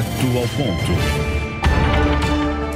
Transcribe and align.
Direto 0.00 0.38
ao 0.38 0.48
ponto. 0.48 0.92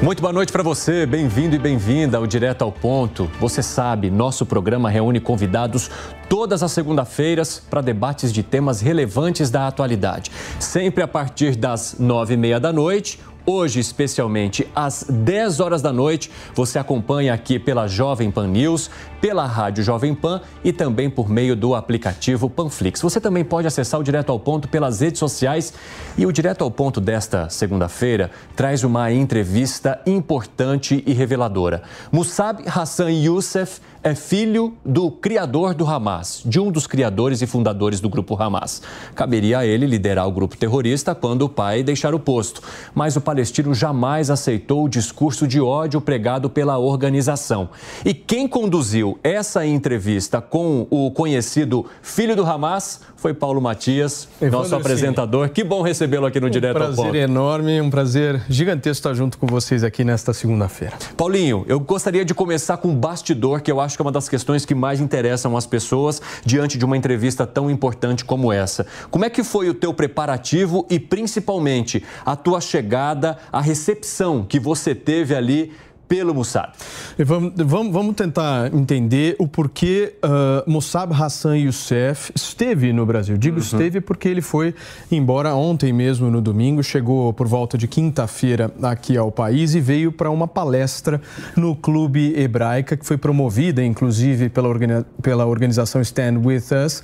Muito 0.05 0.21
boa 0.21 0.33
noite 0.33 0.53
para 0.53 0.63
você, 0.63 1.07
bem-vindo 1.07 1.57
e 1.57 1.59
bem-vinda 1.59 2.19
ao 2.19 2.27
Direto 2.27 2.63
ao 2.63 2.71
Ponto. 2.71 3.31
Você 3.41 3.63
sabe, 3.63 4.11
nosso 4.11 4.45
programa 4.45 4.91
reúne 4.91 5.21
convidados 5.21 5.91
todas 6.29 6.63
as 6.63 6.71
segunda-feiras 6.73 7.59
para 7.71 7.81
debates 7.81 8.31
de 8.31 8.43
temas 8.43 8.83
relevantes 8.83 9.51
da 9.51 9.67
atualidade. 9.67 10.31
Sempre 10.61 11.03
a 11.03 11.09
partir 11.09 11.57
das 11.57 11.97
nove 11.99 12.35
e 12.35 12.37
meia 12.37 12.61
da 12.61 12.71
noite 12.71 13.19
Hoje, 13.47 13.79
especialmente 13.79 14.67
às 14.75 15.05
10 15.07 15.61
horas 15.61 15.83
da 15.83 15.93
noite, 15.93 16.31
você 16.55 16.79
acompanha 16.79 17.35
aqui 17.35 17.59
pela 17.59 17.87
Jovem 17.87 18.31
Pan 18.31 18.47
News, 18.47 18.91
pela 19.21 19.45
Rádio 19.45 19.85
Jovem 19.85 20.15
Pan 20.15 20.41
e 20.65 20.73
também 20.73 21.11
por 21.11 21.29
meio 21.29 21.55
do 21.55 21.75
aplicativo 21.75 22.49
Panflix. 22.49 23.03
Você 23.03 23.21
também 23.21 23.45
pode 23.45 23.67
acessar 23.67 24.01
o 24.01 24.03
Direto 24.03 24.33
ao 24.33 24.41
Ponto 24.41 24.67
pelas 24.67 25.01
redes 25.01 25.19
sociais. 25.19 25.75
E 26.17 26.25
o 26.25 26.33
Direto 26.33 26.65
ao 26.65 26.71
Ponto 26.71 27.03
desta 27.03 27.51
segunda-feira 27.51 28.31
traz 28.57 28.83
uma 28.83 29.13
entrevista 29.13 30.01
importante 30.07 31.05
e 31.07 31.13
reveladora. 31.13 31.83
Musab 32.11 32.63
Hassan 32.67 33.11
Youssef 33.11 33.79
é 34.05 34.15
filho 34.15 34.75
do 34.85 35.11
criador 35.11 35.73
do 35.73 35.87
Hamas, 35.87 36.43
de 36.45 36.61
um 36.61 36.71
dos 36.71 36.87
criadores 36.87 37.41
e 37.41 37.47
fundadores 37.47 38.01
do 38.01 38.11
grupo 38.11 38.41
Hamas. 38.41 38.83
Caberia 39.15 39.61
a 39.61 39.67
ele 39.67 39.87
liderar 39.87 40.29
o 40.29 40.31
grupo 40.31 40.59
terrorista 40.59 41.15
quando 41.15 41.43
o 41.43 41.49
pai 41.49 41.83
deixar 41.83 42.15
o 42.15 42.19
posto. 42.19 42.61
Mas 42.95 43.17
o 43.17 43.21
palestino 43.23 43.75
jamais 43.75 44.29
aceitou 44.29 44.85
o 44.85 44.89
discurso 44.91 45.49
de 45.49 45.59
ódio 45.59 46.03
pregado 46.03 46.51
pela 46.51 46.77
organização. 46.77 47.71
E 48.05 48.13
quem 48.13 48.47
conduziu 48.47 49.19
essa 49.25 49.65
entrevista 49.65 50.39
com 50.39 50.87
o 50.91 51.11
conhecido 51.11 51.87
filho 52.03 52.37
do 52.37 52.45
Hamas 52.45 53.01
foi 53.25 53.33
Paulo 53.33 53.59
Matias, 53.59 54.29
Evandro 54.39 54.59
nosso 54.59 54.75
apresentador. 54.75 55.49
Que 55.49 55.65
bom 55.65 55.81
recebê-lo 55.81 56.27
aqui 56.27 56.39
no 56.39 56.49
um 56.49 56.51
Direto 56.51 56.77
ao 56.77 56.89
Ponto. 56.89 57.01
Um 57.01 57.03
prazer 57.05 57.23
enorme, 57.23 57.81
um 57.81 57.89
prazer 57.89 58.43
gigantesco 58.51 58.99
estar 58.99 59.15
junto 59.15 59.39
com 59.39 59.47
vocês 59.47 59.83
aqui 59.83 60.05
nesta 60.05 60.35
segunda-feira. 60.35 60.93
Paulinho, 61.17 61.65
eu 61.67 61.81
gostaria 61.81 62.23
de 62.23 62.35
começar 62.35 62.77
com 62.77 62.89
um 62.89 62.95
bastidor 62.95 63.63
que 63.63 63.73
eu 63.73 63.81
acho 63.81 63.97
que 63.97 64.03
é 64.03 64.05
uma 64.05 64.13
das 64.13 64.29
questões 64.29 64.67
que 64.67 64.75
mais 64.75 65.01
interessam 65.01 65.57
as 65.57 65.65
pessoas 65.65 66.21
diante 66.45 66.77
de 66.77 66.85
uma 66.85 66.99
entrevista 66.99 67.47
tão 67.47 67.71
importante 67.71 68.27
como 68.27 68.53
essa. 68.53 68.85
Como 69.11 69.25
é 69.25 69.31
que 69.31 69.43
foi 69.43 69.71
o 69.71 69.75
teu 69.75 69.95
preparativo 69.95 70.87
e 70.91 71.01
principalmente 71.01 72.05
a 72.27 72.37
tua 72.37 72.61
chegada, 72.61 73.39
a 73.51 73.63
recepção 73.63 74.45
que 74.45 74.61
você 74.61 74.95
teve 74.95 75.35
ali 75.35 75.73
pelo 76.15 76.33
Mossad. 76.33 76.71
Vamos, 77.19 77.53
vamos, 77.57 77.93
vamos, 77.93 78.15
tentar 78.15 78.73
entender 78.73 79.35
o 79.37 79.49
porquê 79.49 80.15
uh, 80.23 80.71
Mossab 80.71 81.13
Hassan 81.13 81.57
Youssef 81.57 82.31
esteve 82.37 82.93
no 82.93 83.05
Brasil. 83.05 83.37
Digo 83.37 83.57
uhum. 83.57 83.63
esteve 83.63 84.01
porque 84.01 84.29
ele 84.29 84.41
foi 84.41 84.77
embora 85.11 85.55
ontem 85.57 85.93
mesmo, 85.93 86.31
no 86.31 86.41
domingo, 86.41 86.85
chegou 86.85 87.33
por 87.33 87.49
volta 87.49 87.77
de 87.77 87.89
quinta-feira 87.89 88.71
aqui 88.81 89.17
ao 89.17 89.33
país 89.33 89.75
e 89.75 89.81
veio 89.81 90.13
para 90.13 90.31
uma 90.31 90.47
palestra 90.47 91.21
no 91.57 91.75
Clube 91.75 92.33
Hebraica, 92.37 92.97
que 92.97 93.05
foi 93.05 93.17
promovida, 93.17 93.83
inclusive, 93.83 94.49
pela, 94.49 94.69
organi 94.69 95.05
pela 95.21 95.45
organização 95.47 96.01
Stand 96.01 96.43
With 96.45 96.65
Us. 96.85 97.01
Uh, 97.01 97.03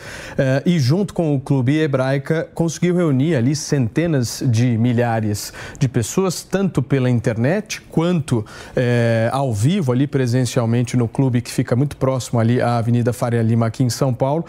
e 0.64 0.78
junto 0.78 1.12
com 1.12 1.34
o 1.34 1.40
Clube 1.40 1.76
Hebraica, 1.76 2.48
conseguiu 2.54 2.94
reunir 2.94 3.34
ali 3.34 3.56
centenas 3.56 4.40
de 4.46 4.78
milhares 4.78 5.52
de 5.80 5.88
pessoas, 5.88 6.44
tanto 6.44 6.80
pela 6.80 7.10
internet 7.10 7.80
quanto. 7.90 8.38
Uh, 8.38 8.99
é, 9.00 9.30
ao 9.32 9.52
vivo 9.54 9.92
ali 9.92 10.06
presencialmente 10.06 10.96
no 10.96 11.08
clube 11.08 11.40
que 11.40 11.50
fica 11.50 11.74
muito 11.74 11.96
próximo 11.96 12.38
ali 12.38 12.60
à 12.60 12.76
Avenida 12.76 13.12
Faria 13.12 13.42
Lima 13.42 13.66
aqui 13.66 13.82
em 13.82 13.88
São 13.88 14.12
Paulo. 14.12 14.44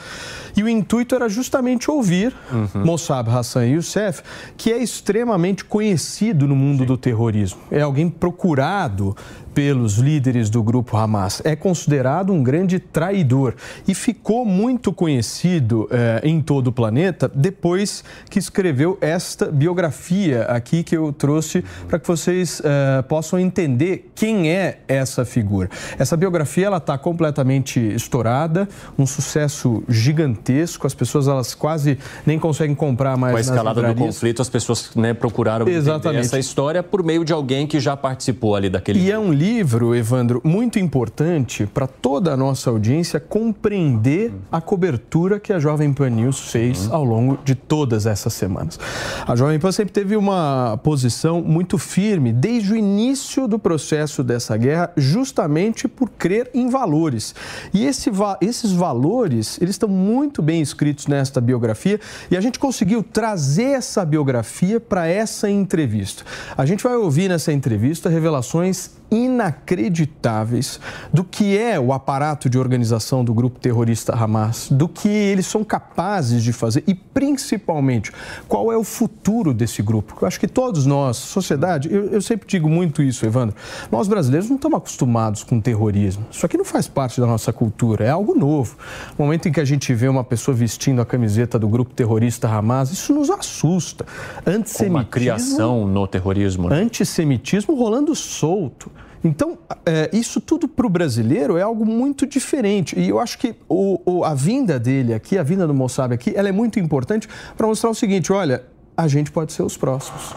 E 0.56 0.62
o 0.62 0.68
intuito 0.68 1.16
era 1.16 1.30
justamente 1.30 1.90
ouvir 1.90 2.36
uhum. 2.52 2.86
Mossab 2.86 3.30
Hassan 3.30 3.66
Youssef, 3.68 4.22
que 4.58 4.72
é 4.72 4.78
extremamente 4.78 5.64
conhecido 5.64 6.48
no 6.48 6.56
mundo 6.56 6.80
Sim. 6.80 6.86
do 6.86 6.98
terrorismo. 6.98 7.62
É 7.72 7.82
alguém 7.82 8.10
procurado 8.10 9.16
pelos 9.54 9.96
líderes 9.98 10.50
do 10.50 10.62
grupo 10.64 10.98
Hamas. 10.98 11.42
É 11.46 11.56
considerado 11.56 12.32
um 12.34 12.44
grande 12.44 12.80
traidor 12.80 13.56
e 13.88 13.94
ficou 13.94 14.46
muito 14.46 14.92
conhecido 14.94 15.88
eh, 15.92 16.22
em 16.24 16.42
todo 16.42 16.68
o 16.68 16.72
planeta 16.72 17.32
depois 17.34 18.04
que 18.30 18.40
escreveu 18.40 18.98
esta 19.02 19.46
biografia 19.46 20.44
aqui 20.44 20.84
que 20.84 20.96
eu 20.96 21.12
trouxe 21.12 21.64
para 21.88 22.00
que 22.00 22.08
vocês 22.08 22.62
eh, 22.64 23.02
possam 23.04 23.40
entender 23.40 24.12
quem 24.16 24.52
é 24.52 24.80
essa 24.88 25.26
figura. 25.26 25.70
Essa 25.98 26.16
biografia 26.16 26.68
ela 26.68 26.78
está 26.78 26.98
completamente 26.98 27.80
estourada, 27.80 28.68
um 28.98 29.06
sucesso 29.06 29.84
gigantesco. 29.88 30.88
As 30.88 30.94
pessoas 30.94 31.28
elas 31.28 31.54
quase 31.54 31.98
nem 32.26 32.40
conseguem 32.40 32.76
comprar 32.76 33.18
mais. 33.18 33.34
Com 33.34 33.38
a 33.38 33.42
escalada 33.42 33.82
do 33.82 33.96
conflito, 33.96 34.42
as 34.42 34.50
pessoas 34.50 34.92
né, 34.96 35.14
procuraram 35.14 35.68
Exatamente. 35.68 36.26
essa 36.26 36.40
história 36.40 36.84
por 36.84 37.04
meio 37.04 37.24
de 37.26 37.34
alguém 37.34 37.68
que 37.68 37.80
já 37.80 37.96
participou 37.96 38.56
ali 38.56 38.70
daquele. 38.70 39.00
E 39.00 39.12
é 39.12 39.18
um 39.18 39.32
livro, 39.42 39.96
Evandro, 39.96 40.40
muito 40.44 40.78
importante 40.78 41.66
para 41.66 41.88
toda 41.88 42.32
a 42.32 42.38
nossa 42.38 42.70
audiência 42.70 43.20
compreender 43.20 44.32
a 44.52 44.62
cobertura 44.62 45.40
que 45.40 45.52
a 45.52 45.58
Jovem 45.58 45.92
Pan 45.92 46.12
News 46.12 46.52
fez 46.52 46.86
uhum. 46.86 46.96
ao 46.96 47.04
longo 47.04 47.40
de 47.44 47.56
todas 47.56 48.06
essas 48.06 48.36
semanas. 48.36 48.80
A 49.26 49.36
Jovem 49.36 49.60
Pan 49.60 49.72
sempre 49.72 49.94
teve 49.94 50.16
uma 50.16 50.80
posição 50.84 51.42
muito 51.42 51.80
firme 51.80 52.32
desde 52.32 52.74
o 52.74 52.76
início 52.76 53.48
do 53.48 53.58
processo 53.58 54.24
dessa 54.24 54.56
guerra, 54.56 54.92
justamente 54.96 55.88
por 55.88 56.08
crer 56.12 56.52
em 56.54 56.70
valores. 56.70 57.34
E 57.74 57.84
esse, 57.84 58.12
esses 58.42 58.72
valores, 58.72 59.60
eles 59.60 59.74
estão 59.74 59.90
muito 59.90 60.44
bem 60.44 60.62
escritos 60.62 61.08
nesta 61.08 61.42
biografia 61.42 62.00
e 62.30 62.38
a 62.38 62.42
gente 62.42 62.60
conseguiu 62.60 63.02
trazer 63.02 63.72
essa 63.72 64.06
biografia 64.06 64.80
para 64.80 65.08
essa 65.08 65.50
entrevista. 65.50 66.24
A 66.56 66.64
gente 66.64 66.84
vai 66.84 66.96
ouvir 66.96 67.28
nessa 67.28 67.52
entrevista 67.52 68.08
revelações 68.08 69.01
inacreditáveis 69.12 70.80
do 71.12 71.24
que 71.24 71.58
é 71.58 71.78
o 71.78 71.92
aparato 71.92 72.50
de 72.50 72.58
organização 72.58 73.26
do 73.26 73.34
grupo 73.34 73.60
terrorista 73.60 74.16
Hamas, 74.16 74.70
do 74.72 74.88
que 74.88 75.10
eles 75.10 75.46
são 75.46 75.66
capazes 75.66 76.42
de 76.42 76.54
fazer 76.54 76.82
e, 76.88 76.96
principalmente, 76.96 78.12
qual 78.48 78.72
é 78.72 78.78
o 78.78 78.84
futuro 78.86 79.54
desse 79.54 79.82
grupo. 79.82 80.16
Eu 80.22 80.28
acho 80.28 80.40
que 80.40 80.48
todos 80.48 80.86
nós, 80.86 81.18
sociedade, 81.18 81.94
eu, 81.94 82.06
eu 82.06 82.22
sempre 82.22 82.48
digo 82.48 82.70
muito 82.70 83.04
isso, 83.04 83.26
Evandro, 83.26 83.56
nós 83.92 84.08
brasileiros 84.08 84.50
não 84.50 84.56
estamos 84.56 84.78
acostumados 84.78 85.44
com 85.44 85.60
terrorismo. 85.60 86.26
Isso 86.32 86.46
aqui 86.46 86.58
não 86.58 86.66
faz 86.66 86.88
parte 86.88 87.20
da 87.20 87.28
nossa 87.28 87.52
cultura, 87.52 88.06
é 88.06 88.10
algo 88.10 88.34
novo. 88.34 88.78
No 89.20 89.26
momento 89.26 89.50
em 89.50 89.52
que 89.52 89.60
a 89.60 89.66
gente 89.66 89.94
vê 89.94 90.08
uma 90.08 90.24
pessoa 90.24 90.56
vestindo 90.56 91.02
a 91.02 91.06
camiseta 91.06 91.60
do 91.60 91.68
grupo 91.68 91.94
terrorista 91.94 92.48
Hamas, 92.48 92.92
isso 92.92 93.14
nos 93.14 93.30
assusta. 93.30 94.06
Antissemitismo. 94.46 94.98
Uma 94.98 95.04
criação 95.04 95.86
no 95.86 96.08
terrorismo. 96.08 96.70
Né? 96.70 96.78
Antissemitismo 96.78 97.76
rolando 97.76 98.16
solto. 98.16 98.90
Então, 99.24 99.58
é, 99.86 100.10
isso 100.12 100.42
tudo 100.42 100.68
para 100.68 100.86
o 100.86 100.90
brasileiro 100.90 101.58
é 101.58 101.62
algo 101.62 101.86
muito 101.86 102.26
diferente. 102.26 103.00
E 103.00 103.10
eu 103.10 103.20
acho 103.20 103.38
que 103.38 103.56
o, 103.70 104.00
o, 104.06 104.24
a 104.24 104.34
vinda 104.34 104.80
dele 104.80 105.14
aqui, 105.14 105.38
a 105.38 105.44
vinda 105.44 105.68
do 105.68 105.74
Mossab 105.74 106.14
aqui, 106.14 106.34
ela 106.36 106.50
é 106.50 106.52
muito 106.52 106.80
importante 106.80 107.28
para 107.56 107.68
mostrar 107.68 107.90
o 107.90 107.96
seguinte: 107.96 108.34
olha, 108.34 108.64
a 108.98 109.08
gente 109.08 109.32
pode 109.32 109.54
ser 109.54 109.64
os 109.64 109.78
próximos. 109.78 110.36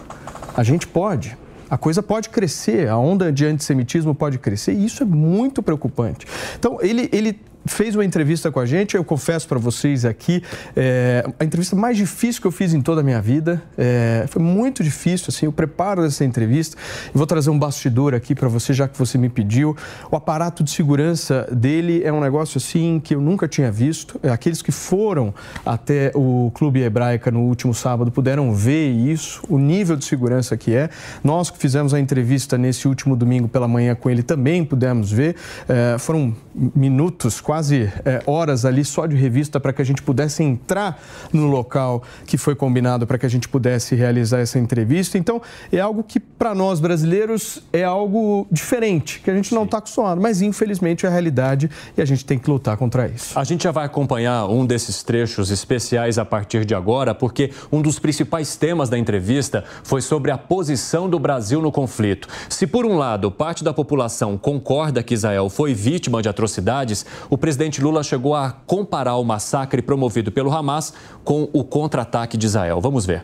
A 0.57 0.63
gente 0.63 0.87
pode. 0.87 1.37
A 1.71 1.79
coisa 1.79 2.03
pode 2.03 2.29
crescer, 2.29 2.89
a 2.89 2.97
onda 2.97 3.33
de 3.33 3.45
antissemitismo 3.47 4.15
pode 4.15 4.39
crescer 4.39 4.75
e 4.75 4.85
isso 4.85 5.03
é 5.03 5.07
muito 5.07 5.63
preocupante. 5.63 6.27
Então, 6.59 6.79
ele, 6.81 7.09
ele 7.11 7.41
fez 7.67 7.95
uma 7.95 8.05
entrevista 8.05 8.51
com 8.51 8.61
a 8.61 8.67
gente. 8.67 8.97
Eu 8.97 9.05
confesso 9.05 9.47
para 9.49 9.59
vocês 9.59 10.05
aqui, 10.05 10.43
é, 10.77 11.25
a 11.39 11.45
entrevista 11.45 11.75
mais 11.77 11.97
difícil 11.97 12.41
que 12.41 12.47
eu 12.47 12.53
fiz 12.53 12.75
em 12.75 12.81
toda 12.81 13.01
a 13.01 13.05
minha 13.05 13.21
vida. 13.21 13.63
É, 13.77 14.27
foi 14.29 14.43
muito 14.43 14.83
difícil, 14.83 15.27
assim, 15.29 15.47
o 15.47 15.53
preparo 15.53 16.03
dessa 16.03 16.25
entrevista. 16.25 16.77
Eu 17.07 17.19
vou 17.19 17.27
trazer 17.27 17.51
um 17.51 17.59
bastidor 17.59 18.15
aqui 18.15 18.35
para 18.35 18.49
você, 18.49 18.73
já 18.73 18.89
que 18.89 18.99
você 18.99 19.17
me 19.19 19.29
pediu. 19.29 19.77
O 20.11 20.17
aparato 20.17 20.63
de 20.63 20.71
segurança 20.71 21.49
dele 21.53 22.03
é 22.05 22.13
um 22.13 22.21
negócio, 22.21 22.59
assim, 22.59 23.01
que 23.03 23.15
eu 23.15 23.21
nunca 23.21 23.49
tinha 23.49 23.71
visto. 23.71 24.19
É, 24.23 24.31
aqueles 24.31 24.63
que 24.63 24.73
foram 24.73 25.35
até 25.65 26.13
o 26.15 26.51
Clube 26.55 26.83
Hebraica 26.83 27.31
no 27.31 27.41
último 27.41 27.75
sábado 27.75 28.11
puderam 28.11 28.55
ver 28.55 28.91
isso, 28.91 29.43
o 29.49 29.59
nível 29.59 29.97
de 29.97 30.05
segurança 30.05 30.57
que 30.57 30.75
é. 30.75 30.91
Nós 31.23 31.51
que 31.51 31.59
fizemos 31.59 31.95
a 31.95 32.01
entrevista 32.01 32.59
nesse 32.59 32.87
último 32.87 33.17
domingo 33.17 33.49
pela 33.49 33.69
manhã 33.69 33.95
com 33.95 34.11
ele 34.11 34.23
também 34.23 34.65
pudemos 34.65 35.11
ver. 35.11 35.37
É, 35.69 35.97
foram 35.99 36.35
minutos, 36.75 37.41
quase 37.41 37.54
quase 37.55 37.89
é, 38.05 38.21
horas 38.27 38.65
ali 38.65 38.85
só 38.85 39.07
de 39.07 39.15
revista 39.15 39.61
para 39.61 39.73
que 39.73 39.81
a 39.81 39.85
gente 39.85 40.03
pudesse 40.03 40.43
entrar 40.43 41.01
no 41.33 41.47
local 41.47 42.03
que 42.27 42.37
foi 42.37 42.57
combinado 42.57 43.07
para 43.07 43.17
que 43.17 43.25
a 43.25 43.29
gente 43.29 43.49
pudesse 43.49 43.95
realizar 43.95 44.41
essa 44.41 44.59
entrevista. 44.59 45.17
Então, 45.17 45.41
é 45.71 45.79
algo 45.79 46.03
que 46.03 46.19
para 46.19 46.53
nós 46.53 46.81
brasileiros 46.81 47.63
é 47.73 47.85
algo 47.85 48.45
diferente, 48.51 49.21
que 49.21 49.31
a 49.31 49.35
gente 49.37 49.55
não 49.55 49.63
está 49.63 49.79
acostumado, 49.79 50.21
mas 50.21 50.43
infelizmente 50.43 51.07
é 51.07 51.09
a 51.09 51.13
realidade 51.13 51.71
e 51.97 52.03
a 52.03 52.05
gente 52.05 52.25
tem 52.25 52.41
que 52.41 52.51
lutar 52.51 52.77
contra 52.77 53.07
isso. 53.07 53.39
A 53.39 53.45
gente 53.45 53.63
já 53.63 53.71
vai 53.71 53.87
acompanhar 53.87 54.47
um 54.47 54.67
desses 54.67 55.05
trechos 55.05 55.53
especiais 55.53 56.19
a 56.19 56.25
partir 56.25 56.65
de 56.65 56.75
agora, 56.75 57.15
porque 57.15 57.53
um 57.71 57.81
dos 57.81 58.01
principais 58.01 58.57
temas 58.57 58.89
da 58.89 58.99
entrevista 58.99 59.63
foi 59.85 60.03
sobre 60.03 60.33
a 60.33 60.37
posição 60.37 61.09
do 61.09 61.21
Brasil 61.21 61.63
no 61.63 61.71
conflito. 61.71 62.27
Se 62.49 62.67
por 62.67 62.85
um 62.85 62.97
lado 62.97 63.31
parte 63.31 63.63
da 63.63 63.73
população 63.73 64.37
concorda 64.37 65.05
que 65.05 65.15
Israel 65.15 65.49
foi 65.49 65.73
vítima 65.73 66.21
de 66.21 66.29
atrocidades, 66.29 67.07
o 67.31 67.44
presidente 67.45 67.79
Lula 67.79 68.03
chegou 68.03 68.35
a 68.35 68.51
comparar 68.51 69.17
o 69.17 69.23
massacre 69.23 69.83
promovido 69.83 70.33
pelo 70.33 70.51
Hamas 70.51 70.95
com 71.23 71.47
o 71.53 71.63
contra-ataque 71.63 72.39
de 72.39 72.47
Israel. 72.47 72.81
Vamos 72.81 73.05
ver. 73.05 73.23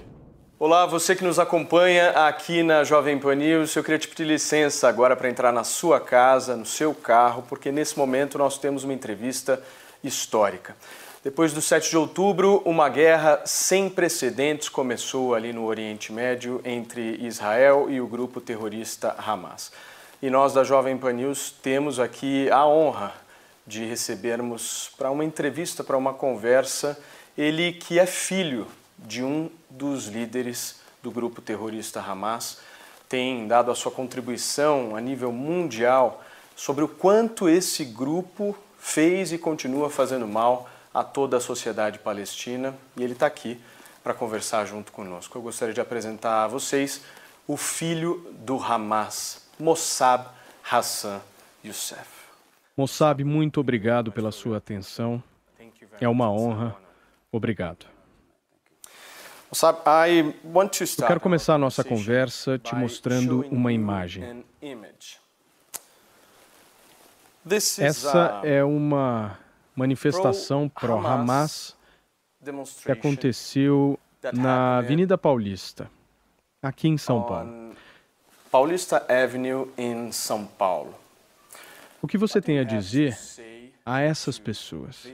Olá, 0.59 0.85
você 0.85 1.17
que 1.17 1.25
nos 1.25 1.39
acompanha 1.39 2.11
aqui 2.11 2.63
na 2.63 2.85
Jovem 2.85 3.19
Pan 3.19 3.35
News, 3.35 3.75
eu 3.75 3.83
queria 3.83 3.99
te 3.99 4.07
pedir 4.07 4.25
licença 4.25 4.87
agora 4.87 5.17
para 5.17 5.31
entrar 5.31 5.51
na 5.55 5.65
sua 5.65 5.99
casa, 5.99 6.55
no 6.55 6.67
seu 6.67 6.93
carro, 6.95 7.45
porque 7.49 7.73
nesse 7.73 7.97
momento 7.97 8.37
nós 8.37 8.59
temos 8.59 8.85
uma 8.85 8.93
entrevista 8.93 9.59
histórica. 10.05 10.77
Depois 11.25 11.55
do 11.55 11.63
7 11.63 11.89
de 11.89 11.97
outubro, 11.97 12.61
uma 12.67 12.91
guerra 12.91 13.41
sem 13.47 13.89
precedentes 13.89 14.69
começou 14.69 15.35
ali 15.35 15.51
no 15.51 15.65
Oriente 15.65 16.13
Médio 16.13 16.61
entre 16.63 17.17
Israel 17.25 17.87
e 17.89 18.03
o 18.03 18.07
grupo 18.07 18.39
terrorista 18.39 19.17
Hamas. 19.17 19.73
E 20.21 20.29
nós 20.29 20.53
da 20.53 20.63
Jovem 20.63 20.99
Pan 20.99 21.15
News 21.15 21.55
temos 21.63 21.99
aqui 21.99 22.51
a 22.51 22.67
honra 22.67 23.30
de 23.67 23.85
recebermos 23.85 24.91
para 24.97 25.11
uma 25.11 25.25
entrevista, 25.25 25.85
para 25.85 25.97
uma 25.97 26.15
conversa, 26.15 26.99
ele 27.37 27.73
que 27.73 27.99
é 27.99 28.07
filho 28.07 28.67
de 28.99 29.23
um 29.23 29.51
dos 29.69 30.07
líderes 30.07 30.81
do 31.03 31.11
grupo 31.11 31.41
terrorista 31.41 32.01
Hamas, 32.01 32.59
tem 33.09 33.49
dado 33.49 33.71
a 33.71 33.75
sua 33.75 33.91
contribuição 33.91 34.95
a 34.95 35.01
nível 35.01 35.33
mundial 35.33 36.23
sobre 36.55 36.85
o 36.85 36.89
quanto 36.89 37.49
esse 37.49 37.85
grupo 37.85 38.57
fez 38.79 39.33
e 39.33 39.39
continua 39.39 39.91
fazendo 39.91 40.27
mal 40.27 40.69
a 40.93 41.03
toda 41.03 41.37
a 41.37 41.41
sociedade 41.41 41.99
palestina 41.99 42.77
e 42.97 43.03
ele 43.03 43.15
está 43.15 43.27
aqui 43.27 43.61
para 44.03 44.15
conversar 44.15 44.67
junto 44.67 44.93
conosco. 44.93 45.37
Eu 45.37 45.43
gostaria 45.43 45.75
de 45.75 45.81
apresentar 45.81 46.45
a 46.45 46.49
vocês 46.49 47.01
o 47.47 47.57
filho 47.57 48.27
do 48.33 48.63
Hamas, 48.63 49.43
Mossab 49.59 50.29
Hassan 50.71 51.21
Youssef. 51.65 52.20
Mossab, 52.81 53.23
muito 53.23 53.61
obrigado 53.61 54.11
pela 54.11 54.33
sua 54.33 54.57
atenção. 54.57 55.23
É 56.01 56.09
uma 56.09 56.31
honra. 56.31 56.75
Obrigado. 57.31 57.85
Eu 59.53 61.07
quero 61.07 61.21
começar 61.21 61.57
a 61.57 61.59
nossa 61.59 61.85
conversa 61.85 62.59
te 62.59 62.75
mostrando 62.75 63.45
uma 63.51 63.71
imagem. 63.71 64.43
Essa 67.79 68.41
é 68.45 68.65
uma 68.65 69.39
manifestação 69.77 70.67
pró-Hamas 70.67 71.77
que 72.83 72.93
aconteceu 72.93 73.99
na 74.33 74.79
Avenida 74.79 75.19
Paulista, 75.19 75.91
aqui 76.63 76.89
em 76.89 76.97
São 76.97 77.23
Paulo. 77.25 77.75
Paulista 78.51 79.05
Avenue, 79.07 79.71
em 79.77 80.11
São 80.13 80.47
Paulo. 80.47 80.95
O 82.03 82.09
que 82.09 82.17
você 82.17 82.41
tem 82.41 82.59
a 82.59 82.65
dizer 82.65 83.17
a 83.85 84.01
essas 84.01 84.39
pessoas? 84.39 85.07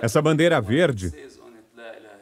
Essa 0.00 0.22
bandeira 0.22 0.60
verde, 0.60 1.12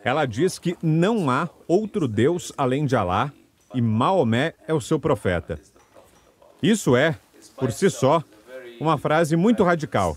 ela 0.02 0.26
diz 0.26 0.58
que 0.58 0.76
não 0.82 1.30
há 1.30 1.48
outro 1.66 2.08
Deus 2.08 2.52
além 2.56 2.86
de 2.86 2.96
Alá 2.96 3.32
e 3.74 3.80
Maomé 3.80 4.54
é 4.66 4.74
o 4.74 4.80
seu 4.80 4.98
profeta. 4.98 5.60
Isso 6.62 6.96
é, 6.96 7.18
por 7.56 7.70
si 7.70 7.88
só, 7.90 8.24
uma 8.80 8.98
frase 8.98 9.36
muito 9.36 9.62
radical, 9.62 10.16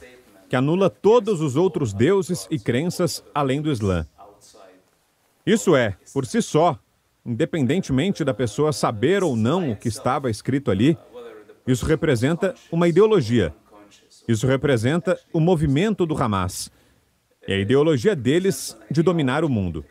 que 0.50 0.56
anula 0.56 0.90
todos 0.90 1.42
os 1.42 1.56
outros 1.56 1.94
deuses 1.94 2.48
e 2.50 2.58
crenças 2.58 3.24
além 3.36 3.62
do 3.62 3.72
Islã. 3.72 4.08
Isso 5.46 5.76
é, 5.76 5.98
por 6.14 6.26
si 6.26 6.42
só, 6.42 6.80
independentemente 7.26 8.24
da 8.24 8.34
pessoa 8.34 8.74
saber 8.74 9.24
ou 9.24 9.36
não 9.36 9.72
o 9.72 9.76
que 9.76 9.88
estava 9.88 10.30
escrito 10.30 10.72
ali, 10.72 10.98
isso 11.68 11.86
representa 11.86 12.56
uma 12.72 12.88
ideologia 12.88 13.54
isso 14.28 14.48
representa 14.48 15.20
o 15.34 15.40
movimento 15.40 16.06
do 16.06 16.16
Hamas 16.16 16.72
e 17.48 17.54
a 17.54 17.58
ideologia 17.58 18.16
deles 18.16 18.78
de 18.90 19.02
dominar 19.02 19.44
o 19.44 19.50
mundo. 19.50 19.84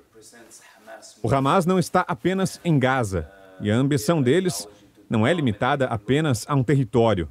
O 1.23 1.33
Hamas 1.33 1.67
não 1.67 1.79
está 1.79 2.05
apenas 2.07 2.61
em 2.65 2.79
Gaza 2.79 3.29
e 3.61 3.71
a 3.71 3.77
ambição 3.77 4.23
deles 4.23 4.69
não 5.09 5.27
é 5.27 5.33
limitada 5.33 5.87
apenas 5.87 6.47
a 6.49 6.55
um 6.55 6.63
território. 6.63 7.31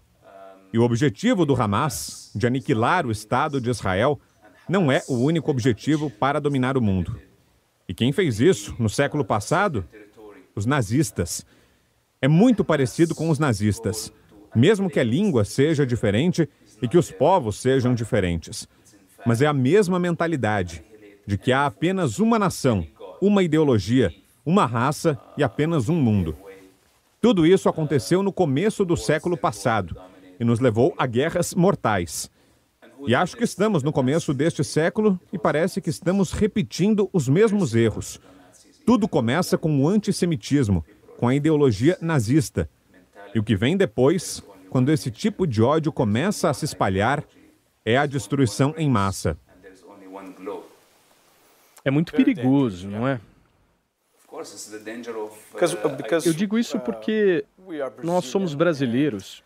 E 0.72 0.78
o 0.78 0.84
objetivo 0.84 1.46
do 1.46 1.60
Hamas 1.60 2.32
de 2.36 2.46
aniquilar 2.46 3.06
o 3.06 3.12
Estado 3.12 3.60
de 3.60 3.70
Israel 3.70 4.20
não 4.68 4.92
é 4.92 5.02
o 5.08 5.16
único 5.16 5.50
objetivo 5.50 6.12
para 6.12 6.40
dominar 6.40 6.78
o 6.78 6.82
mundo. 6.82 7.20
E 7.90 7.94
quem 7.96 8.12
fez 8.12 8.40
isso 8.40 8.76
no 8.78 8.88
século 8.88 9.26
passado? 9.26 9.84
Os 10.56 10.68
nazistas. 10.68 11.44
É 12.22 12.28
muito 12.28 12.64
parecido 12.64 13.16
com 13.16 13.32
os 13.32 13.40
nazistas. 13.40 14.14
Mesmo 14.56 14.92
que 14.92 15.00
a 15.00 15.04
língua 15.04 15.44
seja 15.44 15.88
diferente, 15.88 16.48
e 16.84 16.88
que 16.88 17.00
os 17.00 17.12
povos 17.12 17.58
sejam 17.58 17.96
diferentes. 17.96 18.68
Mas 19.26 19.42
é 19.42 19.48
a 19.48 19.54
mesma 19.54 19.98
mentalidade 19.98 20.84
de 21.26 21.36
que 21.36 21.52
há 21.52 21.66
apenas 21.66 22.20
uma 22.20 22.38
nação, 22.38 22.86
uma 23.20 23.42
ideologia, 23.42 24.14
uma 24.46 24.68
raça 24.68 25.20
e 25.36 25.44
apenas 25.44 25.90
um 25.90 25.96
mundo. 25.96 26.38
Tudo 27.20 27.46
isso 27.46 27.68
aconteceu 27.68 28.22
no 28.22 28.32
começo 28.32 28.86
do 28.86 28.96
século 28.96 29.36
passado 29.36 30.00
e 30.40 30.44
nos 30.44 30.60
levou 30.60 30.94
a 30.96 31.08
guerras 31.08 31.56
mortais. 31.56 32.30
E 33.08 33.16
acho 33.16 33.38
que 33.38 33.44
estamos 33.44 33.84
no 33.84 33.92
começo 33.92 34.34
deste 34.34 34.64
século 34.64 35.20
e 35.32 35.38
parece 35.38 35.82
que 35.82 35.90
estamos 35.90 36.32
repetindo 36.32 37.10
os 37.14 37.28
mesmos 37.28 37.74
erros. 37.76 38.20
Tudo 38.86 39.08
começa 39.08 39.58
com 39.58 39.84
o 39.84 39.88
antissemitismo, 39.88 40.86
com 41.18 41.28
a 41.28 41.36
ideologia 41.36 41.98
nazista. 42.02 42.70
E 43.34 43.40
o 43.40 43.44
que 43.44 43.56
vem 43.56 43.78
depois 43.78 44.44
quando 44.70 44.92
esse 44.92 45.10
tipo 45.10 45.48
de 45.48 45.62
ódio 45.62 45.92
começa 45.92 46.50
a 46.50 46.54
se 46.54 46.64
espalhar, 46.64 47.24
é 47.84 47.98
a 47.98 48.06
destruição 48.06 48.74
em 48.78 48.90
massa. 48.90 49.38
É 51.84 51.90
muito 51.90 52.14
perigoso, 52.14 52.88
não 52.88 53.08
é? 53.08 53.20
Eu 56.26 56.34
digo 56.34 56.58
isso 56.58 56.80
porque 56.80 57.44
nós 58.04 58.26
somos 58.26 58.54
brasileiros 58.54 59.44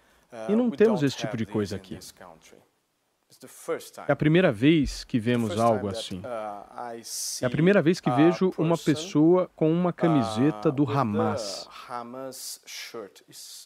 e 0.50 0.55
não 0.55 0.69
temos 0.69 1.01
esse 1.03 1.15
tipo 1.15 1.38
de 1.38 1.45
coisa 1.45 1.75
aqui. 1.75 1.97
É 4.07 4.11
a 4.11 4.15
primeira 4.15 4.51
vez 4.51 5.03
que 5.03 5.19
vemos 5.19 5.59
algo 5.59 5.87
assim. 5.87 6.21
É 7.41 7.45
a 7.45 7.49
primeira 7.49 7.81
vez 7.81 7.99
que 7.99 8.09
vejo 8.11 8.53
uma 8.57 8.77
pessoa 8.77 9.49
com 9.55 9.71
uma 9.71 9.93
camiseta 9.93 10.71
do 10.71 10.89
Hamas. 10.89 11.67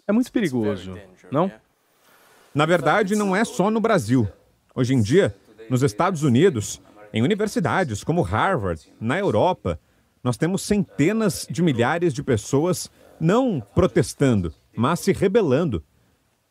É 0.08 0.12
muito 0.12 0.32
perigoso, 0.32 0.96
não? 1.32 1.52
Na 2.54 2.66
verdade, 2.66 3.16
não 3.16 3.36
é 3.36 3.46
só 3.46 3.70
no 3.70 3.80
Brasil. 3.80 4.28
Hoje 4.74 4.94
em 4.94 5.02
dia, 5.02 5.36
nos 5.70 5.84
Estados 5.84 6.24
Unidos, 6.24 6.82
em 7.14 7.22
universidades 7.22 8.04
como 8.04 8.22
Harvard, 8.22 8.92
na 9.00 9.18
Europa, 9.20 9.80
nós 10.24 10.38
temos 10.38 10.62
centenas 10.62 11.48
de 11.50 11.62
milhares 11.62 12.14
de 12.14 12.24
pessoas 12.24 12.90
não 13.20 13.62
protestando, 13.74 14.54
mas 14.76 15.00
se 15.00 15.12
rebelando 15.12 15.84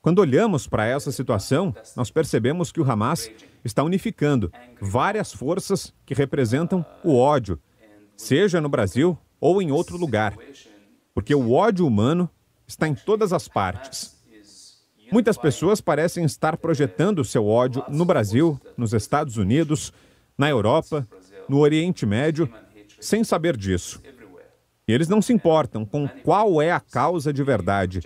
quando 0.06 0.20
olhamos 0.20 0.68
para 0.68 0.86
essa 0.86 1.10
situação, 1.10 1.74
nós 1.96 2.12
percebemos 2.12 2.70
que 2.70 2.80
o 2.80 2.88
Hamas 2.88 3.28
está 3.64 3.82
unificando 3.82 4.52
várias 4.80 5.32
forças 5.32 5.92
que 6.04 6.14
representam 6.14 6.86
o 7.02 7.18
ódio, 7.18 7.58
seja 8.16 8.60
no 8.60 8.68
Brasil 8.68 9.18
ou 9.40 9.60
em 9.60 9.72
outro 9.72 9.96
lugar. 9.96 10.38
Porque 11.12 11.34
o 11.34 11.52
ódio 11.52 11.84
humano 11.84 12.30
está 12.68 12.86
em 12.86 12.94
todas 12.94 13.32
as 13.32 13.48
partes. 13.48 14.16
Muitas 15.10 15.36
pessoas 15.36 15.80
parecem 15.80 16.24
estar 16.24 16.56
projetando 16.56 17.24
seu 17.24 17.44
ódio 17.44 17.82
no 17.88 18.04
Brasil, 18.04 18.60
nos 18.76 18.92
Estados 18.92 19.36
Unidos, 19.36 19.92
na 20.38 20.48
Europa, 20.48 21.04
no 21.48 21.58
Oriente 21.58 22.06
Médio, 22.06 22.48
sem 23.00 23.24
saber 23.24 23.56
disso. 23.56 24.00
E 24.86 24.92
eles 24.92 25.08
não 25.08 25.20
se 25.20 25.32
importam 25.32 25.84
com 25.84 26.06
qual 26.22 26.62
é 26.62 26.70
a 26.70 26.78
causa 26.78 27.32
de 27.32 27.42
verdade 27.42 28.02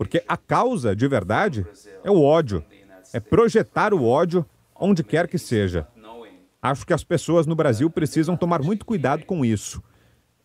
porque 0.00 0.24
a 0.26 0.34
causa, 0.34 0.96
de 0.96 1.06
verdade, 1.06 1.66
é 2.02 2.10
o 2.10 2.22
ódio. 2.22 2.64
É 3.12 3.20
projetar 3.20 3.92
o 3.92 4.02
ódio 4.02 4.46
onde 4.74 5.04
quer 5.04 5.28
que 5.28 5.36
seja. 5.36 5.86
Acho 6.62 6.86
que 6.86 6.94
as 6.94 7.04
pessoas 7.04 7.46
no 7.46 7.54
Brasil 7.54 7.90
precisam 7.90 8.34
tomar 8.34 8.62
muito 8.62 8.86
cuidado 8.86 9.26
com 9.26 9.44
isso. 9.44 9.82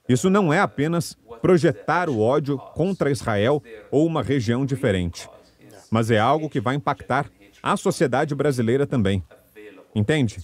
Isso 0.10 0.30
não 0.30 0.52
é 0.52 0.60
apenas 0.60 1.18
projetar 1.42 2.10
o 2.10 2.20
ódio 2.20 2.58
contra 2.58 3.10
Israel 3.10 3.64
ou 3.90 4.06
uma 4.06 4.22
região 4.22 4.66
diferente, 4.66 5.30
mas 5.90 6.12
é 6.12 6.20
algo 6.20 6.50
que 6.50 6.60
vai 6.60 6.76
impactar 6.76 7.32
a 7.64 7.78
sociedade 7.78 8.36
brasileira 8.36 8.86
também. 8.86 9.24
Entende? 9.96 10.44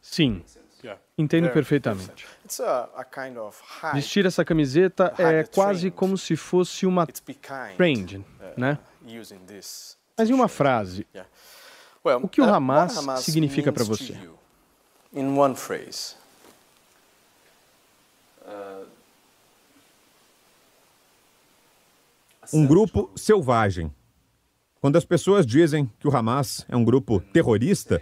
Sim, 0.00 0.44
entendo 1.18 1.48
perfeitamente. 1.50 2.24
Vestir 3.94 4.26
essa 4.26 4.44
camiseta 4.44 5.14
é 5.18 5.44
quase 5.44 5.90
como 5.90 6.16
se 6.16 6.36
fosse 6.36 6.86
uma 6.86 7.06
trend, 7.76 8.16
uh, 8.16 8.24
né? 8.56 8.78
Mas 10.16 10.30
em 10.30 10.32
uma 10.32 10.48
frase, 10.48 11.06
o 12.22 12.28
que 12.28 12.40
o 12.40 12.44
uh, 12.44 12.54
Hamas 12.54 12.98
significa 13.22 13.72
para 13.72 13.84
você? 13.84 14.18
Um 22.52 22.66
grupo 22.66 23.10
selvagem. 23.14 23.92
Quando 24.80 24.96
as 24.96 25.04
pessoas 25.04 25.44
dizem 25.44 25.90
que 25.98 26.08
o 26.08 26.16
Hamas 26.16 26.64
é 26.68 26.76
um 26.76 26.84
grupo 26.84 27.20
terrorista, 27.20 28.00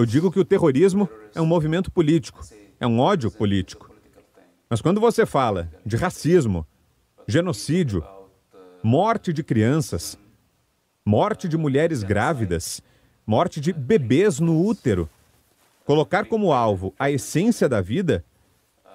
Eu 0.00 0.06
digo 0.06 0.30
que 0.30 0.40
o 0.40 0.44
terrorismo 0.44 1.08
é 1.34 1.42
um 1.42 1.46
movimento 1.46 1.90
político, 1.90 2.42
é 2.80 2.86
um 2.86 2.98
ódio 2.98 3.30
político. 3.30 3.90
Mas 4.68 4.80
quando 4.80 5.00
você 5.00 5.26
fala 5.26 5.70
de 5.84 5.96
racismo, 5.96 6.66
genocídio, 7.28 8.02
morte 8.82 9.34
de 9.34 9.44
crianças, 9.44 10.18
morte 11.04 11.46
de 11.46 11.58
mulheres 11.58 12.02
grávidas, 12.02 12.80
morte 13.26 13.60
de 13.60 13.72
bebês 13.72 14.40
no 14.40 14.64
útero, 14.64 15.08
colocar 15.84 16.24
como 16.24 16.52
alvo 16.52 16.94
a 16.98 17.10
essência 17.10 17.68
da 17.68 17.82
vida, 17.82 18.24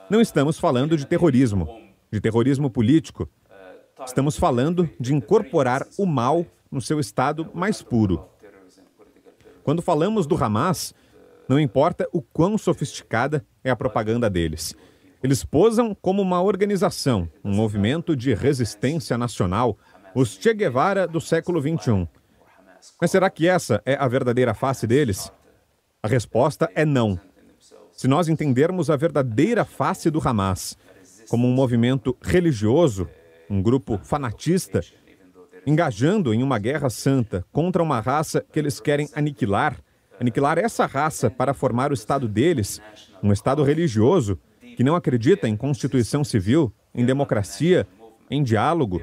não 0.10 0.20
estamos 0.20 0.58
falando 0.58 0.98
de 0.98 1.06
terrorismo, 1.06 1.70
de 2.12 2.20
terrorismo 2.20 2.72
político. 2.72 3.30
Estamos 4.06 4.36
falando 4.36 4.90
de 5.00 5.14
incorporar 5.14 5.86
o 5.98 6.06
mal 6.06 6.46
no 6.72 6.82
seu 6.82 7.00
estado 7.00 7.52
mais 7.54 7.82
puro. 7.82 8.28
Quando 9.64 9.82
falamos 9.82 10.26
do 10.26 10.42
Hamas, 10.44 10.94
não 11.48 11.60
importa 11.60 12.08
o 12.12 12.22
quão 12.22 12.58
sofisticada 12.58 13.46
é 13.64 13.70
a 13.70 13.76
propaganda 13.76 14.30
deles. 14.30 14.76
Eles 15.24 15.44
posam 15.44 15.96
como 15.96 16.22
uma 16.22 16.42
organização, 16.42 17.30
um 17.44 17.54
movimento 17.54 18.16
de 18.16 18.34
resistência 18.34 19.18
nacional, 19.18 19.78
os 20.14 20.36
Che 20.36 20.54
Guevara 20.54 21.08
do 21.08 21.20
século 21.20 21.60
XXI. 21.60 22.08
Mas 23.02 23.12
será 23.12 23.30
que 23.30 23.48
essa 23.48 23.82
é 23.86 23.96
a 23.96 24.08
verdadeira 24.08 24.54
face 24.54 24.86
deles? 24.86 25.32
A 26.02 26.08
resposta 26.08 26.70
é 26.76 26.86
não. 26.86 27.20
Se 27.92 28.08
nós 28.08 28.28
entendermos 28.28 28.90
a 28.90 28.96
verdadeira 28.96 29.66
face 29.66 30.12
do 30.12 30.22
Hamas 30.26 30.78
como 31.30 31.48
um 31.48 31.52
movimento 31.52 32.16
religioso, 32.22 33.10
um 33.50 33.62
grupo 33.62 34.00
fanatista, 34.04 34.82
engajando 35.66 36.34
em 36.34 36.44
uma 36.44 36.60
guerra 36.60 36.90
santa 36.90 37.44
contra 37.52 37.82
uma 37.82 38.00
raça 38.00 38.46
que 38.52 38.60
eles 38.60 38.80
querem 38.80 39.10
aniquilar, 39.16 39.80
aniquilar 40.20 40.58
essa 40.58 40.86
raça 40.86 41.30
para 41.30 41.54
formar 41.54 41.92
o 41.92 41.94
Estado 41.94 42.28
deles, 42.28 42.82
um 43.22 43.32
Estado 43.32 43.64
religioso 43.64 44.40
que 44.76 44.84
não 44.84 44.96
acredita 44.96 45.48
em 45.48 45.56
constituição 45.56 46.24
civil, 46.24 46.74
em 46.94 47.06
democracia, 47.06 47.88
em 48.30 48.44
diálogo. 48.44 49.02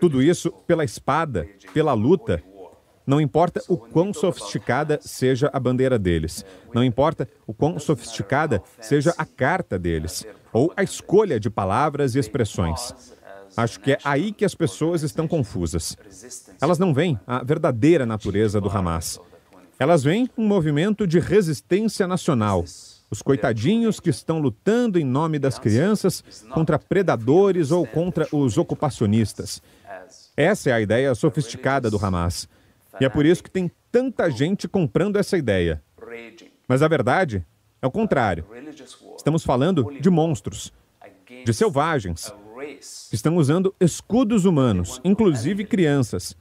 Tudo 0.00 0.22
isso 0.22 0.50
pela 0.66 0.84
espada, 0.84 1.46
pela 1.72 1.92
luta. 1.92 2.42
Não 3.06 3.20
importa 3.20 3.62
o 3.68 3.76
quão 3.76 4.14
sofisticada 4.14 4.98
seja 5.02 5.50
a 5.52 5.60
bandeira 5.60 5.98
deles, 5.98 6.44
não 6.72 6.82
importa 6.82 7.28
o 7.46 7.52
quão 7.52 7.78
sofisticada 7.78 8.62
seja 8.80 9.14
a 9.18 9.26
carta 9.26 9.78
deles, 9.78 10.26
ou 10.50 10.72
a 10.74 10.82
escolha 10.82 11.38
de 11.38 11.50
palavras 11.50 12.14
e 12.14 12.18
expressões. 12.18 12.94
Acho 13.56 13.78
que 13.78 13.92
é 13.92 13.98
aí 14.04 14.32
que 14.32 14.44
as 14.44 14.54
pessoas 14.54 15.02
estão 15.02 15.28
confusas. 15.28 15.96
Elas 16.60 16.78
não 16.78 16.94
veem 16.94 17.18
a 17.26 17.44
verdadeira 17.44 18.06
natureza 18.06 18.58
do 18.58 18.70
Hamas. 18.70 19.20
Elas 19.78 20.04
veem 20.04 20.30
um 20.36 20.46
movimento 20.46 21.06
de 21.06 21.18
resistência 21.18 22.06
nacional. 22.06 22.64
Os 23.10 23.22
coitadinhos 23.22 24.00
que 24.00 24.10
estão 24.10 24.38
lutando 24.38 24.98
em 24.98 25.04
nome 25.04 25.38
das 25.38 25.58
crianças 25.58 26.22
contra 26.52 26.78
predadores 26.78 27.70
ou 27.70 27.86
contra 27.86 28.26
os 28.32 28.56
ocupacionistas. 28.56 29.62
Essa 30.36 30.70
é 30.70 30.72
a 30.72 30.80
ideia 30.80 31.14
sofisticada 31.14 31.90
do 31.90 32.04
Hamas. 32.04 32.48
E 33.00 33.04
é 33.04 33.08
por 33.08 33.26
isso 33.26 33.42
que 33.42 33.50
tem 33.50 33.70
tanta 33.90 34.30
gente 34.30 34.68
comprando 34.68 35.16
essa 35.16 35.36
ideia. 35.36 35.82
Mas 36.68 36.82
a 36.82 36.88
verdade 36.88 37.44
é 37.82 37.86
o 37.86 37.90
contrário. 37.90 38.46
Estamos 39.16 39.44
falando 39.44 39.92
de 40.00 40.10
monstros, 40.10 40.72
de 41.44 41.52
selvagens, 41.52 42.32
estão 43.12 43.36
usando 43.36 43.74
escudos 43.80 44.44
humanos, 44.44 45.00
inclusive 45.04 45.64
crianças. 45.64 46.36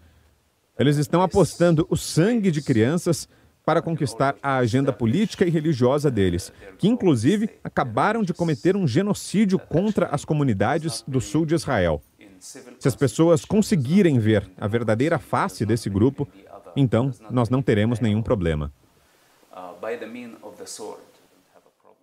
Eles 0.77 0.98
estão 0.98 1.22
apostando 1.22 1.86
o 1.89 1.96
sangue 1.96 2.50
de 2.50 2.62
crianças 2.62 3.30
para 3.65 3.82
conquistar 3.82 4.36
a 4.42 4.58
agenda 4.58 4.92
política 4.92 5.46
e 5.46 5.50
religiosa 5.50 6.10
deles, 6.10 6.51
que 6.77 6.88
inclusive 6.88 7.50
acabaram 7.63 8.24
de 8.24 8.34
cometer 8.34 8.75
um 8.75 8.88
genocídio 8.88 9.60
contra 9.60 10.08
as 10.08 10.25
comunidades 10.25 11.03
do 11.08 11.22
sul 11.22 11.46
de 11.46 11.56
Israel. 11.56 12.01
Se 12.39 12.88
as 12.88 12.96
pessoas 12.96 13.46
conseguirem 13.46 14.20
ver 14.20 14.50
a 14.58 14.68
verdadeira 14.68 15.18
face 15.18 15.65
desse 15.65 15.89
grupo, 15.89 16.27
então 16.75 17.12
nós 17.30 17.50
não 17.50 17.62
teremos 17.62 18.00
nenhum 18.00 18.22
problema. 18.22 18.74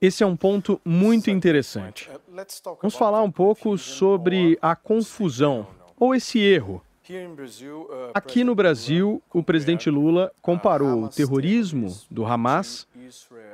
Esse 0.00 0.22
é 0.22 0.26
um 0.26 0.36
ponto 0.36 0.80
muito 0.82 1.30
interessante. 1.30 2.08
Vamos 2.80 2.94
falar 2.94 3.22
um 3.22 3.30
pouco 3.30 3.76
sobre 3.76 4.56
a 4.62 4.74
confusão 4.74 5.66
ou 5.98 6.14
esse 6.14 6.38
erro. 6.38 6.82
Aqui 8.14 8.44
no 8.44 8.54
Brasil, 8.54 9.22
o 9.32 9.42
presidente 9.42 9.90
Lula 9.90 10.30
comparou 10.40 11.04
o 11.04 11.08
terrorismo 11.08 11.96
do 12.10 12.24
Hamas 12.24 12.86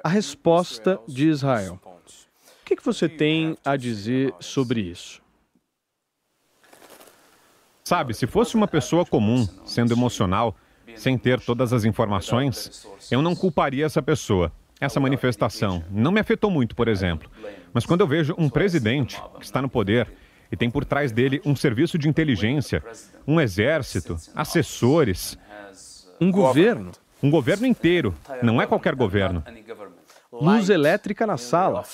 à 0.05 0.09
resposta 0.09 1.01
de 1.07 1.29
Israel. 1.29 1.81
O 1.85 2.65
que, 2.65 2.77
você 2.83 3.09
tem 3.09 3.57
a 3.65 3.77
dizer 3.77 4.35
sobre 4.41 4.81
isso? 4.81 5.23
Sabe, 7.85 8.15
se 8.15 8.27
fosse 8.27 8.57
uma 8.57 8.67
pessoa 8.67 9.07
comum, 9.07 9.47
sendo 9.65 9.93
emocional, 9.93 10.57
sem 10.97 11.17
ter 11.17 11.41
todas 11.41 11.73
as 11.73 11.85
informações, 11.85 12.87
eu 13.11 13.23
não 13.23 13.37
culparia 13.37 13.87
essa 13.87 14.03
pessoa. 14.03 14.53
Essa 14.79 15.01
manifestação 15.01 15.83
não 15.91 16.13
me 16.13 16.21
afetou 16.21 16.51
muito, 16.51 16.75
por 16.77 16.89
exemplo. 16.89 17.31
Mas 17.73 17.87
quando 17.87 18.03
eu 18.03 18.07
vejo 18.07 18.35
um 18.37 18.51
presidente 18.51 19.23
que 19.39 19.45
está 19.45 19.63
no 19.63 19.69
poder 19.69 20.13
e 20.51 20.57
tem 20.57 20.71
por 20.71 20.85
trás 20.85 21.13
dele 21.13 21.41
um 21.45 21.57
serviço 21.57 21.99
de 21.99 22.09
inteligência, 22.09 22.83
um 23.27 23.41
exército, 23.41 24.17
assessores, 24.35 25.39
um 26.21 26.31
governo, 26.31 26.93
um 27.23 27.31
governo 27.31 27.67
inteiro, 27.67 28.15
não 28.43 28.61
é 28.61 28.67
qualquer 28.67 28.95
governo. 28.95 29.43
Luz 30.33 30.69
elétrica 30.69 31.27
na 31.27 31.37
sala. 31.37 31.85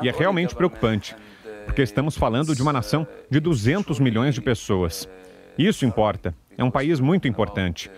E 0.00 0.08
é 0.08 0.12
realmente 0.12 0.54
preocupante, 0.54 1.16
porque 1.64 1.82
estamos 1.82 2.16
falando 2.16 2.54
de 2.54 2.62
uma 2.62 2.72
nação 2.72 3.06
de 3.28 3.40
200 3.40 3.98
milhões 3.98 4.34
de 4.34 4.40
pessoas. 4.40 5.08
Isso 5.58 5.84
importa. 5.84 6.34
É 6.56 6.64
um 6.64 6.70
país 6.70 7.00
muito 7.00 7.28
importante. 7.28 7.90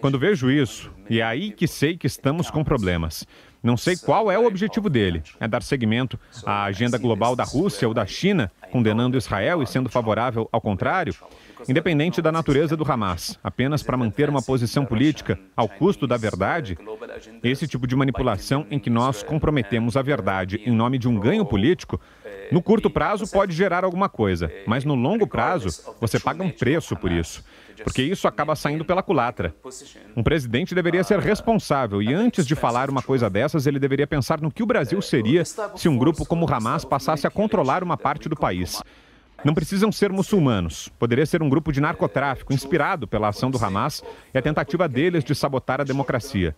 Quando 0.00 0.18
vejo 0.18 0.50
isso, 0.50 0.90
e 1.08 1.20
é 1.20 1.22
aí 1.22 1.52
que 1.52 1.66
sei 1.66 1.96
que 1.96 2.06
estamos 2.06 2.50
com 2.50 2.64
problemas. 2.64 3.26
Não 3.62 3.76
sei 3.76 3.96
qual 3.96 4.30
é 4.30 4.36
o 4.36 4.46
objetivo 4.46 4.90
dele. 4.90 5.22
É 5.38 5.46
dar 5.46 5.62
seguimento 5.62 6.18
à 6.44 6.64
agenda 6.64 6.98
global 6.98 7.36
da 7.36 7.44
Rússia 7.44 7.86
ou 7.86 7.94
da 7.94 8.04
China, 8.04 8.50
condenando 8.72 9.16
Israel 9.16 9.62
e 9.62 9.66
sendo 9.66 9.88
favorável 9.88 10.48
ao 10.50 10.60
contrário? 10.60 11.14
Independente 11.68 12.20
da 12.20 12.32
natureza 12.32 12.76
do 12.76 12.90
Hamas, 12.90 13.38
apenas 13.44 13.82
para 13.82 13.96
manter 13.96 14.28
uma 14.28 14.42
posição 14.42 14.84
política 14.84 15.38
ao 15.56 15.68
custo 15.68 16.08
da 16.08 16.16
verdade, 16.16 16.76
esse 17.44 17.68
tipo 17.68 17.86
de 17.86 17.94
manipulação 17.94 18.66
em 18.68 18.80
que 18.80 18.90
nós 18.90 19.22
comprometemos 19.22 19.96
a 19.96 20.02
verdade 20.02 20.60
em 20.66 20.72
nome 20.72 20.98
de 20.98 21.08
um 21.08 21.16
ganho 21.20 21.44
político, 21.44 22.00
no 22.50 22.60
curto 22.60 22.90
prazo 22.90 23.30
pode 23.30 23.54
gerar 23.54 23.84
alguma 23.84 24.08
coisa, 24.08 24.50
mas 24.66 24.84
no 24.84 24.96
longo 24.96 25.26
prazo 25.26 25.68
você 26.00 26.18
paga 26.18 26.42
um 26.42 26.50
preço 26.50 26.96
por 26.96 27.12
isso 27.12 27.44
porque 27.84 28.02
isso 28.02 28.26
acaba 28.28 28.54
saindo 28.54 28.84
pela 28.84 29.02
culatra. 29.02 29.54
Um 30.16 30.22
presidente 30.22 30.74
deveria 30.74 31.04
ser 31.04 31.18
responsável 31.18 32.02
e 32.02 32.12
antes 32.12 32.46
de 32.46 32.54
falar 32.54 32.90
uma 32.90 33.02
coisa 33.02 33.28
dessas, 33.28 33.66
ele 33.66 33.78
deveria 33.78 34.06
pensar 34.06 34.40
no 34.40 34.50
que 34.50 34.62
o 34.62 34.66
Brasil 34.66 35.00
seria 35.02 35.44
se 35.44 35.88
um 35.88 35.96
grupo 35.96 36.24
como 36.24 36.46
o 36.46 36.52
Hamas 36.54 36.84
passasse 36.84 37.26
a 37.26 37.30
controlar 37.30 37.82
uma 37.82 37.96
parte 37.96 38.28
do 38.28 38.36
país. 38.36 38.82
Não 39.44 39.54
precisam 39.54 39.90
ser 39.90 40.12
muçulmanos. 40.12 40.88
Poderia 40.98 41.26
ser 41.26 41.42
um 41.42 41.48
grupo 41.48 41.72
de 41.72 41.80
narcotráfico 41.80 42.52
inspirado 42.52 43.08
pela 43.08 43.28
ação 43.28 43.50
do 43.50 43.62
Hamas 43.62 44.02
e 44.32 44.38
a 44.38 44.42
tentativa 44.42 44.88
deles 44.88 45.24
de 45.24 45.34
sabotar 45.34 45.80
a 45.80 45.84
democracia. 45.84 46.54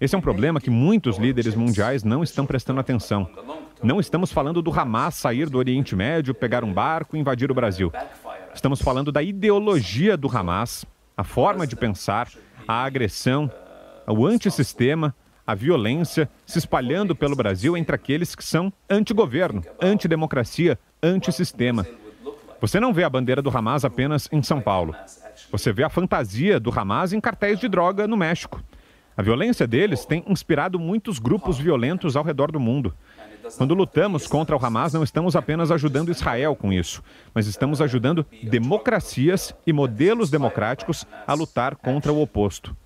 Esse 0.00 0.14
é 0.14 0.18
um 0.18 0.22
problema 0.22 0.60
que 0.60 0.70
muitos 0.70 1.18
líderes 1.18 1.54
mundiais 1.54 2.02
não 2.02 2.22
estão 2.22 2.44
prestando 2.44 2.80
atenção. 2.80 3.30
Não 3.82 4.00
estamos 4.00 4.32
falando 4.32 4.62
do 4.62 4.72
Hamas 4.72 5.14
sair 5.14 5.48
do 5.48 5.58
Oriente 5.58 5.94
Médio, 5.94 6.34
pegar 6.34 6.64
um 6.64 6.72
barco 6.72 7.16
e 7.16 7.20
invadir 7.20 7.50
o 7.50 7.54
Brasil. 7.54 7.92
Estamos 8.54 8.80
falando 8.80 9.10
da 9.10 9.22
ideologia 9.22 10.16
do 10.16 10.28
Hamas, 10.28 10.86
a 11.16 11.24
forma 11.24 11.66
de 11.66 11.74
pensar, 11.76 12.28
a 12.66 12.84
agressão, 12.84 13.50
o 14.06 14.24
antissistema, 14.26 15.14
a 15.46 15.54
violência 15.54 16.30
se 16.46 16.58
espalhando 16.58 17.14
pelo 17.14 17.36
Brasil 17.36 17.76
entre 17.76 17.94
aqueles 17.94 18.34
que 18.34 18.44
são 18.44 18.72
anti-governo, 18.88 19.62
anti-democracia, 19.82 20.78
anti-sistema. 21.02 21.86
Você 22.60 22.80
não 22.80 22.94
vê 22.94 23.04
a 23.04 23.10
bandeira 23.10 23.42
do 23.42 23.54
Hamas 23.54 23.84
apenas 23.84 24.28
em 24.32 24.42
São 24.42 24.60
Paulo. 24.60 24.94
Você 25.50 25.72
vê 25.72 25.82
a 25.82 25.90
fantasia 25.90 26.58
do 26.58 26.70
Hamas 26.70 27.12
em 27.12 27.20
cartéis 27.20 27.58
de 27.58 27.68
droga 27.68 28.06
no 28.06 28.16
México. 28.16 28.62
A 29.16 29.22
violência 29.22 29.66
deles 29.66 30.04
tem 30.04 30.24
inspirado 30.26 30.78
muitos 30.78 31.18
grupos 31.18 31.58
violentos 31.58 32.16
ao 32.16 32.24
redor 32.24 32.50
do 32.50 32.58
mundo. 32.58 32.94
Quando 33.56 33.74
lutamos 33.74 34.26
contra 34.26 34.56
o 34.56 34.64
Hamas, 34.64 34.92
não 34.92 35.02
estamos 35.02 35.36
apenas 35.36 35.70
ajudando 35.70 36.10
Israel 36.10 36.56
com 36.56 36.72
isso, 36.72 37.02
mas 37.32 37.46
estamos 37.46 37.80
ajudando 37.80 38.26
democracias 38.42 39.54
e 39.66 39.72
modelos 39.72 40.30
democráticos 40.30 41.06
a 41.26 41.34
lutar 41.34 41.76
contra 41.76 42.12
o 42.12 42.20
oposto. 42.20 42.76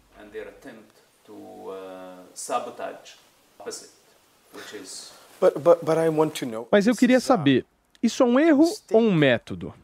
Mas 6.71 6.87
eu 6.87 6.97
queria 6.97 7.21
saber, 7.21 7.65
isso 8.03 8.23
é 8.23 8.27
um 8.27 8.38
erro 8.38 8.65
ou 8.93 9.00
um 9.00 9.12
método? 9.12 9.75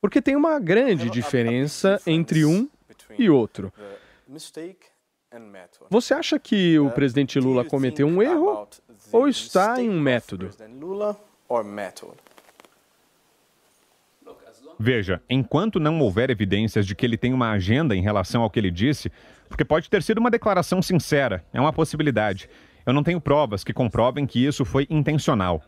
Porque 0.00 0.20
tem 0.20 0.36
uma 0.36 0.58
grande 0.58 1.08
diferença 1.08 2.00
entre 2.06 2.44
um 2.44 2.68
e 3.18 3.30
outro. 3.30 3.72
Você 5.90 6.14
acha 6.14 6.38
que 6.38 6.78
o 6.78 6.90
presidente 6.90 7.38
Lula 7.38 7.64
cometeu 7.64 8.06
um 8.06 8.22
erro 8.22 8.68
ou 9.12 9.28
está 9.28 9.80
em 9.80 9.90
um 9.90 10.00
método? 10.00 10.50
Veja, 14.78 15.22
enquanto 15.30 15.78
não 15.78 16.00
houver 16.00 16.30
evidências 16.30 16.86
de 16.86 16.94
que 16.94 17.06
ele 17.06 17.16
tem 17.16 17.32
uma 17.32 17.52
agenda 17.52 17.94
em 17.94 18.02
relação 18.02 18.42
ao 18.42 18.50
que 18.50 18.58
ele 18.58 18.70
disse, 18.70 19.10
porque 19.48 19.64
pode 19.64 19.88
ter 19.88 20.02
sido 20.02 20.18
uma 20.18 20.30
declaração 20.30 20.82
sincera, 20.82 21.44
é 21.52 21.60
uma 21.60 21.72
possibilidade. 21.72 22.48
Eu 22.84 22.92
não 22.92 23.02
tenho 23.02 23.20
provas 23.20 23.62
que 23.62 23.72
comprovem 23.72 24.26
que 24.26 24.44
isso 24.44 24.64
foi 24.64 24.86
intencional. 24.90 25.62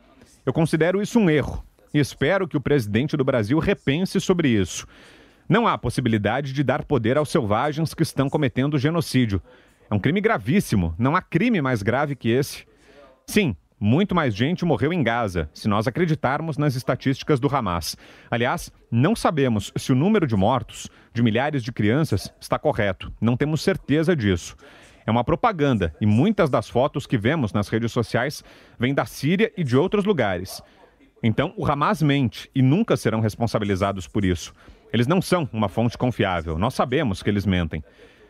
Eu 0.45 0.53
considero 0.53 1.01
isso 1.01 1.19
um 1.19 1.31
erro 1.31 1.65
e 1.95 1.99
espero 1.99 2.47
que 2.47 2.57
o 2.57 2.61
presidente 2.61 3.17
do 3.17 3.25
Brasil 3.25 3.59
repense 3.59 4.21
sobre 4.21 4.49
isso. 4.49 4.87
Não 5.49 5.67
há 5.67 5.79
possibilidade 5.79 6.53
de 6.53 6.65
dar 6.65 6.85
poder 6.85 7.17
aos 7.17 7.29
selvagens 7.29 7.95
que 7.95 8.03
estão 8.03 8.29
cometendo 8.29 8.79
genocídio. 8.79 9.41
É 9.89 9.95
um 9.95 9.99
crime 9.99 10.21
gravíssimo, 10.21 10.95
não 10.99 11.15
há 11.15 11.23
crime 11.23 11.63
mais 11.63 11.83
grave 11.83 12.17
que 12.17 12.29
esse. 12.29 12.67
Sim, 13.27 13.55
muito 13.79 14.15
mais 14.15 14.35
gente 14.35 14.65
morreu 14.65 14.93
em 14.93 15.03
Gaza, 15.03 15.49
se 15.55 15.69
nós 15.69 15.87
acreditarmos 15.87 16.59
nas 16.59 16.75
estatísticas 16.75 17.39
do 17.39 17.55
Hamas. 17.55 17.97
Aliás, 18.29 18.73
não 18.91 19.15
sabemos 19.15 19.73
se 19.77 19.93
o 19.93 19.95
número 19.95 20.27
de 20.27 20.35
mortos, 20.35 20.89
de 21.13 21.23
milhares 21.23 21.63
de 21.63 21.71
crianças, 21.71 22.33
está 22.41 22.59
correto. 22.59 23.13
Não 23.21 23.37
temos 23.37 23.63
certeza 23.63 24.17
disso. 24.17 24.57
É 25.07 25.11
uma 25.13 25.23
propaganda 25.23 25.95
e 26.01 26.07
muitas 26.07 26.51
das 26.51 26.69
fotos 26.69 27.07
que 27.07 27.17
vemos 27.17 27.53
nas 27.53 27.69
redes 27.69 27.93
sociais 27.93 28.43
vêm 28.79 28.93
da 28.93 29.07
Síria 29.07 29.53
e 29.57 29.63
de 29.63 29.77
outros 29.77 30.05
lugares. 30.05 30.61
Então, 31.23 31.55
o 31.57 31.65
Hamas 31.65 32.03
mente 32.03 32.51
e 32.55 32.63
nunca 32.63 32.97
serão 32.97 33.21
responsabilizados 33.21 34.09
por 34.09 34.25
isso. 34.25 34.53
Eles 34.93 35.07
não 35.07 35.21
são 35.21 35.49
uma 35.53 35.69
fonte 35.69 35.97
confiável, 35.99 36.59
nós 36.59 36.75
sabemos 36.75 37.23
que 37.23 37.31
eles 37.31 37.47
mentem. 37.47 37.83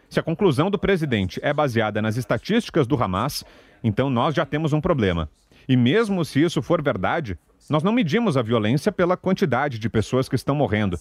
Se 0.08 0.20
a 0.20 0.22
conclusão 0.22 0.70
do 0.70 0.78
presidente 0.78 1.40
é 1.42 1.52
baseada 1.52 2.00
nas 2.00 2.16
estatísticas 2.16 2.86
do 2.86 3.02
Hamas, 3.02 3.44
então 3.82 4.08
nós 4.08 4.34
já 4.34 4.46
temos 4.46 4.72
um 4.72 4.80
problema. 4.80 5.28
E 5.68 5.76
mesmo 5.76 6.24
se 6.24 6.42
isso 6.42 6.62
for 6.62 6.80
verdade, 6.80 7.36
nós 7.68 7.82
não 7.82 7.92
medimos 7.92 8.36
a 8.36 8.42
violência 8.42 8.92
pela 8.92 9.16
quantidade 9.16 9.78
de 9.78 9.88
pessoas 9.88 10.28
que 10.28 10.36
estão 10.36 10.54
morrendo. 10.54 10.98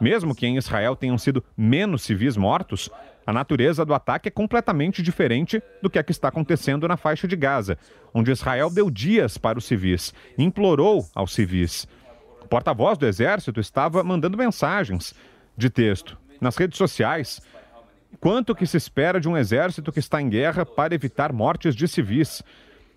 Mesmo 0.00 0.34
que 0.34 0.46
em 0.46 0.56
Israel 0.56 0.96
tenham 0.96 1.16
sido 1.16 1.42
menos 1.56 2.02
civis 2.02 2.36
mortos, 2.36 2.90
a 3.26 3.32
natureza 3.32 3.84
do 3.84 3.94
ataque 3.94 4.28
é 4.28 4.30
completamente 4.30 5.02
diferente 5.02 5.62
do 5.80 5.88
que 5.88 5.98
a 5.98 6.02
que 6.02 6.10
está 6.10 6.28
acontecendo 6.28 6.88
na 6.88 6.96
faixa 6.96 7.26
de 7.28 7.36
Gaza, 7.36 7.78
onde 8.12 8.32
Israel 8.32 8.68
deu 8.68 8.90
dias 8.90 9.38
para 9.38 9.58
os 9.58 9.64
civis, 9.64 10.12
implorou 10.36 11.06
aos 11.14 11.32
civis. 11.32 11.86
Porta-voz 12.52 12.98
do 12.98 13.06
exército 13.06 13.60
estava 13.60 14.04
mandando 14.04 14.36
mensagens 14.36 15.14
de 15.56 15.70
texto 15.70 16.18
nas 16.38 16.54
redes 16.54 16.76
sociais, 16.76 17.40
Quanto 18.20 18.54
que 18.54 18.66
se 18.66 18.76
espera 18.76 19.18
de 19.18 19.28
um 19.28 19.36
exército 19.36 19.90
que 19.90 19.98
está 19.98 20.20
em 20.20 20.28
guerra 20.28 20.66
para 20.66 20.94
evitar 20.94 21.32
mortes 21.32 21.74
de 21.74 21.88
civis? 21.88 22.42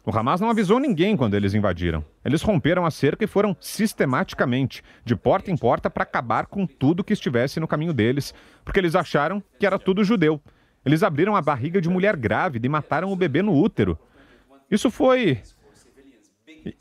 O 0.06 0.16
Hamas 0.16 0.42
não 0.42 0.50
avisou 0.50 0.80
ninguém 0.80 1.16
quando 1.16 1.36
eles 1.36 1.54
invadiram. 1.54 2.04
Eles 2.24 2.42
romperam 2.42 2.86
a 2.86 2.92
cerca 2.92 3.24
e 3.24 3.28
foram 3.28 3.56
sistematicamente, 3.60 4.84
de 5.04 5.16
porta 5.16 5.50
em 5.50 5.58
porta, 5.58 5.90
para 5.90 6.04
acabar 6.04 6.48
com 6.48 6.68
tudo 6.68 7.04
que 7.04 7.14
estivesse 7.14 7.60
no 7.60 7.68
caminho 7.68 7.94
deles, 7.94 8.34
porque 8.64 8.80
eles 8.80 8.94
acharam 8.94 9.42
que 9.58 9.66
era 9.66 9.80
tudo 9.80 10.04
judeu. 10.04 10.40
Eles 10.86 11.02
abriram 11.02 11.36
a 11.36 11.42
barriga 11.42 11.82
de 11.82 11.90
mulher 11.90 12.16
grávida 12.16 12.68
e 12.68 12.70
mataram 12.70 13.12
o 13.12 13.16
bebê 13.16 13.42
no 13.42 13.54
útero. 13.54 13.98
Isso 14.70 14.92
foi. 14.92 15.42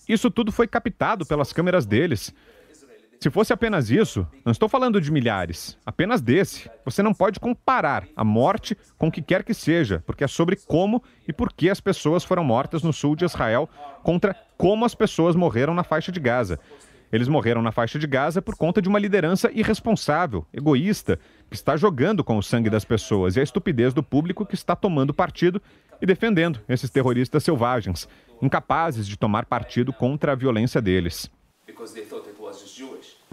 Isso 0.09 0.31
tudo 0.31 0.53
foi 0.53 0.67
captado 0.67 1.25
pelas 1.25 1.53
câmeras 1.53 1.87
deles. 1.87 2.35
Se 3.25 3.31
fosse 3.31 3.55
apenas 3.55 3.89
isso, 3.89 4.27
não 4.45 4.53
estou 4.53 4.69
falando 4.69 5.01
de 5.01 5.11
milhares, 5.11 5.79
apenas 5.87 6.21
desse. 6.21 6.71
Você 6.85 7.03
não 7.03 7.15
pode 7.15 7.41
comparar 7.41 8.07
a 8.15 8.23
morte 8.23 8.77
com 8.99 9.09
o 9.09 9.11
que 9.11 9.23
quer 9.23 9.43
que 9.43 9.55
seja, 9.55 10.05
porque 10.05 10.25
é 10.25 10.27
sobre 10.27 10.57
como 10.57 11.03
e 11.27 11.33
por 11.33 11.51
que 11.51 11.71
as 11.71 11.81
pessoas 11.81 12.23
foram 12.23 12.45
mortas 12.45 12.83
no 12.83 12.93
sul 12.93 13.17
de 13.17 13.25
Israel 13.25 13.67
contra 14.03 14.37
como 14.59 14.85
as 14.85 14.95
pessoas 14.95 15.35
morreram 15.35 15.73
na 15.73 15.83
faixa 15.83 16.13
de 16.13 16.21
Gaza. 16.21 16.61
Eles 17.11 17.27
morreram 17.27 17.63
na 17.63 17.73
faixa 17.73 17.99
de 17.99 18.07
Gaza 18.07 18.43
por 18.43 18.57
conta 18.57 18.83
de 18.83 18.91
uma 18.91 18.99
liderança 18.99 19.51
irresponsável, 19.55 20.45
egoísta, 20.53 21.19
que 21.49 21.57
está 21.57 21.79
jogando 21.79 22.23
com 22.23 22.37
o 22.37 22.43
sangue 22.43 22.69
das 22.69 22.85
pessoas 22.85 23.37
e 23.37 23.41
a 23.41 23.43
estupidez 23.43 23.95
do 23.95 24.03
público 24.03 24.45
que 24.45 24.55
está 24.55 24.77
tomando 24.77 25.15
partido 25.15 25.63
e 25.99 26.05
defendendo 26.05 26.61
esses 26.69 26.91
terroristas 26.91 27.43
selvagens, 27.43 28.07
incapazes 28.43 29.09
de 29.09 29.17
tomar 29.17 29.47
partido 29.47 29.95
contra 29.95 30.33
a 30.33 30.35
violência 30.35 30.83
deles. 30.83 31.31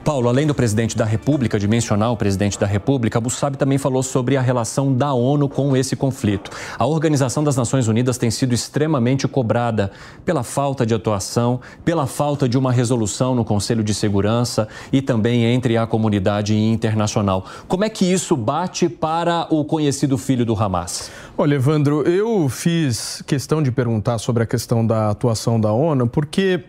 Paulo, 0.04 0.28
além 0.28 0.48
do 0.48 0.56
presidente 0.56 0.98
da 0.98 1.06
República, 1.06 1.60
de 1.60 1.68
mencionar 1.68 2.12
o 2.12 2.18
presidente 2.18 2.60
da 2.60 2.66
República, 2.66 3.22
Bussabi 3.22 3.56
também 3.56 3.78
falou 3.78 4.02
sobre 4.02 4.36
a 4.36 4.42
relação 4.42 4.92
da 4.92 5.14
ONU 5.14 5.48
com 5.48 5.78
esse 5.78 5.96
conflito. 5.96 6.50
A 6.78 6.88
Organização 6.88 7.44
das 7.44 7.56
Nações 7.56 7.88
Unidas 7.88 8.18
tem 8.18 8.32
sido 8.32 8.54
extremamente 8.54 9.28
cobrada 9.28 9.92
pela 10.26 10.42
falta 10.42 10.88
de 10.88 10.96
atuação, 10.96 11.62
pela 11.86 12.08
falta 12.08 12.50
de 12.50 12.58
uma 12.58 12.72
resolução 12.72 13.36
no 13.36 13.46
Conselho 13.46 13.84
de 13.84 13.94
Segurança 13.94 14.68
e 14.92 15.04
também 15.04 15.46
entre 15.46 15.78
a 15.78 15.86
comunidade 15.86 16.58
internacional. 16.58 17.46
Como 17.68 17.84
é 17.86 17.90
que 17.90 18.04
isso 18.04 18.36
bate 18.36 18.90
para 18.90 19.46
o 19.52 19.64
conhecido 19.64 20.18
filho 20.18 20.44
do 20.44 20.56
Hamas? 20.56 21.12
Olha, 21.38 21.56
Evandro, 21.56 22.02
eu 22.10 22.50
fiz 22.50 23.22
questão 23.28 23.62
de 23.62 23.72
perguntar 23.72 24.18
sobre 24.18 24.42
a 24.42 24.48
questão 24.48 24.86
da 24.86 25.12
atuação 25.12 25.60
da 25.60 25.72
ONU, 25.72 26.08
porque 26.08 26.64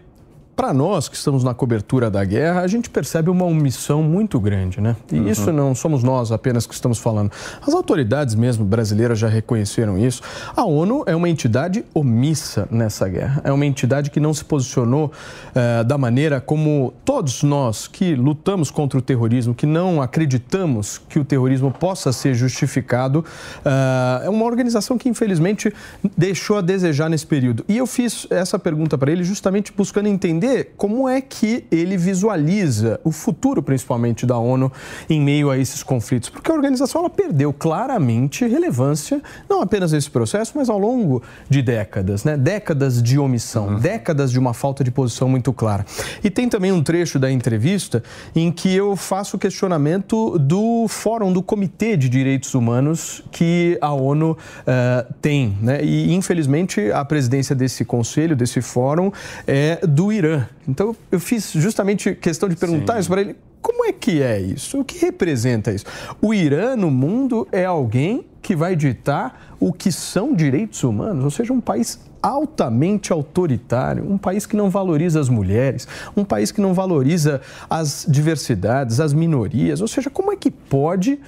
para 0.63 0.73
nós 0.73 1.09
que 1.09 1.17
estamos 1.17 1.43
na 1.43 1.53
cobertura 1.53 2.09
da 2.09 2.25
guerra, 2.25 2.61
a 2.61 2.69
gente 2.69 2.89
percebe 2.89 3.29
uma 3.29 3.45
omissão 3.45 4.01
muito 4.01 4.39
grande, 4.39 4.81
né? 4.81 4.95
E 5.11 5.19
uhum. 5.19 5.27
isso 5.27 5.53
não 5.53 5.75
somos 5.75 6.05
nós 6.05 6.31
apenas 6.31 6.69
que 6.69 6.73
estamos 6.73 7.01
falando. 7.01 7.33
As 7.67 7.75
autoridades 7.75 8.37
mesmo 8.37 8.65
brasileiras 8.65 9.19
já 9.19 9.27
reconheceram 9.27 9.99
isso. 9.99 10.23
A 10.55 10.65
ONU 10.65 11.03
é 11.05 11.17
uma 11.17 11.29
entidade 11.29 11.85
omissa 11.93 12.69
nessa 12.71 13.09
guerra. 13.09 13.41
É 13.43 13.51
uma 13.51 13.67
entidade 13.67 14.09
que 14.09 14.21
não 14.21 14.33
se 14.33 14.45
posicionou 14.45 15.11
uh, 15.11 15.83
da 15.83 15.99
maneira 15.99 16.41
como 16.41 16.95
todos 17.05 17.43
nós 17.43 17.89
que 17.89 18.15
lutamos 18.15 18.71
contra 18.71 18.97
o 18.97 19.03
terrorismo, 19.03 19.57
que 19.57 19.67
não 19.67 20.01
acreditamos 20.01 21.01
que 21.09 21.19
o 21.19 21.25
terrorismo 21.25 21.73
possa 21.73 22.13
ser 22.13 22.35
justificado, 22.35 23.25
uh, 23.67 24.25
é 24.25 24.31
uma 24.31 24.45
organização 24.45 24.97
que 24.97 25.09
infelizmente 25.09 25.75
deixou 26.17 26.59
a 26.59 26.61
desejar 26.61 27.09
nesse 27.11 27.27
período. 27.27 27.65
E 27.69 27.77
eu 27.79 27.87
fiz 27.89 28.29
essa 28.31 28.61
pergunta 28.61 28.97
para 28.97 29.11
ele 29.11 29.25
justamente 29.25 29.73
buscando 29.77 30.07
entender 30.07 30.52
entender 30.53 30.73
como 30.77 31.09
é 31.09 31.21
que 31.21 31.65
ele 31.71 31.97
visualiza 31.97 33.01
o 33.03 33.11
futuro, 33.11 33.63
principalmente 33.63 34.27
da 34.27 34.37
ONU, 34.37 34.71
em 35.09 35.21
meio 35.21 35.51
a 35.51 35.59
esses 35.59 35.83
conflitos, 35.83 36.29
porque 36.29 36.51
a 36.51 36.55
organização 36.55 37.01
ela 37.01 37.11
perdeu 37.11 37.53
claramente 37.53 38.47
relevância, 38.47 39.21
não 39.49 39.63
apenas 39.63 39.93
nesse 39.93 40.11
processo, 40.11 40.53
mas 40.55 40.69
ao 40.69 40.79
longo 40.79 41.23
de 41.49 41.63
décadas, 41.63 42.25
né? 42.25 42.37
Décadas 42.37 43.03
de 43.03 43.19
omissão, 43.19 43.69
uhum. 43.69 43.79
décadas 43.79 44.31
de 44.31 44.39
uma 44.39 44.53
falta 44.53 44.85
de 44.85 44.91
posição 44.91 45.29
muito 45.29 45.53
clara. 45.53 45.85
E 46.23 46.31
tem 46.31 46.49
também 46.49 46.73
um 46.73 46.83
trecho 46.83 47.19
da 47.19 47.31
entrevista 47.31 48.03
em 48.35 48.51
que 48.53 48.75
eu 48.75 48.95
faço 48.97 49.37
o 49.37 49.41
questionamento 49.41 50.39
do 50.39 50.87
Fórum 50.89 51.33
do 51.33 51.43
Comitê 51.43 51.97
de 51.97 52.09
Direitos 52.09 52.55
Humanos 52.55 53.23
que 53.31 53.79
a 53.81 53.93
ONU 53.93 54.33
uh, 54.33 55.15
tem, 55.21 55.57
né? 55.61 55.83
E 55.83 56.13
infelizmente 56.13 56.91
a 56.93 57.05
presidência 57.05 57.55
desse 57.55 57.85
conselho, 57.85 58.37
desse 58.37 58.61
fórum, 58.61 59.11
é 59.47 59.81
do 59.87 60.13
Irã. 60.13 60.42
Então 60.67 60.95
eu 61.11 61.21
fiz 61.21 61.53
justamente 61.53 62.15
questão 62.15 62.49
de 62.49 62.57
perguntar 62.57 62.95
Sim. 62.95 63.01
isso 63.01 63.09
para 63.09 63.21
ele. 63.21 63.37
Como 63.61 63.85
é 63.85 63.93
que 63.93 64.21
é 64.21 64.41
isso? 64.41 64.81
O 64.81 64.85
que 64.85 64.99
representa 64.99 65.71
isso? 65.71 65.85
O 66.21 66.35
Irã 66.35 66.75
no 66.75 66.91
mundo 66.91 67.47
é 67.53 67.65
alguém 67.65 68.27
que 68.43 68.57
vai 68.57 68.75
ditar 68.75 69.55
o 69.61 69.73
que 69.73 69.93
são 69.93 70.35
direitos 70.35 70.83
humanos, 70.83 71.23
ou 71.23 71.31
seja, 71.31 71.53
um 71.53 71.61
país 71.61 72.01
altamente 72.21 73.13
autoritário, 73.13 74.09
um 74.09 74.19
país 74.19 74.47
que 74.47 74.57
não 74.57 74.69
valoriza 74.69 75.21
as 75.21 75.29
mulheres, 75.29 75.87
um 76.17 76.25
país 76.25 76.51
que 76.51 76.61
não 76.61 76.75
valoriza 76.75 77.41
as 77.71 78.05
diversidades, 78.09 78.99
as 78.99 79.13
minorias. 79.13 79.81
Ou 79.81 79.89
seja, 79.89 80.11
como 80.11 80.33
é 80.33 80.37
que 80.37 80.51
pode 80.51 81.21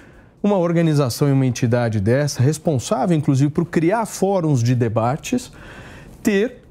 uma 0.42 0.58
organização 0.58 1.28
e 1.28 1.32
uma 1.32 1.46
entidade 1.46 2.00
dessa, 2.00 2.42
responsável 2.42 3.16
inclusive 3.16 3.50
por 3.50 3.64
criar 3.64 4.04
fóruns 4.06 4.62
de 4.62 4.74
debates, 4.74 5.50
ter 6.22 6.63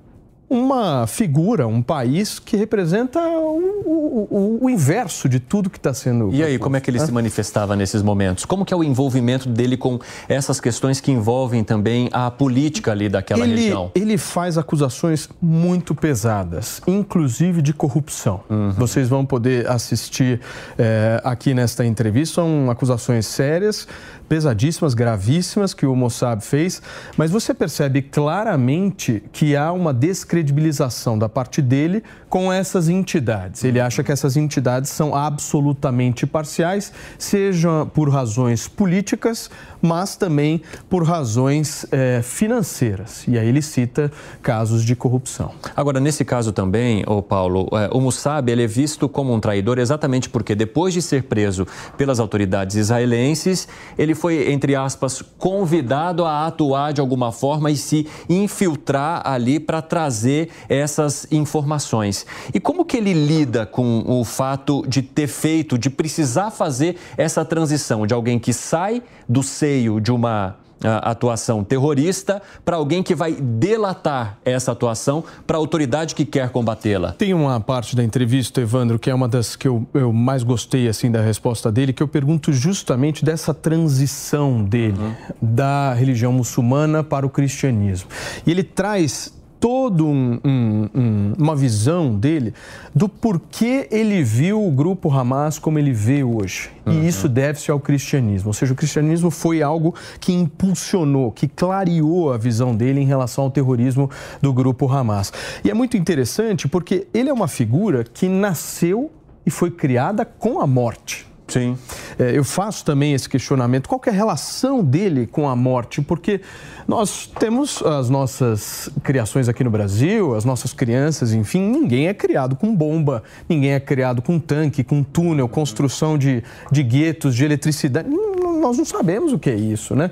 uma 0.54 1.08
figura, 1.08 1.68
um 1.68 1.82
país 1.82 2.38
que 2.38 2.56
representa 2.56 3.20
o, 3.20 4.28
o, 4.30 4.60
o 4.62 4.70
inverso 4.70 5.28
de 5.28 5.40
tudo 5.40 5.70
que 5.70 5.78
está 5.78 5.94
sendo. 5.94 6.30
E 6.32 6.44
aí, 6.44 6.60
como 6.60 6.78
é 6.78 6.80
que 6.80 6.90
ele 6.92 7.00
se 7.00 7.12
manifestava 7.12 7.76
nesses 7.76 8.04
momentos? 8.04 8.46
Como 8.46 8.64
que 8.64 8.74
é 8.74 8.78
o 8.78 8.84
envolvimento 8.84 9.50
dele 9.50 9.76
com 9.76 10.00
essas 10.30 10.60
questões 10.60 11.02
que 11.02 11.12
envolvem 11.12 11.64
também 11.64 12.10
a 12.14 12.30
política 12.30 12.92
ali 12.92 13.10
daquela 13.10 13.44
ele, 13.44 13.56
região? 13.56 13.92
Ele 13.96 14.18
faz 14.18 14.58
acusações 14.58 15.28
muito 15.42 15.96
pesadas, 15.96 16.82
inclusive 16.86 17.62
de 17.62 17.74
corrupção. 17.74 18.42
Uhum. 18.50 18.72
Vocês 18.72 19.10
vão 19.10 19.26
poder 19.26 19.68
assistir 19.70 20.40
é, 20.78 21.20
aqui 21.24 21.54
nesta 21.54 21.84
entrevista, 21.84 22.36
são 22.36 22.70
acusações 22.70 23.26
sérias 23.26 23.88
pesadíssimas, 24.28 24.94
gravíssimas 24.94 25.74
que 25.74 25.86
o 25.86 25.96
Mossad 25.96 26.42
fez, 26.42 26.82
mas 27.18 27.32
você 27.32 27.54
percebe 27.54 28.02
claramente 28.02 29.24
que 29.32 29.56
há 29.56 29.72
uma 29.72 29.94
descredibilização 29.94 30.64
credibilização 30.64 31.18
da 31.18 31.30
parte 31.30 31.62
dele 31.62 32.04
com 32.30 32.52
essas 32.52 32.90
entidades. 32.90 33.64
Ele 33.64 33.80
acha 33.80 34.04
que 34.04 34.12
essas 34.12 34.36
entidades 34.36 34.90
são 34.90 35.16
absolutamente 35.16 36.26
parciais, 36.26 36.92
seja 37.18 37.86
por 37.94 38.10
razões 38.10 38.68
políticas, 38.68 39.50
mas 39.82 40.16
também 40.16 40.62
por 40.90 41.04
razões 41.04 41.86
é, 41.92 42.22
financeiras. 42.24 43.26
E 43.28 43.38
aí 43.38 43.48
ele 43.48 43.62
cita 43.62 44.12
casos 44.42 44.84
de 44.84 44.96
corrupção. 44.96 45.52
Agora, 45.76 46.00
nesse 46.00 46.26
caso 46.26 46.52
também, 46.52 47.04
o 47.06 47.22
Paulo, 47.22 47.68
é, 47.74 47.90
o 47.92 48.00
Mossab 48.00 48.52
ele 48.52 48.64
é 48.64 48.68
visto 48.68 49.08
como 49.08 49.34
um 49.34 49.40
traidor 49.40 49.78
exatamente 49.78 50.30
porque 50.30 50.56
depois 50.56 50.94
de 50.94 51.02
ser 51.02 51.24
preso 51.24 51.68
pelas 51.98 52.20
autoridades 52.20 52.76
israelenses, 52.76 53.68
ele 53.98 54.13
foi, 54.16 54.52
entre 54.52 54.76
aspas, 54.76 55.22
convidado 55.38 56.26
a 56.26 56.48
atuar 56.48 56.94
de 56.94 57.02
alguma 57.02 57.32
forma 57.32 57.72
e 57.72 57.78
se 57.78 58.08
infiltrar 58.30 59.22
ali 59.26 59.60
para 59.60 59.82
trazer 59.82 60.50
essas 60.68 61.28
informações. 61.32 62.26
E 62.54 62.60
como 62.60 62.86
que 62.86 62.98
ele 62.98 63.14
lida 63.14 63.66
com 63.66 64.04
o 64.08 64.24
fato 64.24 64.84
de 64.88 65.02
ter 65.02 65.28
feito, 65.28 65.78
de 65.78 65.90
precisar 65.90 66.52
fazer 66.52 66.98
essa 67.18 67.44
transição 67.44 68.06
de 68.08 68.14
alguém 68.14 68.40
que 68.40 68.54
sai 68.54 69.02
do 69.28 69.44
seio 69.44 70.00
de 70.00 70.12
uma 70.12 70.63
atuação 70.84 71.64
terrorista 71.64 72.42
para 72.64 72.76
alguém 72.78 73.02
que 73.02 73.16
vai 73.16 73.34
delatar 73.34 74.38
essa 74.44 74.72
atuação 74.72 75.24
para 75.46 75.58
a 75.58 75.60
autoridade 75.60 76.16
que 76.16 76.26
quer 76.26 76.50
combatê-la. 76.50 77.14
Tem 77.14 77.34
uma 77.34 77.60
parte 77.60 77.96
da 77.96 78.04
entrevista, 78.04 78.62
Evandro, 78.62 79.00
que 79.00 79.10
é 79.10 79.16
uma 79.16 79.28
das 79.28 79.56
que 79.56 79.68
eu, 79.68 79.86
eu 79.94 80.12
mais 80.12 80.44
gostei 80.44 80.88
assim 80.88 81.12
da 81.12 81.22
resposta 81.22 81.72
dele, 81.72 81.94
que 81.94 82.04
eu 82.04 82.08
pergunto 82.08 82.52
justamente 82.52 83.24
dessa 83.24 83.54
transição 83.54 84.64
dele 84.64 84.98
uhum. 85.00 85.14
da 85.42 85.94
religião 85.94 86.32
muçulmana 86.32 87.04
para 87.04 87.26
o 87.26 87.30
cristianismo. 87.30 88.10
E 88.46 88.52
ele 88.52 88.64
traz 88.64 89.34
todo 89.64 90.06
um, 90.06 90.42
um, 90.44 90.90
um, 90.94 91.34
uma 91.38 91.56
visão 91.56 92.14
dele 92.14 92.54
do 92.94 93.08
porquê 93.08 93.88
ele 93.90 94.22
viu 94.22 94.62
o 94.62 94.70
grupo 94.70 95.10
Hamas 95.10 95.58
como 95.58 95.80
ele 95.80 95.94
vê 95.94 96.22
hoje. 96.22 96.70
Uhum. 96.86 96.92
E 96.92 97.08
isso 97.08 97.30
deve-se 97.30 97.72
ao 97.72 97.80
cristianismo. 97.80 98.50
Ou 98.50 98.54
seja, 98.54 98.74
o 98.74 98.76
cristianismo 98.76 99.32
foi 99.32 99.62
algo 99.62 99.96
que 100.20 100.34
impulsionou, 100.34 101.32
que 101.32 101.48
clareou 101.48 102.34
a 102.34 102.38
visão 102.38 102.76
dele 102.76 103.00
em 103.00 103.06
relação 103.06 103.46
ao 103.46 103.52
terrorismo 103.52 104.10
do 104.42 104.52
grupo 104.52 104.86
Hamas. 104.92 105.32
E 105.64 105.70
é 105.70 105.74
muito 105.74 105.96
interessante 105.96 106.68
porque 106.68 107.08
ele 107.14 107.30
é 107.30 107.34
uma 107.34 107.48
figura 107.48 108.04
que 108.04 108.28
nasceu 108.28 109.10
e 109.46 109.50
foi 109.50 109.72
criada 109.72 110.26
com 110.26 110.60
a 110.60 110.68
morte. 110.68 111.26
Sim. 111.48 111.78
É, 112.18 112.38
eu 112.38 112.44
faço 112.44 112.86
também 112.86 113.14
esse 113.14 113.28
questionamento: 113.28 113.88
qual 113.88 114.02
é 114.06 114.10
a 114.10 114.14
relação 114.14 114.84
dele 114.84 115.28
com 115.28 115.48
a 115.48 115.56
morte? 115.56 116.02
Porque 116.02 116.42
nós 116.88 117.28
temos 117.40 117.82
as 117.82 118.10
nossas 118.10 118.90
criações 119.04 119.48
aqui 119.48 119.64
no 119.64 119.70
Brasil, 119.70 120.36
as 120.36 120.46
nossas 120.46 120.74
crianças, 120.74 121.34
enfim, 121.34 121.62
ninguém 121.62 122.08
é 122.08 122.14
criado 122.14 122.56
com 122.56 122.76
bomba, 122.76 123.24
ninguém 123.48 123.74
é 123.74 123.80
criado 123.80 124.22
com 124.22 124.40
tanque, 124.40 124.84
com 124.84 125.04
túnel, 125.04 125.48
construção 125.48 126.18
de, 126.18 126.44
de 126.72 126.84
guetos, 126.84 127.36
de 127.36 127.46
eletricidade. 127.46 128.10
Nós 128.10 128.78
não 128.78 128.86
sabemos 128.86 129.34
o 129.34 129.40
que 129.40 129.50
é 129.50 129.56
isso, 129.56 129.96
né? 129.96 130.10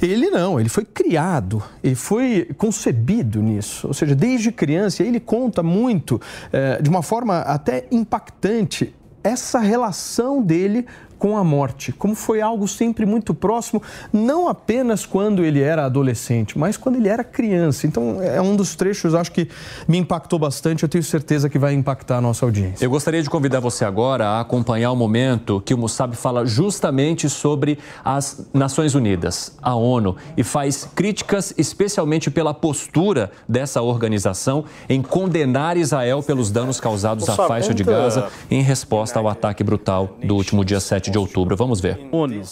Ele 0.00 0.30
não, 0.30 0.58
ele 0.58 0.70
foi 0.70 0.84
criado, 0.84 1.62
ele 1.84 1.94
foi 1.94 2.48
concebido 2.56 3.42
nisso. 3.42 3.86
Ou 3.86 3.94
seja, 3.94 4.14
desde 4.14 4.50
criança, 4.50 5.02
ele 5.02 5.20
conta 5.20 5.62
muito, 5.62 6.20
é, 6.50 6.80
de 6.80 6.88
uma 6.88 7.02
forma 7.02 7.40
até 7.40 7.84
impactante, 7.90 8.94
essa 9.22 9.58
relação 9.58 10.42
dele 10.42 10.86
com 11.20 11.36
a 11.36 11.44
morte, 11.44 11.92
como 11.92 12.14
foi 12.14 12.40
algo 12.40 12.66
sempre 12.66 13.04
muito 13.04 13.34
próximo, 13.34 13.82
não 14.10 14.48
apenas 14.48 15.04
quando 15.04 15.44
ele 15.44 15.60
era 15.60 15.84
adolescente, 15.84 16.58
mas 16.58 16.78
quando 16.78 16.96
ele 16.96 17.08
era 17.08 17.22
criança. 17.22 17.86
Então, 17.86 18.22
é 18.22 18.40
um 18.40 18.56
dos 18.56 18.74
trechos, 18.74 19.14
acho 19.14 19.30
que 19.30 19.46
me 19.86 19.98
impactou 19.98 20.38
bastante, 20.38 20.82
eu 20.82 20.88
tenho 20.88 21.04
certeza 21.04 21.50
que 21.50 21.58
vai 21.58 21.74
impactar 21.74 22.16
a 22.16 22.20
nossa 22.22 22.46
audiência. 22.46 22.82
Eu 22.82 22.90
gostaria 22.90 23.22
de 23.22 23.28
convidar 23.28 23.60
você 23.60 23.84
agora 23.84 24.26
a 24.28 24.40
acompanhar 24.40 24.90
o 24.92 24.96
momento 24.96 25.60
que 25.60 25.74
o 25.74 25.78
Mussab 25.78 26.16
fala 26.16 26.46
justamente 26.46 27.28
sobre 27.28 27.78
as 28.02 28.48
Nações 28.54 28.94
Unidas, 28.94 29.54
a 29.60 29.74
ONU, 29.74 30.16
e 30.38 30.42
faz 30.42 30.88
críticas 30.94 31.52
especialmente 31.58 32.30
pela 32.30 32.54
postura 32.54 33.30
dessa 33.46 33.82
organização 33.82 34.64
em 34.88 35.02
condenar 35.02 35.76
Israel 35.76 36.22
pelos 36.22 36.50
danos 36.50 36.80
causados 36.80 37.28
à 37.28 37.36
faixa 37.36 37.74
de 37.74 37.84
Gaza 37.84 38.28
em 38.50 38.62
resposta 38.62 39.18
ao 39.18 39.28
ataque 39.28 39.62
brutal 39.62 40.16
do 40.24 40.34
último 40.34 40.64
dia 40.64 40.80
7 40.80 41.09
de 41.10 41.18
outubro. 41.18 41.56
Vamos 41.56 41.80
ver. 41.80 41.98
ONU 42.12 42.42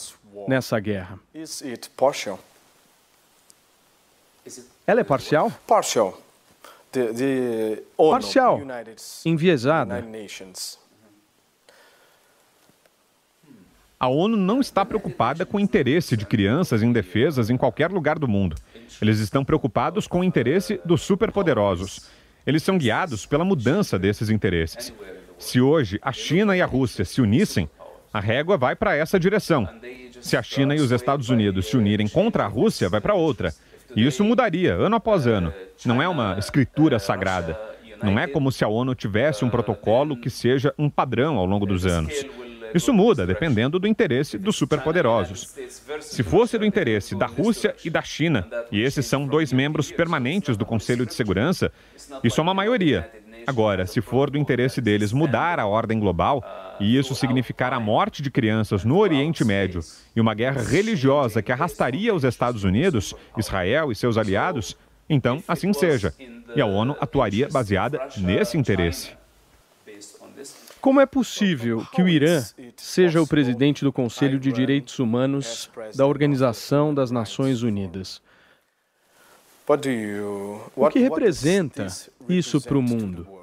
nessa 0.47 0.79
guerra. 0.79 1.19
Ela 4.87 5.01
é 5.01 5.05
parcial? 5.05 5.53
Parcial. 5.67 6.21
Parcial. 7.97 8.61
Enviesada. 9.25 10.05
A 14.01 14.09
ONU 14.09 14.37
não 14.37 14.61
está 14.61 14.85
preocupada 14.85 15.45
com 15.45 15.57
o 15.57 15.61
interesse 15.61 16.17
de 16.17 16.25
crianças 16.25 16.83
indefesas 16.83 17.51
em 17.51 17.57
qualquer 17.57 17.91
lugar 17.91 18.19
do 18.19 18.29
mundo. 18.29 18.57
Eles 19.03 19.19
estão 19.19 19.45
preocupados 19.45 20.07
com 20.07 20.21
o 20.21 20.25
interesse 20.25 20.81
dos 20.85 21.03
superpoderosos. 21.03 22.09
Eles 22.47 22.63
são 22.63 22.79
guiados 22.79 23.27
pela 23.27 23.45
mudança 23.45 23.99
desses 23.99 24.31
interesses. 24.31 24.93
Se 25.37 25.61
hoje 25.61 25.99
a 26.01 26.13
China 26.13 26.57
e 26.57 26.63
a 26.63 26.67
Rússia 26.67 27.05
se 27.05 27.21
unissem, 27.21 27.69
a 28.13 28.21
régua 28.21 28.57
vai 28.57 28.75
para 28.75 28.97
essa 28.97 29.19
direção. 29.19 29.69
Se 30.21 30.37
a 30.37 30.43
China 30.43 30.75
e 30.75 30.81
os 30.81 30.91
Estados 30.91 31.29
Unidos 31.29 31.67
se 31.67 31.77
unirem 31.77 32.09
contra 32.09 32.45
a 32.45 32.49
Rússia, 32.49 32.89
vai 32.89 33.01
para 33.01 33.15
outra. 33.15 33.53
E 33.95 34.07
isso 34.07 34.25
mudaria 34.25 34.75
ano 34.75 34.97
após 34.97 35.27
ano. 35.27 35.53
Não 35.85 36.03
é 36.03 36.09
uma 36.09 36.37
escritura 36.39 36.99
sagrada. 36.99 37.59
Não 38.03 38.19
é 38.19 38.27
como 38.27 38.53
se 38.53 38.65
a 38.65 38.69
ONU 38.69 38.95
tivesse 38.95 39.45
um 39.45 39.51
protocolo 39.51 40.17
que 40.17 40.31
seja 40.31 40.75
um 40.79 40.89
padrão 40.89 41.37
ao 41.37 41.47
longo 41.47 41.67
dos 41.67 41.85
anos. 41.87 42.25
Isso 42.75 42.93
muda 42.93 43.27
dependendo 43.27 43.79
do 43.79 43.87
interesse 43.87 44.37
dos 44.37 44.57
superpoderosos. 44.57 45.55
Se 46.01 46.23
fosse 46.23 46.59
do 46.59 46.67
interesse 46.67 47.15
da 47.15 47.27
Rússia 47.27 47.75
e 47.85 47.89
da 47.89 48.03
China, 48.03 48.47
e 48.71 48.81
esses 48.81 49.07
são 49.07 49.27
dois 49.27 49.53
membros 49.53 49.91
permanentes 49.91 50.57
do 50.57 50.67
Conselho 50.67 51.07
de 51.07 51.15
Segurança, 51.15 51.73
isso 52.23 52.41
é 52.41 52.43
uma 52.43 52.55
maioria. 52.55 53.11
Agora, 53.49 53.87
se 53.87 54.03
for 54.03 54.29
do 54.29 54.37
interesse 54.37 54.79
deles 54.79 55.11
mudar 55.11 55.59
a 55.59 55.67
ordem 55.67 55.99
global, 55.99 56.45
e 56.79 56.99
isso 56.99 57.15
significar 57.15 57.73
a 57.73 57.81
morte 57.81 58.21
de 58.21 58.31
crianças 58.31 58.85
no 58.85 58.99
Oriente 58.99 59.43
Médio 59.43 59.81
e 60.15 60.21
uma 60.21 60.35
guerra 60.35 60.61
religiosa 60.61 61.41
que 61.41 61.51
arrastaria 61.51 62.15
os 62.15 62.25
Estados 62.25 62.63
Unidos, 62.63 63.15
Israel 63.39 63.91
e 63.91 63.97
seus 63.97 64.19
aliados, 64.19 64.77
então 65.09 65.43
assim 65.49 65.73
seja. 65.73 66.13
E 66.55 66.61
a 66.61 66.67
ONU 66.67 66.95
atuaria 67.01 67.49
baseada 67.49 67.99
nesse 68.19 68.59
interesse. 68.59 69.13
Como 70.79 71.01
é 71.01 71.07
possível 71.07 71.87
que 71.91 72.03
o 72.03 72.09
Irã 72.09 72.45
seja 72.77 73.23
o 73.23 73.27
presidente 73.27 73.83
do 73.83 73.91
Conselho 73.91 74.39
de 74.39 74.53
Direitos 74.53 74.99
Humanos 74.99 75.71
da 75.95 76.05
Organização 76.05 76.93
das 76.93 77.11
Nações 77.11 77.63
Unidas? 77.63 78.21
O 80.77 80.91
que 80.91 80.99
representa 80.99 81.87
isso 82.29 82.61
para 82.61 82.77
o 82.77 82.83
mundo? 82.83 83.38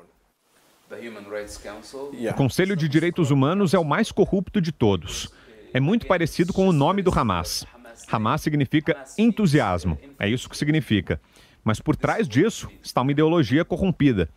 O 2.31 2.34
Conselho 2.34 2.75
de 2.75 2.88
Direitos 2.88 3.31
Humanos 3.31 3.73
é 3.73 3.79
o 3.79 3.84
mais 3.84 4.12
corrupto 4.12 4.62
de 4.62 4.71
todos. 4.71 5.31
É 5.73 5.79
muito 5.79 6.08
parecido 6.08 6.53
com 6.53 6.67
o 6.67 6.73
nome 6.73 7.01
do 7.01 7.12
Hamas. 7.17 7.65
Hamas 8.12 8.41
significa 8.41 9.03
entusiasmo, 9.17 9.97
é 10.19 10.29
isso 10.29 10.49
que 10.49 10.58
significa. 10.58 11.19
Mas 11.63 11.79
por 11.79 11.95
trás 11.95 12.27
disso 12.27 12.69
está 12.81 13.01
uma 13.01 13.12
ideologia 13.12 13.65
corrompida. 13.65 14.29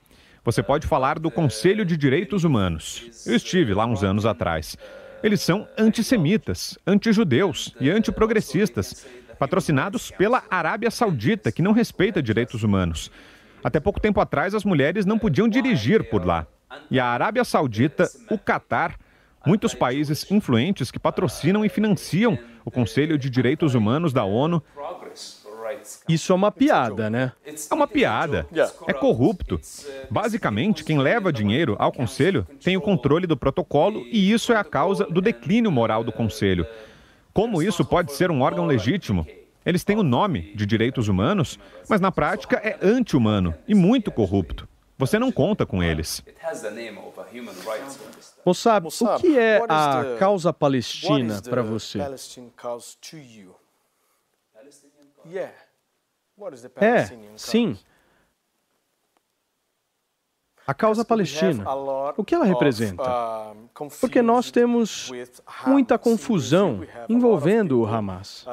Você 0.44 0.62
pode 0.62 0.87
falar 0.87 1.18
do 1.18 1.31
Conselho 1.31 1.85
de 1.85 1.97
Direitos 1.97 2.44
Humanos. 2.44 3.25
Eu 3.27 3.35
estive 3.35 3.75
lá 3.75 3.85
uns 3.85 4.03
anos 4.03 4.25
atrás. 4.25 4.77
Eles 5.23 5.42
são 5.42 5.68
antissemitas, 5.77 6.79
antijudeus 6.87 7.75
e 7.81 7.90
antiprogressistas, 7.90 9.07
patrocinados 9.38 10.11
pela 10.11 10.42
Arábia 10.51 10.90
Saudita, 10.90 11.53
que 11.53 11.61
não 11.61 11.73
respeita 11.73 12.23
direitos 12.23 12.62
humanos. 12.62 13.11
Até 13.62 13.81
pouco 13.81 14.01
tempo 14.01 14.21
atrás, 14.21 14.55
as 14.55 14.64
mulheres 14.64 15.05
não 15.05 15.18
podiam 15.18 15.49
dirigir 15.49 16.09
por 16.09 16.25
lá. 16.25 16.47
E 16.90 17.01
a 17.01 17.07
Arábia 17.07 17.44
Saudita, 17.44 18.09
o 18.31 18.38
Catar, 18.38 18.97
muitos 19.47 19.75
países 19.75 20.31
influentes 20.31 20.90
que 20.90 20.99
patrocinam 20.99 21.64
e 21.64 21.68
financiam 21.68 22.38
o 22.64 22.71
Conselho 22.71 23.18
de 23.18 23.31
Direitos 23.31 23.75
Humanos 23.75 24.12
da 24.12 24.25
ONU. 24.25 24.62
Isso 26.09 26.33
é 26.33 26.35
uma 26.35 26.51
piada, 26.51 27.11
né? 27.11 27.33
É 27.44 27.75
uma 27.75 27.87
piada. 27.87 28.47
É 28.87 28.92
corrupto. 28.92 29.61
Basicamente, 30.11 30.85
quem 30.85 30.99
leva 30.99 31.33
dinheiro 31.33 31.77
ao 31.79 31.92
Conselho 31.92 32.47
tem 32.62 32.77
o 32.77 32.81
controle 32.81 33.27
do 33.27 33.37
protocolo 33.37 34.05
e 34.11 34.33
isso 34.33 34.53
é 34.53 34.57
a 34.57 34.64
causa 34.64 35.05
do 35.07 35.21
declínio 35.21 35.71
moral 35.71 36.05
do 36.05 36.12
Conselho. 36.12 36.66
Como 37.33 37.62
isso 37.62 37.85
pode 37.85 38.12
ser 38.12 38.31
um 38.31 38.40
órgão 38.40 38.66
legítimo? 38.66 39.27
Eles 39.68 39.85
têm 39.85 39.98
o 39.98 40.02
nome 40.02 40.54
de 40.54 40.64
direitos 40.64 41.09
humanos, 41.09 41.59
mas 41.90 42.00
na 42.00 42.11
prática 42.11 42.57
é 42.57 42.78
anti-humano 42.81 43.54
e 43.68 43.74
muito 43.74 44.11
corrupto. 44.11 44.66
Você 44.96 45.18
não 45.18 45.31
conta 45.31 45.66
com 45.66 45.83
eles. 45.83 46.24
Mossab, 48.46 48.88
o 48.88 49.20
que 49.20 49.38
é 49.38 49.62
a 49.68 50.16
causa 50.18 50.54
palestina 50.54 51.42
para 51.42 51.61
você? 51.61 51.98
É, 56.81 57.04
sim. 57.37 57.78
A 60.66 60.72
causa 60.72 61.04
palestina, 61.04 61.64
o 62.16 62.24
que 62.24 62.35
ela 62.35 62.46
representa? 62.46 63.02
Porque 64.00 64.22
nós 64.22 64.50
temos 64.50 65.11
muita 65.66 65.98
confusão 65.98 66.87
envolvendo 67.07 67.81
o 67.81 67.87
Hamas. 67.87 68.46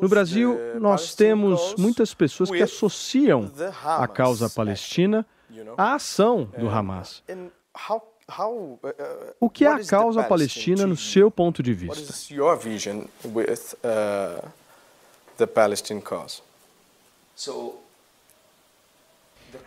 No 0.00 0.08
Brasil, 0.08 0.58
nós 0.80 1.14
temos 1.14 1.74
muitas 1.76 2.14
pessoas 2.14 2.50
que 2.50 2.62
associam 2.62 3.50
a 3.84 4.06
causa 4.06 4.48
palestina 4.48 5.26
à 5.76 5.94
ação 5.94 6.50
do 6.58 6.68
Hamas. 6.68 7.22
O 9.40 9.50
que 9.50 9.64
é 9.64 9.68
a 9.68 9.84
causa 9.84 10.22
palestina 10.22 10.86
no 10.86 10.96
seu 10.96 11.30
ponto 11.30 11.62
de 11.62 11.72
vista? 11.72 12.12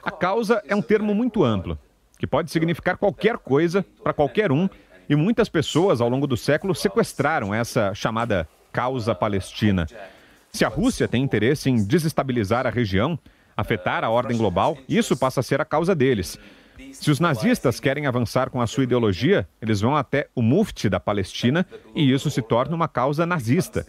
A 0.02 0.12
causa 0.12 0.64
é 0.66 0.76
um 0.76 0.82
termo 0.82 1.14
muito 1.14 1.44
amplo, 1.44 1.78
que 2.18 2.26
pode 2.26 2.50
significar 2.50 2.98
qualquer 2.98 3.38
coisa 3.38 3.86
para 4.02 4.14
qualquer 4.14 4.52
um, 4.52 4.70
e 5.08 5.16
muitas 5.16 5.50
pessoas 5.50 6.02
ao 6.02 6.10
longo 6.10 6.26
do 6.26 6.36
século 6.36 6.74
sequestraram 6.74 7.54
essa 7.54 7.94
chamada 7.94 8.48
causa 8.76 9.16
palestina. 9.16 9.88
Se 10.52 10.66
a 10.66 10.68
Rússia 10.68 11.08
tem 11.08 11.24
interesse 11.24 11.70
em 11.70 11.82
desestabilizar 11.82 12.68
a 12.68 12.70
região, 12.70 13.18
afetar 13.56 14.04
a 14.04 14.10
ordem 14.10 14.38
global, 14.38 14.78
isso 14.88 15.16
passa 15.16 15.40
a 15.40 15.44
ser 15.44 15.62
a 15.62 15.66
causa 15.66 15.96
deles. 15.96 16.38
Se 16.92 17.10
os 17.10 17.22
nazistas 17.22 17.80
querem 17.80 18.06
avançar 18.06 18.50
com 18.50 18.60
a 18.60 18.68
sua 18.68 18.84
ideologia, 18.84 19.48
eles 19.62 19.80
vão 19.80 19.96
até 19.96 20.28
o 20.36 20.42
mufti 20.42 20.90
da 20.90 21.00
Palestina 21.00 21.66
e 21.96 22.12
isso 22.12 22.30
se 22.30 22.42
torna 22.42 22.76
uma 22.76 22.90
causa 22.90 23.26
nazista. 23.26 23.86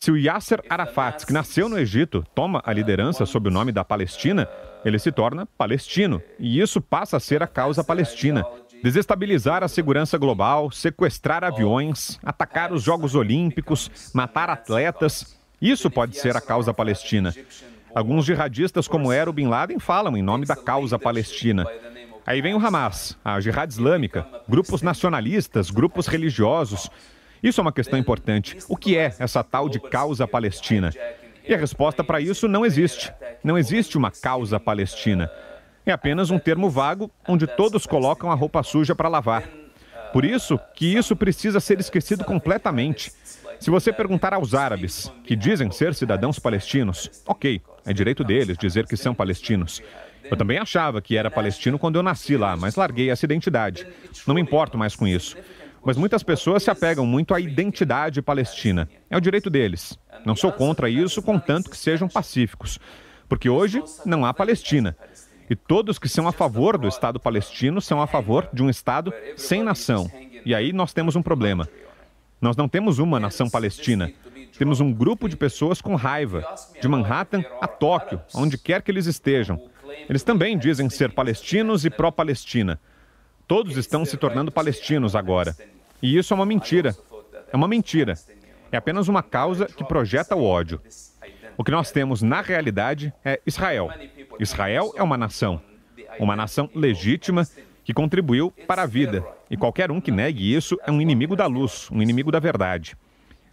Se 0.00 0.10
o 0.10 0.16
Yasser 0.16 0.60
Arafat, 0.68 1.24
que 1.24 1.32
nasceu 1.32 1.68
no 1.68 1.78
Egito, 1.78 2.24
toma 2.34 2.60
a 2.64 2.72
liderança 2.72 3.24
sob 3.26 3.48
o 3.48 3.52
nome 3.52 3.70
da 3.70 3.84
Palestina, 3.84 4.48
ele 4.84 4.98
se 4.98 5.12
torna 5.12 5.46
palestino 5.46 6.20
e 6.36 6.60
isso 6.60 6.80
passa 6.80 7.16
a 7.18 7.20
ser 7.20 7.44
a 7.44 7.46
causa 7.46 7.84
palestina. 7.84 8.44
Desestabilizar 8.82 9.62
a 9.62 9.68
segurança 9.68 10.16
global, 10.16 10.70
sequestrar 10.70 11.44
aviões, 11.44 12.18
atacar 12.24 12.72
os 12.72 12.82
Jogos 12.82 13.14
Olímpicos, 13.14 13.90
matar 14.14 14.48
atletas, 14.48 15.36
isso 15.60 15.90
pode 15.90 16.16
ser 16.16 16.36
a 16.36 16.40
causa 16.40 16.72
palestina. 16.72 17.34
Alguns 17.94 18.24
jihadistas, 18.24 18.88
como 18.88 19.12
era 19.12 19.28
o 19.28 19.32
Bin 19.32 19.48
Laden, 19.48 19.78
falam 19.78 20.16
em 20.16 20.22
nome 20.22 20.46
da 20.46 20.56
causa 20.56 20.98
palestina. 20.98 21.66
Aí 22.26 22.40
vem 22.40 22.54
o 22.54 22.64
Hamas, 22.64 23.18
a 23.24 23.40
Jihad 23.40 23.70
Islâmica, 23.70 24.26
grupos 24.48 24.80
nacionalistas, 24.80 25.70
grupos 25.70 26.06
religiosos. 26.06 26.88
Isso 27.42 27.60
é 27.60 27.62
uma 27.62 27.72
questão 27.72 27.98
importante. 27.98 28.56
O 28.68 28.76
que 28.76 28.96
é 28.96 29.14
essa 29.18 29.42
tal 29.44 29.68
de 29.68 29.80
causa 29.80 30.26
palestina? 30.26 30.90
E 31.46 31.52
a 31.52 31.58
resposta 31.58 32.04
para 32.04 32.20
isso 32.20 32.46
não 32.46 32.64
existe. 32.64 33.12
Não 33.42 33.58
existe 33.58 33.98
uma 33.98 34.10
causa 34.10 34.60
palestina. 34.60 35.30
É 35.90 35.92
apenas 35.92 36.30
um 36.30 36.38
termo 36.38 36.70
vago 36.70 37.10
onde 37.26 37.48
todos 37.48 37.84
colocam 37.84 38.30
a 38.30 38.34
roupa 38.36 38.62
suja 38.62 38.94
para 38.94 39.08
lavar. 39.08 39.42
Por 40.12 40.24
isso 40.24 40.56
que 40.76 40.86
isso 40.86 41.16
precisa 41.16 41.58
ser 41.58 41.80
esquecido 41.80 42.24
completamente. 42.24 43.10
Se 43.58 43.70
você 43.70 43.92
perguntar 43.92 44.32
aos 44.32 44.54
árabes, 44.54 45.12
que 45.24 45.34
dizem 45.34 45.68
ser 45.72 45.92
cidadãos 45.96 46.38
palestinos, 46.38 47.10
ok, 47.26 47.60
é 47.84 47.92
direito 47.92 48.22
deles 48.22 48.56
dizer 48.56 48.86
que 48.86 48.96
são 48.96 49.12
palestinos. 49.12 49.82
Eu 50.22 50.36
também 50.36 50.58
achava 50.58 51.02
que 51.02 51.16
era 51.16 51.28
palestino 51.28 51.76
quando 51.76 51.96
eu 51.96 52.04
nasci 52.04 52.36
lá, 52.36 52.56
mas 52.56 52.76
larguei 52.76 53.10
essa 53.10 53.26
identidade. 53.26 53.84
Não 54.28 54.36
me 54.36 54.40
importo 54.40 54.78
mais 54.78 54.94
com 54.94 55.08
isso. 55.08 55.36
Mas 55.84 55.96
muitas 55.96 56.22
pessoas 56.22 56.62
se 56.62 56.70
apegam 56.70 57.04
muito 57.04 57.34
à 57.34 57.40
identidade 57.40 58.22
palestina. 58.22 58.88
É 59.10 59.16
o 59.16 59.20
direito 59.20 59.50
deles. 59.50 59.98
Não 60.24 60.36
sou 60.36 60.52
contra 60.52 60.88
isso, 60.88 61.20
contanto 61.20 61.68
que 61.68 61.76
sejam 61.76 62.06
pacíficos. 62.06 62.78
Porque 63.30 63.48
hoje 63.48 63.80
não 64.04 64.26
há 64.26 64.34
Palestina. 64.34 64.96
E 65.50 65.56
todos 65.56 65.98
que 65.98 66.08
são 66.08 66.28
a 66.28 66.32
favor 66.32 66.78
do 66.78 66.86
Estado 66.86 67.18
palestino 67.18 67.80
são 67.80 68.00
a 68.00 68.06
favor 68.06 68.48
de 68.52 68.62
um 68.62 68.70
Estado 68.70 69.12
sem 69.36 69.64
nação. 69.64 70.08
E 70.46 70.54
aí 70.54 70.72
nós 70.72 70.92
temos 70.92 71.16
um 71.16 71.22
problema. 71.22 71.68
Nós 72.40 72.56
não 72.56 72.68
temos 72.68 73.00
uma 73.00 73.18
nação 73.18 73.50
palestina. 73.50 74.12
Temos 74.56 74.78
um 74.78 74.92
grupo 74.92 75.28
de 75.28 75.36
pessoas 75.36 75.80
com 75.80 75.96
raiva, 75.96 76.44
de 76.80 76.86
Manhattan 76.86 77.42
a 77.60 77.66
Tóquio, 77.66 78.20
onde 78.32 78.56
quer 78.56 78.80
que 78.80 78.92
eles 78.92 79.06
estejam. 79.06 79.60
Eles 80.08 80.22
também 80.22 80.56
dizem 80.56 80.88
ser 80.88 81.12
palestinos 81.12 81.84
e 81.84 81.90
pró-Palestina. 81.90 82.80
Todos 83.48 83.76
estão 83.76 84.04
se 84.04 84.16
tornando 84.16 84.52
palestinos 84.52 85.16
agora. 85.16 85.56
E 86.00 86.16
isso 86.16 86.32
é 86.32 86.36
uma 86.36 86.46
mentira. 86.46 86.96
É 87.52 87.56
uma 87.56 87.66
mentira. 87.66 88.14
É 88.70 88.76
apenas 88.76 89.08
uma 89.08 89.22
causa 89.22 89.66
que 89.66 89.82
projeta 89.82 90.36
o 90.36 90.44
ódio. 90.44 90.80
O 91.56 91.64
que 91.64 91.72
nós 91.72 91.90
temos 91.90 92.22
na 92.22 92.40
realidade 92.40 93.12
é 93.24 93.40
Israel. 93.44 93.90
Israel 94.38 94.92
é 94.96 95.02
uma 95.02 95.16
nação. 95.16 95.60
Uma 96.18 96.36
nação 96.36 96.68
legítima 96.74 97.46
que 97.84 97.94
contribuiu 97.94 98.50
para 98.66 98.82
a 98.82 98.86
vida. 98.86 99.24
E 99.50 99.56
qualquer 99.56 99.90
um 99.90 100.00
que 100.00 100.10
negue 100.10 100.54
isso 100.54 100.78
é 100.86 100.90
um 100.90 101.00
inimigo 101.00 101.34
da 101.34 101.46
luz, 101.46 101.88
um 101.90 102.00
inimigo 102.00 102.30
da 102.30 102.38
verdade. 102.38 102.96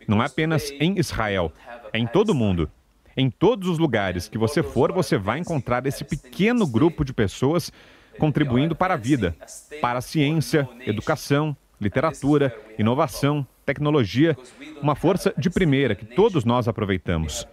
Não 0.07 0.21
é 0.21 0.25
apenas 0.25 0.71
em 0.79 0.97
Israel, 0.99 1.51
é 1.91 1.99
em 1.99 2.07
todo 2.07 2.29
o 2.29 2.35
mundo. 2.35 2.69
Em 3.15 3.31
todos 3.31 3.67
os 3.67 3.79
lugares 3.79 4.27
que 4.27 4.37
você 4.37 4.61
for, 4.61 4.91
você 4.91 5.17
vai 5.17 5.39
encontrar 5.39 5.85
esse 5.87 6.03
pequeno 6.03 6.67
grupo 6.67 7.03
de 7.03 7.13
pessoas 7.13 7.71
contribuindo 8.19 8.75
para 8.75 8.93
a 8.93 8.97
vida, 8.97 9.35
para 9.81 9.99
a 9.99 10.01
ciência, 10.01 10.69
educação, 10.85 11.57
literatura, 11.81 12.55
inovação, 12.77 13.45
tecnologia, 13.65 14.37
uma 14.81 14.95
força 14.95 15.33
de 15.37 15.49
primeira 15.49 15.95
que 15.95 16.05
todos 16.05 16.45
nós 16.45 16.67
aproveitamos. 16.67 17.47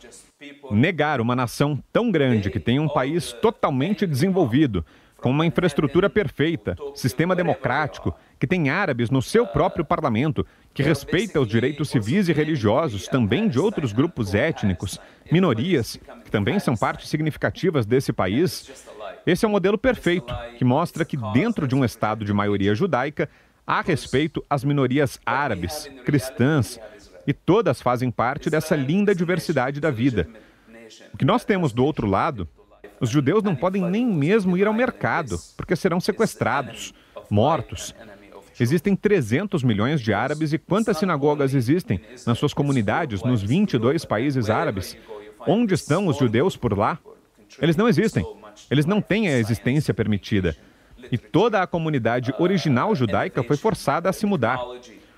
Negar 0.70 1.20
uma 1.20 1.36
nação 1.36 1.82
tão 1.92 2.10
grande 2.10 2.50
que 2.50 2.60
tem 2.60 2.78
um 2.78 2.88
país 2.88 3.32
totalmente 3.32 4.06
desenvolvido, 4.06 4.84
com 5.24 5.30
uma 5.30 5.46
infraestrutura 5.46 6.10
perfeita, 6.10 6.76
sistema 6.94 7.34
democrático, 7.34 8.14
que 8.38 8.46
tem 8.46 8.68
árabes 8.68 9.08
no 9.08 9.22
seu 9.22 9.46
próprio 9.46 9.82
parlamento, 9.82 10.46
que 10.74 10.82
respeita 10.82 11.40
os 11.40 11.48
direitos 11.48 11.88
civis 11.88 12.28
e 12.28 12.32
religiosos 12.34 13.08
também 13.08 13.48
de 13.48 13.58
outros 13.58 13.90
grupos 13.90 14.34
étnicos, 14.34 15.00
minorias, 15.32 15.98
que 16.24 16.30
também 16.30 16.58
são 16.58 16.76
partes 16.76 17.08
significativas 17.08 17.86
desse 17.86 18.12
país. 18.12 18.70
Esse 19.26 19.46
é 19.46 19.48
um 19.48 19.52
modelo 19.52 19.78
perfeito, 19.78 20.34
que 20.58 20.64
mostra 20.64 21.06
que 21.06 21.16
dentro 21.32 21.66
de 21.66 21.74
um 21.74 21.82
Estado 21.82 22.22
de 22.22 22.32
maioria 22.34 22.74
judaica, 22.74 23.26
há 23.66 23.80
respeito 23.80 24.44
às 24.50 24.62
minorias 24.62 25.18
árabes, 25.24 25.90
cristãs, 26.04 26.78
e 27.26 27.32
todas 27.32 27.80
fazem 27.80 28.10
parte 28.10 28.50
dessa 28.50 28.76
linda 28.76 29.14
diversidade 29.14 29.80
da 29.80 29.90
vida. 29.90 30.28
O 31.12 31.16
que 31.16 31.24
nós 31.24 31.44
temos 31.44 31.72
do 31.72 31.84
outro 31.84 32.06
lado 32.06 32.48
os 33.00 33.10
judeus 33.10 33.42
não 33.42 33.54
podem 33.54 33.82
nem 33.82 34.06
mesmo 34.06 34.56
ir 34.56 34.66
ao 34.66 34.72
mercado, 34.72 35.38
porque 35.56 35.76
serão 35.76 36.00
sequestrados, 36.00 36.94
mortos. 37.28 37.94
Existem 38.58 38.94
300 38.94 39.62
milhões 39.62 40.00
de 40.00 40.12
árabes 40.12 40.52
e 40.52 40.58
quantas 40.58 40.98
sinagogas 40.98 41.54
existem 41.54 42.00
nas 42.26 42.38
suas 42.38 42.54
comunidades 42.54 43.22
nos 43.22 43.42
22 43.42 44.04
países 44.04 44.48
árabes? 44.48 44.96
Onde 45.46 45.74
estão 45.74 46.06
os 46.06 46.16
judeus 46.16 46.56
por 46.56 46.76
lá? 46.76 46.98
Eles 47.60 47.76
não 47.76 47.88
existem. 47.88 48.24
Eles 48.70 48.86
não 48.86 49.00
têm 49.00 49.28
a 49.28 49.38
existência 49.38 49.92
permitida. 49.92 50.56
E 51.10 51.18
toda 51.18 51.60
a 51.60 51.66
comunidade 51.66 52.32
original 52.38 52.94
judaica 52.94 53.42
foi 53.42 53.56
forçada 53.56 54.08
a 54.08 54.12
se 54.12 54.24
mudar. 54.24 54.60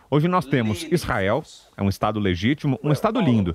Hoje 0.08 0.28
nós 0.28 0.46
temos 0.46 0.86
Israel, 0.90 1.42
é 1.76 1.82
um 1.82 1.88
Estado 1.88 2.20
legítimo, 2.20 2.78
um 2.82 2.92
Estado 2.92 3.20
lindo. 3.20 3.52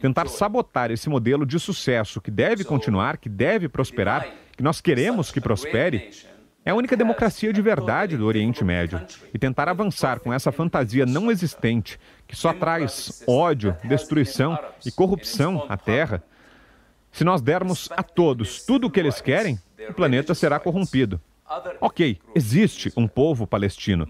Tentar 0.00 0.28
sabotar 0.28 0.90
esse 0.90 1.08
modelo 1.08 1.46
de 1.46 1.58
sucesso 1.58 2.20
que 2.20 2.30
deve 2.30 2.62
continuar, 2.62 3.16
que 3.16 3.28
deve 3.28 3.68
prosperar, 3.70 4.28
que 4.54 4.62
nós 4.62 4.82
queremos 4.82 5.32
que 5.32 5.40
prospere, 5.40 6.10
é 6.62 6.70
a 6.70 6.74
única 6.74 6.94
democracia 6.96 7.52
de 7.52 7.62
verdade 7.62 8.18
do 8.18 8.26
Oriente 8.26 8.62
Médio. 8.62 9.00
E 9.32 9.38
tentar 9.38 9.66
avançar 9.66 10.20
com 10.20 10.32
essa 10.32 10.52
fantasia 10.52 11.06
não 11.06 11.30
existente, 11.30 11.98
que 12.26 12.36
só 12.36 12.52
traz 12.52 13.22
ódio, 13.26 13.74
destruição 13.84 14.58
e 14.84 14.90
corrupção 14.90 15.64
à 15.70 15.76
Terra, 15.76 16.22
se 17.10 17.24
nós 17.24 17.40
dermos 17.40 17.88
a 17.92 18.02
todos 18.02 18.64
tudo 18.66 18.88
o 18.88 18.90
que 18.90 19.00
eles 19.00 19.20
querem, 19.22 19.58
o 19.88 19.94
planeta 19.94 20.34
será 20.34 20.58
corrompido. 20.58 21.20
Ok, 21.80 22.18
existe 22.34 22.92
um 22.96 23.06
povo 23.06 23.46
palestino. 23.46 24.06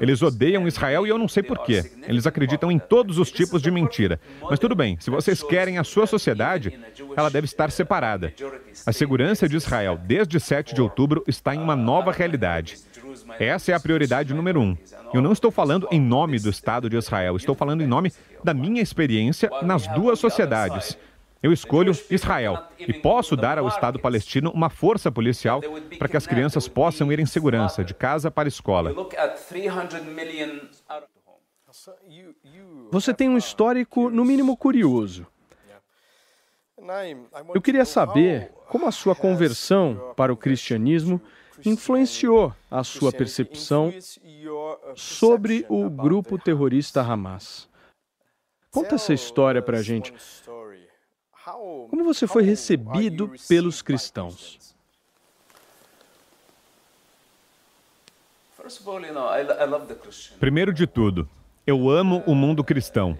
Eles 0.00 0.22
odeiam 0.22 0.68
Israel 0.68 1.06
e 1.06 1.10
eu 1.10 1.18
não 1.18 1.26
sei 1.26 1.42
porquê. 1.42 1.90
Eles 2.06 2.26
acreditam 2.26 2.70
em 2.70 2.78
todos 2.78 3.18
os 3.18 3.30
tipos 3.30 3.60
de 3.60 3.70
mentira. 3.70 4.20
Mas 4.48 4.58
tudo 4.58 4.74
bem, 4.74 4.96
se 5.00 5.10
vocês 5.10 5.42
querem 5.42 5.78
a 5.78 5.84
sua 5.84 6.06
sociedade, 6.06 6.78
ela 7.16 7.28
deve 7.28 7.44
estar 7.44 7.70
separada. 7.70 8.32
A 8.86 8.92
segurança 8.92 9.48
de 9.48 9.56
Israel, 9.56 9.98
desde 10.00 10.38
7 10.38 10.74
de 10.74 10.80
outubro, 10.80 11.24
está 11.26 11.54
em 11.54 11.58
uma 11.58 11.74
nova 11.74 12.12
realidade. 12.12 12.78
Essa 13.38 13.72
é 13.72 13.74
a 13.74 13.80
prioridade 13.80 14.32
número 14.32 14.60
um. 14.60 14.76
Eu 15.12 15.20
não 15.20 15.32
estou 15.32 15.50
falando 15.50 15.88
em 15.90 16.00
nome 16.00 16.38
do 16.38 16.50
Estado 16.50 16.88
de 16.88 16.96
Israel, 16.96 17.36
estou 17.36 17.54
falando 17.54 17.82
em 17.82 17.86
nome 17.86 18.12
da 18.44 18.54
minha 18.54 18.80
experiência 18.82 19.50
nas 19.62 19.86
duas 19.88 20.18
sociedades. 20.18 20.96
Eu 21.46 21.52
escolho 21.52 21.92
Israel 22.10 22.64
e 22.76 22.92
posso 22.92 23.36
dar 23.36 23.56
ao 23.56 23.68
Estado 23.68 24.00
palestino 24.00 24.50
uma 24.50 24.68
força 24.68 25.12
policial 25.12 25.60
para 25.96 26.08
que 26.08 26.16
as 26.16 26.26
crianças 26.26 26.66
possam 26.66 27.12
ir 27.12 27.20
em 27.20 27.24
segurança 27.24 27.84
de 27.84 27.94
casa 27.94 28.32
para 28.32 28.48
a 28.48 28.50
escola. 28.50 28.92
Você 32.90 33.14
tem 33.14 33.28
um 33.28 33.38
histórico, 33.38 34.10
no 34.10 34.24
mínimo, 34.24 34.56
curioso. 34.56 35.24
Eu 37.54 37.62
queria 37.62 37.84
saber 37.84 38.50
como 38.68 38.88
a 38.88 38.90
sua 38.90 39.14
conversão 39.14 40.14
para 40.16 40.32
o 40.32 40.36
cristianismo 40.36 41.20
influenciou 41.64 42.52
a 42.68 42.82
sua 42.82 43.12
percepção 43.12 43.94
sobre 44.96 45.64
o 45.68 45.88
grupo 45.88 46.36
terrorista 46.38 47.02
Hamas. 47.02 47.68
Conta 48.76 48.96
essa 48.96 49.14
história 49.14 49.62
para 49.62 49.78
a 49.78 49.82
gente. 49.82 50.12
Como 51.46 52.02
você 52.02 52.26
foi 52.26 52.42
recebido 52.42 53.32
pelos 53.48 53.80
cristãos? 53.80 54.74
Primeiro 60.40 60.72
de 60.72 60.88
tudo, 60.88 61.28
eu 61.64 61.88
amo 61.88 62.24
o 62.26 62.34
mundo 62.34 62.64
cristão. 62.64 63.16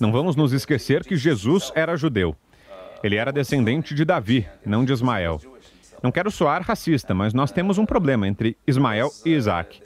Não 0.00 0.10
vamos 0.10 0.36
nos 0.36 0.54
esquecer 0.54 1.04
que 1.04 1.18
Jesus 1.18 1.70
era 1.74 1.98
judeu. 1.98 2.34
Ele 3.02 3.16
era 3.16 3.30
descendente 3.30 3.94
de 3.94 4.06
Davi, 4.06 4.48
não 4.64 4.82
de 4.82 4.94
Ismael. 4.94 5.38
Não 6.02 6.10
quero 6.10 6.30
soar 6.30 6.62
racista, 6.62 7.12
mas 7.12 7.34
nós 7.34 7.52
temos 7.52 7.76
um 7.76 7.84
problema 7.84 8.26
entre 8.26 8.56
Ismael 8.66 9.10
e 9.22 9.34
Isaac. 9.34 9.82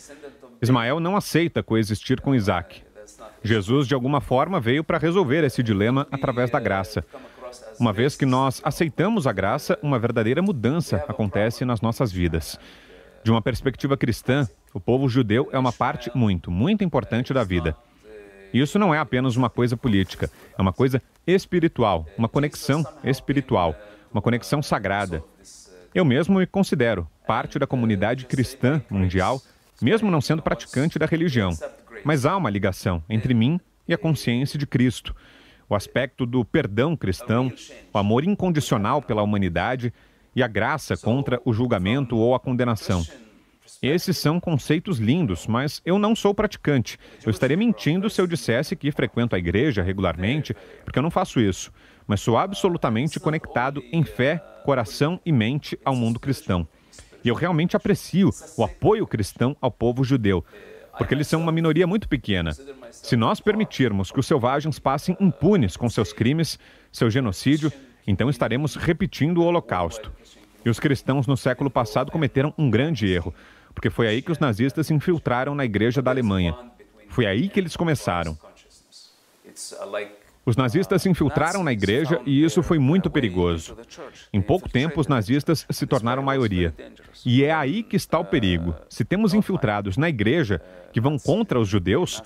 Ismael 0.62 1.00
não 1.00 1.16
aceita 1.16 1.60
coexistir 1.60 2.20
com 2.20 2.36
Isaac. 2.36 2.84
Jesus, 3.42 3.88
de 3.88 3.94
alguma 3.94 4.20
forma, 4.20 4.60
veio 4.60 4.84
para 4.84 4.96
resolver 4.96 5.42
esse 5.42 5.60
dilema 5.60 6.06
através 6.12 6.50
da 6.50 6.60
graça. 6.60 7.04
Uma 7.78 7.92
vez 7.92 8.16
que 8.16 8.26
nós 8.26 8.60
aceitamos 8.64 9.26
a 9.26 9.32
graça, 9.32 9.78
uma 9.82 9.98
verdadeira 9.98 10.42
mudança 10.42 11.04
acontece 11.08 11.64
nas 11.64 11.80
nossas 11.80 12.12
vidas. 12.12 12.58
De 13.22 13.30
uma 13.30 13.40
perspectiva 13.40 13.96
cristã, 13.96 14.48
o 14.72 14.80
povo 14.80 15.08
judeu 15.08 15.48
é 15.52 15.58
uma 15.58 15.72
parte 15.72 16.10
muito, 16.14 16.50
muito 16.50 16.84
importante 16.84 17.32
da 17.32 17.42
vida. 17.42 17.76
Isso 18.52 18.78
não 18.78 18.94
é 18.94 18.98
apenas 18.98 19.36
uma 19.36 19.50
coisa 19.50 19.76
política, 19.76 20.30
é 20.56 20.62
uma 20.62 20.72
coisa 20.72 21.02
espiritual, 21.26 22.06
uma 22.16 22.28
conexão 22.28 22.86
espiritual, 23.02 23.74
uma 24.12 24.22
conexão 24.22 24.62
sagrada. 24.62 25.24
Eu 25.94 26.04
mesmo 26.04 26.38
me 26.38 26.46
considero 26.46 27.08
parte 27.26 27.58
da 27.58 27.66
comunidade 27.66 28.26
cristã 28.26 28.82
mundial, 28.90 29.40
mesmo 29.80 30.10
não 30.10 30.20
sendo 30.20 30.42
praticante 30.42 30.98
da 30.98 31.06
religião. 31.06 31.50
Mas 32.04 32.26
há 32.26 32.36
uma 32.36 32.50
ligação 32.50 33.02
entre 33.08 33.34
mim 33.34 33.58
e 33.88 33.94
a 33.94 33.98
consciência 33.98 34.58
de 34.58 34.66
Cristo. 34.66 35.14
O 35.74 35.76
aspecto 35.76 36.24
do 36.24 36.44
perdão 36.44 36.96
cristão, 36.96 37.52
o 37.92 37.98
amor 37.98 38.22
incondicional 38.22 39.02
pela 39.02 39.24
humanidade 39.24 39.92
e 40.32 40.40
a 40.40 40.46
graça 40.46 40.96
contra 40.96 41.42
o 41.44 41.52
julgamento 41.52 42.16
ou 42.16 42.32
a 42.32 42.38
condenação. 42.38 43.02
Esses 43.82 44.16
são 44.16 44.38
conceitos 44.38 45.00
lindos, 45.00 45.48
mas 45.48 45.82
eu 45.84 45.98
não 45.98 46.14
sou 46.14 46.32
praticante. 46.32 46.96
Eu 47.26 47.30
estaria 47.30 47.56
mentindo 47.56 48.08
se 48.08 48.20
eu 48.20 48.26
dissesse 48.28 48.76
que 48.76 48.92
frequento 48.92 49.34
a 49.34 49.38
igreja 49.40 49.82
regularmente, 49.82 50.54
porque 50.84 50.96
eu 50.96 51.02
não 51.02 51.10
faço 51.10 51.40
isso. 51.40 51.72
Mas 52.06 52.20
sou 52.20 52.38
absolutamente 52.38 53.18
conectado 53.18 53.82
em 53.92 54.04
fé, 54.04 54.40
coração 54.64 55.20
e 55.26 55.32
mente 55.32 55.76
ao 55.84 55.96
mundo 55.96 56.20
cristão. 56.20 56.68
E 57.24 57.28
eu 57.28 57.34
realmente 57.34 57.76
aprecio 57.76 58.30
o 58.56 58.62
apoio 58.62 59.08
cristão 59.08 59.56
ao 59.60 59.72
povo 59.72 60.04
judeu, 60.04 60.44
porque 60.96 61.14
eles 61.14 61.26
são 61.26 61.40
uma 61.40 61.52
minoria 61.52 61.86
muito 61.86 62.08
pequena. 62.08 62.52
Se 62.90 63.16
nós 63.16 63.40
permitirmos 63.40 64.10
que 64.10 64.20
os 64.20 64.26
selvagens 64.26 64.78
passem 64.78 65.16
impunes 65.20 65.76
com 65.76 65.88
seus 65.88 66.12
crimes, 66.12 66.58
seu 66.92 67.10
genocídio, 67.10 67.72
então 68.06 68.30
estaremos 68.30 68.74
repetindo 68.76 69.38
o 69.38 69.44
Holocausto. 69.44 70.12
E 70.64 70.70
os 70.70 70.80
cristãos 70.80 71.26
no 71.26 71.36
século 71.36 71.70
passado 71.70 72.10
cometeram 72.10 72.54
um 72.56 72.70
grande 72.70 73.06
erro 73.06 73.34
porque 73.74 73.90
foi 73.90 74.06
aí 74.06 74.22
que 74.22 74.30
os 74.30 74.38
nazistas 74.38 74.86
se 74.86 74.94
infiltraram 74.94 75.54
na 75.54 75.64
igreja 75.64 76.00
da 76.00 76.10
Alemanha. 76.10 76.56
Foi 77.08 77.26
aí 77.26 77.48
que 77.48 77.58
eles 77.58 77.76
começaram. 77.76 78.38
Os 80.46 80.56
nazistas 80.56 81.00
se 81.00 81.08
infiltraram 81.08 81.64
na 81.64 81.72
igreja 81.72 82.20
e 82.26 82.44
isso 82.44 82.62
foi 82.62 82.78
muito 82.78 83.10
perigoso. 83.10 83.76
Em 84.32 84.40
pouco 84.40 84.68
tempo, 84.68 85.00
os 85.00 85.08
nazistas 85.08 85.66
se 85.70 85.86
tornaram 85.86 86.22
maioria. 86.22 86.74
E 87.24 87.42
é 87.42 87.52
aí 87.52 87.82
que 87.82 87.96
está 87.96 88.18
o 88.18 88.24
perigo. 88.24 88.74
Se 88.88 89.04
temos 89.04 89.32
infiltrados 89.32 89.96
na 89.96 90.08
igreja 90.08 90.60
que 90.92 91.00
vão 91.00 91.18
contra 91.18 91.58
os 91.58 91.68
judeus, 91.68 92.22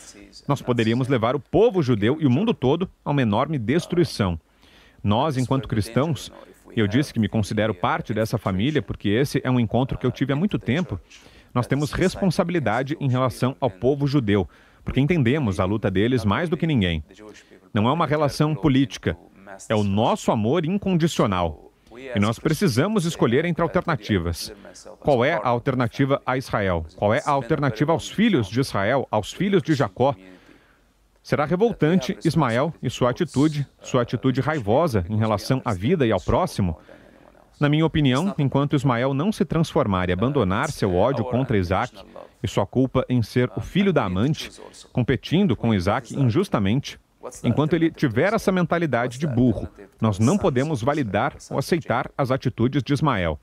nós 0.49 0.61
poderíamos 0.61 1.09
levar 1.09 1.37
o 1.37 1.41
povo 1.41 1.83
judeu 1.83 2.19
e 2.21 2.27
o 2.27 2.31
mundo 2.31 2.53
todo 2.53 2.91
a 3.05 3.11
uma 3.11 3.23
enorme 3.23 3.59
destruição. 3.59 4.39
Nós, 5.03 5.37
enquanto 5.37 5.69
cristãos, 5.69 6.33
eu 6.77 6.89
disse 6.89 7.15
que 7.15 7.21
me 7.21 7.29
considero 7.29 7.73
parte 7.73 8.13
dessa 8.13 8.37
família 8.37 8.83
porque 8.83 9.09
esse 9.09 9.41
é 9.45 9.51
um 9.51 9.61
encontro 9.61 9.97
que 9.97 10.05
eu 10.05 10.11
tive 10.11 10.33
há 10.33 10.37
muito 10.37 10.59
tempo 10.59 11.01
nós 11.55 11.67
temos 11.67 11.93
responsabilidade 11.93 12.97
em 13.01 13.09
relação 13.09 13.57
ao 13.61 13.71
povo 13.71 14.07
judeu, 14.07 14.49
porque 14.85 15.01
entendemos 15.01 15.59
a 15.59 15.65
luta 15.65 15.91
deles 15.91 16.25
mais 16.25 16.49
do 16.49 16.57
que 16.57 16.67
ninguém. 16.67 17.03
Não 17.79 17.89
é 17.89 17.93
uma 17.93 18.09
relação 18.09 18.57
política, 18.57 19.17
é 19.69 19.75
o 19.75 19.85
nosso 19.85 20.33
amor 20.33 20.65
incondicional. 20.65 21.71
E 22.13 22.19
nós 22.19 22.37
precisamos 22.37 23.05
escolher 23.05 23.45
entre 23.45 23.63
alternativas. 23.63 24.53
Qual 24.99 25.25
é 25.25 25.35
a 25.35 25.47
alternativa 25.47 26.21
a 26.27 26.37
Israel? 26.37 26.85
Qual 26.97 27.15
é 27.15 27.23
a 27.25 27.31
alternativa 27.31 27.93
aos 27.93 28.09
filhos 28.11 28.49
de 28.49 28.59
Israel, 28.59 29.07
aos 29.13 29.33
filhos 29.33 29.63
de 29.63 29.75
Jacó? 29.75 30.13
Será 31.23 31.45
revoltante 31.45 32.19
Ismael 32.25 32.75
e 32.83 32.91
sua 32.91 33.11
atitude, 33.11 33.65
sua 33.81 34.03
atitude 34.03 34.41
raivosa 34.41 35.05
em 35.09 35.17
relação 35.17 35.63
à 35.65 35.73
vida 35.73 36.05
e 36.05 36.11
ao 36.11 36.21
próximo, 36.21 36.81
na 37.61 37.69
minha 37.69 37.87
opinião, 37.87 38.35
enquanto 38.39 38.75
Ismael 38.75 39.15
não 39.15 39.31
se 39.31 39.45
transformar 39.45 40.09
e 40.09 40.13
abandonar 40.13 40.73
seu 40.73 40.97
ódio 40.97 41.25
contra 41.25 41.57
Isaac 41.57 41.93
e 42.43 42.49
sua 42.49 42.67
culpa 42.67 43.07
em 43.09 43.23
ser 43.23 43.49
o 43.57 43.61
filho 43.61 43.93
da 43.93 44.05
amante, 44.05 44.51
competindo 44.93 45.55
com 45.55 45.73
Isaac 45.73 46.13
injustamente, 46.19 46.99
enquanto 47.45 47.75
ele 47.75 47.91
tiver 47.91 48.33
essa 48.33 48.53
mentalidade 48.53 49.19
de 49.19 49.27
burro, 49.27 49.69
nós 50.01 50.19
não 50.19 50.39
podemos 50.39 50.83
validar 50.83 51.35
ou 51.51 51.59
aceitar 51.59 52.11
as 52.17 52.31
atitudes 52.31 52.83
de 52.83 52.93
Ismael. 52.93 53.39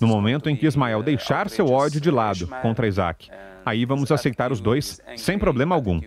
No 0.00 0.06
momento 0.06 0.50
em 0.50 0.56
que 0.56 0.66
Ismael 0.66 1.02
deixar 1.02 1.48
seu 1.48 1.66
ódio 1.66 2.00
de 2.00 2.10
lado 2.10 2.48
contra 2.62 2.86
Isaac, 2.86 3.30
aí 3.64 3.84
vamos 3.84 4.10
aceitar 4.10 4.50
os 4.50 4.60
dois 4.60 5.00
sem 5.16 5.38
problema 5.38 5.74
algum. 5.74 6.00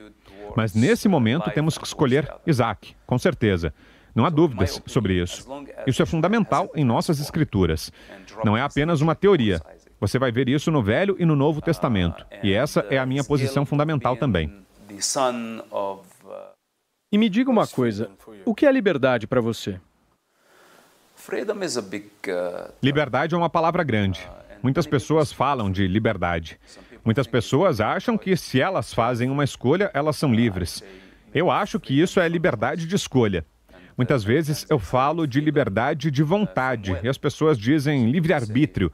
Mas 0.56 0.74
nesse 0.74 1.08
momento 1.08 1.52
temos 1.52 1.78
que 1.78 1.86
escolher 1.86 2.32
Isaac, 2.46 2.96
com 3.06 3.18
certeza. 3.18 3.74
Não 4.16 4.26
há 4.26 4.30
dúvidas 4.32 4.82
sobre 4.88 5.22
isso. 5.22 5.48
Isso 5.86 6.02
é 6.02 6.06
fundamental 6.06 6.72
em 6.74 6.84
nossas 6.84 7.20
escrituras. 7.20 7.92
Não 8.44 8.58
é 8.58 8.62
apenas 8.62 9.00
uma 9.00 9.14
teoria. 9.14 9.62
Você 10.00 10.18
vai 10.18 10.32
ver 10.32 10.50
isso 10.50 10.72
no 10.72 10.82
Velho 10.82 11.16
e 11.20 11.26
no 11.26 11.36
Novo 11.36 11.62
Testamento. 11.62 12.26
E 12.42 12.52
essa 12.52 12.86
é 12.90 12.98
a 12.98 13.06
minha 13.06 13.24
posição 13.24 13.66
fundamental 13.66 14.18
também. 14.18 14.52
E 17.10 17.18
me 17.18 17.30
diga 17.30 17.50
uma 17.50 17.66
coisa: 17.66 18.10
o 18.44 18.54
que 18.54 18.66
é 18.66 18.72
liberdade 18.72 19.28
para 19.28 19.40
você? 19.40 19.80
Liberdade 22.84 23.34
é 23.34 23.38
uma 23.38 23.50
palavra 23.50 23.84
grande. 23.84 24.28
Muitas 24.62 24.86
pessoas 24.86 25.32
falam 25.32 25.72
de 25.72 25.88
liberdade. 25.88 26.60
Muitas 27.06 27.26
pessoas 27.26 27.80
acham 27.80 28.18
que 28.18 28.36
se 28.36 28.60
elas 28.60 28.94
fazem 28.94 29.30
uma 29.30 29.44
escolha, 29.44 29.90
elas 29.94 30.18
são 30.18 30.34
livres. 30.34 30.84
Eu 31.34 31.50
acho 31.50 31.80
que 31.80 31.98
isso 31.98 32.20
é 32.20 32.28
liberdade 32.28 32.86
de 32.86 32.96
escolha. 32.96 33.46
Muitas 33.96 34.24
vezes 34.24 34.66
eu 34.70 34.78
falo 34.78 35.26
de 35.26 35.40
liberdade 35.40 36.12
de 36.12 36.24
vontade 36.24 36.98
e 37.02 37.08
as 37.08 37.18
pessoas 37.18 37.58
dizem 37.58 38.12
livre-arbítrio. 38.12 38.92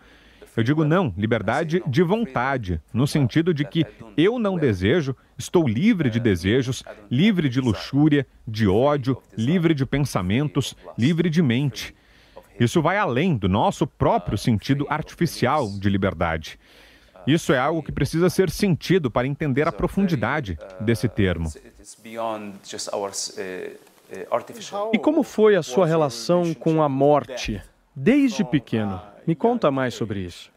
Eu 0.56 0.64
digo 0.64 0.84
não, 0.84 1.12
liberdade 1.18 1.82
de 1.88 2.04
vontade, 2.04 2.80
no 2.94 3.08
sentido 3.08 3.54
de 3.54 3.66
que 3.66 3.86
eu 4.16 4.38
não 4.38 4.58
desejo, 4.58 5.16
estou 5.36 5.68
livre 5.68 6.12
de 6.12 6.20
desejos, 6.20 6.84
livre 7.10 7.50
de 7.50 7.60
luxúria, 7.60 8.28
de 8.48 8.68
ódio, 8.68 9.20
livre 9.36 9.74
de 9.74 9.84
pensamentos, 9.84 10.76
livre 10.96 11.28
de 11.30 11.42
mente. 11.42 11.96
Isso 12.60 12.84
vai 12.84 12.98
além 12.98 13.36
do 13.36 13.50
nosso 13.50 13.88
próprio 13.88 14.38
sentido 14.38 14.86
artificial 14.90 15.68
de 15.80 15.90
liberdade. 15.90 16.60
Isso 17.26 17.52
é 17.52 17.58
algo 17.58 17.82
que 17.82 17.92
precisa 17.92 18.30
ser 18.30 18.52
sentido 18.52 19.10
para 19.10 19.28
entender 19.28 19.68
a 19.68 19.72
profundidade 19.72 20.60
desse 20.80 21.08
termo. 21.08 21.52
E 24.92 25.00
como 25.00 25.24
foi 25.24 25.56
a 25.56 25.64
sua 25.64 25.88
relação 25.88 26.54
com 26.54 26.84
a 26.84 26.90
morte 26.90 27.60
desde 27.96 28.44
pequeno? 28.44 29.02
Me 29.26 29.36
conta 29.36 29.72
mais 29.72 29.94
sobre 29.94 30.20
isso. 30.20 30.52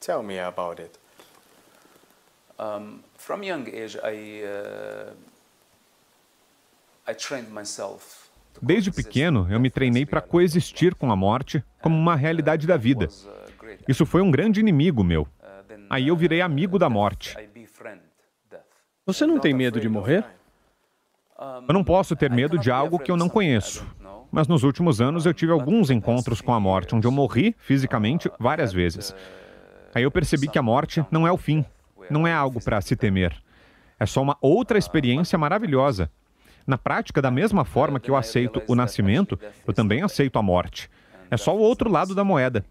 Tell 0.00 0.22
me 0.22 0.38
about 0.38 0.80
it. 0.80 0.98
Um, 2.58 3.00
from 3.16 3.42
young 3.42 3.68
age, 3.68 3.98
I, 3.98 4.42
uh, 4.44 5.14
I 7.08 7.14
trained 7.14 7.50
myself 7.52 8.28
Desde 8.60 8.90
pequeno, 8.90 9.46
eu 9.50 9.60
me 9.60 9.70
treinei 9.70 10.04
para 10.04 10.20
coexistir 10.20 10.94
com 10.94 11.12
a 11.12 11.16
morte 11.16 11.64
como 11.80 11.96
uma 11.96 12.16
realidade 12.16 12.66
da 12.66 12.76
vida. 12.76 13.08
Isso 13.86 14.04
foi 14.04 14.20
um 14.20 14.30
grande 14.30 14.60
inimigo 14.60 15.04
meu. 15.04 15.26
Aí 15.88 16.08
eu 16.08 16.16
virei 16.16 16.40
amigo 16.40 16.78
da 16.78 16.90
morte. 16.90 17.36
Você 19.06 19.26
não 19.26 19.38
tem 19.38 19.54
medo 19.54 19.80
de 19.80 19.88
morrer? 19.88 20.24
Eu 21.68 21.72
não 21.72 21.84
posso 21.84 22.16
ter 22.16 22.30
medo 22.30 22.58
de 22.58 22.70
algo 22.70 22.98
que 22.98 23.10
eu 23.10 23.16
não 23.16 23.28
conheço. 23.28 23.86
Mas 24.30 24.46
nos 24.46 24.62
últimos 24.62 25.00
anos 25.00 25.24
eu 25.24 25.32
tive 25.32 25.52
alguns 25.52 25.90
encontros 25.90 26.40
com 26.40 26.52
a 26.52 26.60
morte, 26.60 26.94
onde 26.94 27.06
eu 27.06 27.10
morri 27.10 27.54
fisicamente 27.58 28.30
várias 28.38 28.72
vezes. 28.72 29.14
Aí 29.94 30.02
eu 30.02 30.10
percebi 30.10 30.48
que 30.48 30.58
a 30.58 30.62
morte 30.62 31.04
não 31.10 31.26
é 31.26 31.32
o 31.32 31.36
fim, 31.36 31.64
não 32.10 32.26
é 32.26 32.32
algo 32.32 32.62
para 32.62 32.80
se 32.80 32.94
temer. 32.94 33.34
É 33.98 34.06
só 34.06 34.22
uma 34.22 34.36
outra 34.40 34.78
experiência 34.78 35.38
maravilhosa. 35.38 36.10
Na 36.66 36.76
prática, 36.76 37.22
da 37.22 37.30
mesma 37.30 37.64
forma 37.64 37.98
que 37.98 38.10
eu 38.10 38.16
aceito 38.16 38.62
o 38.68 38.74
nascimento, 38.74 39.38
eu 39.66 39.72
também 39.72 40.02
aceito 40.02 40.38
a 40.38 40.42
morte. 40.42 40.90
É 41.30 41.36
só 41.36 41.56
o 41.56 41.60
outro 41.60 41.90
lado 41.90 42.14
da 42.14 42.22
moeda. 42.22 42.64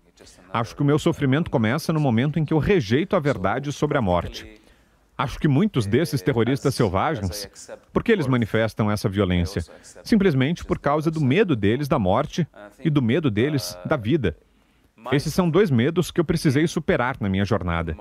Acho 0.54 0.76
que 0.76 0.82
o 0.82 0.86
meu 0.86 1.00
sofrimento 1.00 1.50
começa 1.50 1.92
no 1.92 2.00
momento 2.00 2.40
em 2.40 2.46
que 2.46 2.54
eu 2.54 2.60
rejeito 2.60 3.16
a 3.16 3.20
verdade 3.20 3.72
sobre 3.72 3.98
a 3.98 4.02
morte. 4.02 4.62
Acho 5.18 5.40
que 5.40 5.48
muitos 5.48 5.88
desses 5.88 6.22
terroristas 6.22 6.76
selvagens, 6.76 7.50
por 7.92 8.04
que 8.04 8.12
eles 8.12 8.28
manifestam 8.28 8.92
essa 8.92 9.10
violência? 9.10 9.64
Simplesmente 10.04 10.64
por 10.64 10.78
causa 10.78 11.10
do 11.10 11.20
medo 11.20 11.56
deles 11.56 11.88
da 11.88 11.98
morte 11.98 12.48
e 12.84 12.90
do 12.90 13.02
medo 13.02 13.32
deles 13.32 13.76
da 13.84 13.98
vida. 13.98 14.38
Esses 15.12 15.34
são 15.34 15.50
dois 15.50 15.72
medos 15.72 16.12
que 16.12 16.20
eu 16.20 16.26
precisei 16.26 16.68
superar 16.68 17.18
na 17.20 17.30
minha 17.30 17.46
jornada. 17.46 17.98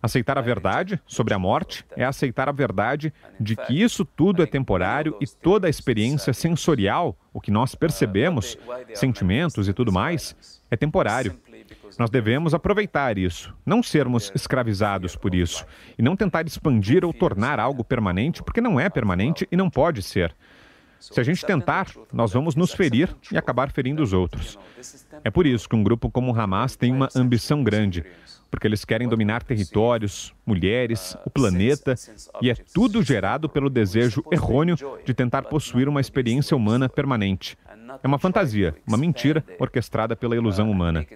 Aceitar 0.00 0.36
a 0.36 0.42
verdade 0.42 1.00
sobre 1.06 1.32
a 1.32 1.38
morte 1.38 1.84
é 1.96 2.04
aceitar 2.04 2.48
a 2.48 2.52
verdade 2.52 3.12
de 3.40 3.56
que 3.56 3.82
isso 3.82 4.04
tudo 4.04 4.42
é 4.42 4.46
temporário 4.46 5.16
e 5.20 5.26
toda 5.26 5.66
a 5.66 5.70
experiência 5.70 6.34
sensorial, 6.34 7.16
o 7.32 7.40
que 7.40 7.50
nós 7.50 7.74
percebemos, 7.74 8.58
sentimentos 8.94 9.66
e 9.66 9.72
tudo 9.72 9.90
mais, 9.90 10.60
é 10.70 10.76
temporário. 10.76 11.34
Nós 11.98 12.10
devemos 12.10 12.54
aproveitar 12.54 13.18
isso, 13.18 13.54
não 13.64 13.82
sermos 13.82 14.30
escravizados 14.34 15.16
por 15.16 15.34
isso, 15.34 15.64
e 15.98 16.02
não 16.02 16.16
tentar 16.16 16.46
expandir 16.46 17.04
ou 17.04 17.12
tornar 17.12 17.60
algo 17.60 17.84
permanente, 17.84 18.42
porque 18.42 18.60
não 18.60 18.78
é 18.78 18.88
permanente 18.88 19.46
e 19.50 19.56
não 19.56 19.70
pode 19.70 20.02
ser. 20.02 20.34
Se 20.98 21.20
a 21.20 21.24
gente 21.24 21.44
tentar, 21.44 21.88
nós 22.12 22.32
vamos 22.32 22.54
nos 22.54 22.72
ferir 22.72 23.14
e 23.30 23.36
acabar 23.36 23.70
ferindo 23.70 24.02
os 24.02 24.12
outros. 24.12 24.58
É 25.22 25.30
por 25.30 25.46
isso 25.46 25.68
que 25.68 25.76
um 25.76 25.82
grupo 25.82 26.10
como 26.10 26.32
o 26.32 26.40
Hamas 26.40 26.76
tem 26.76 26.92
uma 26.92 27.08
ambição 27.14 27.62
grande, 27.62 28.04
porque 28.50 28.66
eles 28.66 28.84
querem 28.84 29.08
dominar 29.08 29.42
territórios, 29.42 30.32
mulheres, 30.46 31.16
o 31.24 31.30
planeta, 31.30 31.94
e 32.40 32.50
é 32.50 32.54
tudo 32.54 33.02
gerado 33.02 33.48
pelo 33.48 33.68
desejo 33.68 34.24
errôneo 34.30 34.76
de 35.04 35.12
tentar 35.12 35.42
possuir 35.42 35.88
uma 35.88 36.00
experiência 36.00 36.56
humana 36.56 36.88
permanente. 36.88 37.58
É 38.02 38.06
uma 38.06 38.18
fantasia, 38.18 38.74
uma 38.86 38.96
mentira 38.96 39.44
orquestrada 39.58 40.16
pela 40.16 40.36
ilusão 40.36 40.70
humana. 40.70 41.06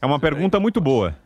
É 0.00 0.06
uma 0.06 0.18
pergunta 0.18 0.58
muito 0.60 0.80
boa. 0.80 1.16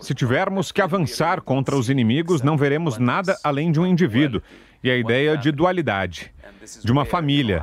Se 0.00 0.14
tivermos 0.14 0.72
que 0.72 0.80
avançar 0.80 1.40
contra 1.42 1.76
os 1.76 1.90
inimigos, 1.90 2.42
não 2.42 2.56
veremos 2.56 2.98
nada 2.98 3.38
além 3.44 3.70
de 3.70 3.78
um 3.78 3.86
indivíduo 3.86 4.42
e 4.82 4.90
a 4.90 4.96
ideia 4.96 5.36
de 5.36 5.52
dualidade, 5.52 6.32
de 6.82 6.90
uma 6.90 7.04
família. 7.04 7.62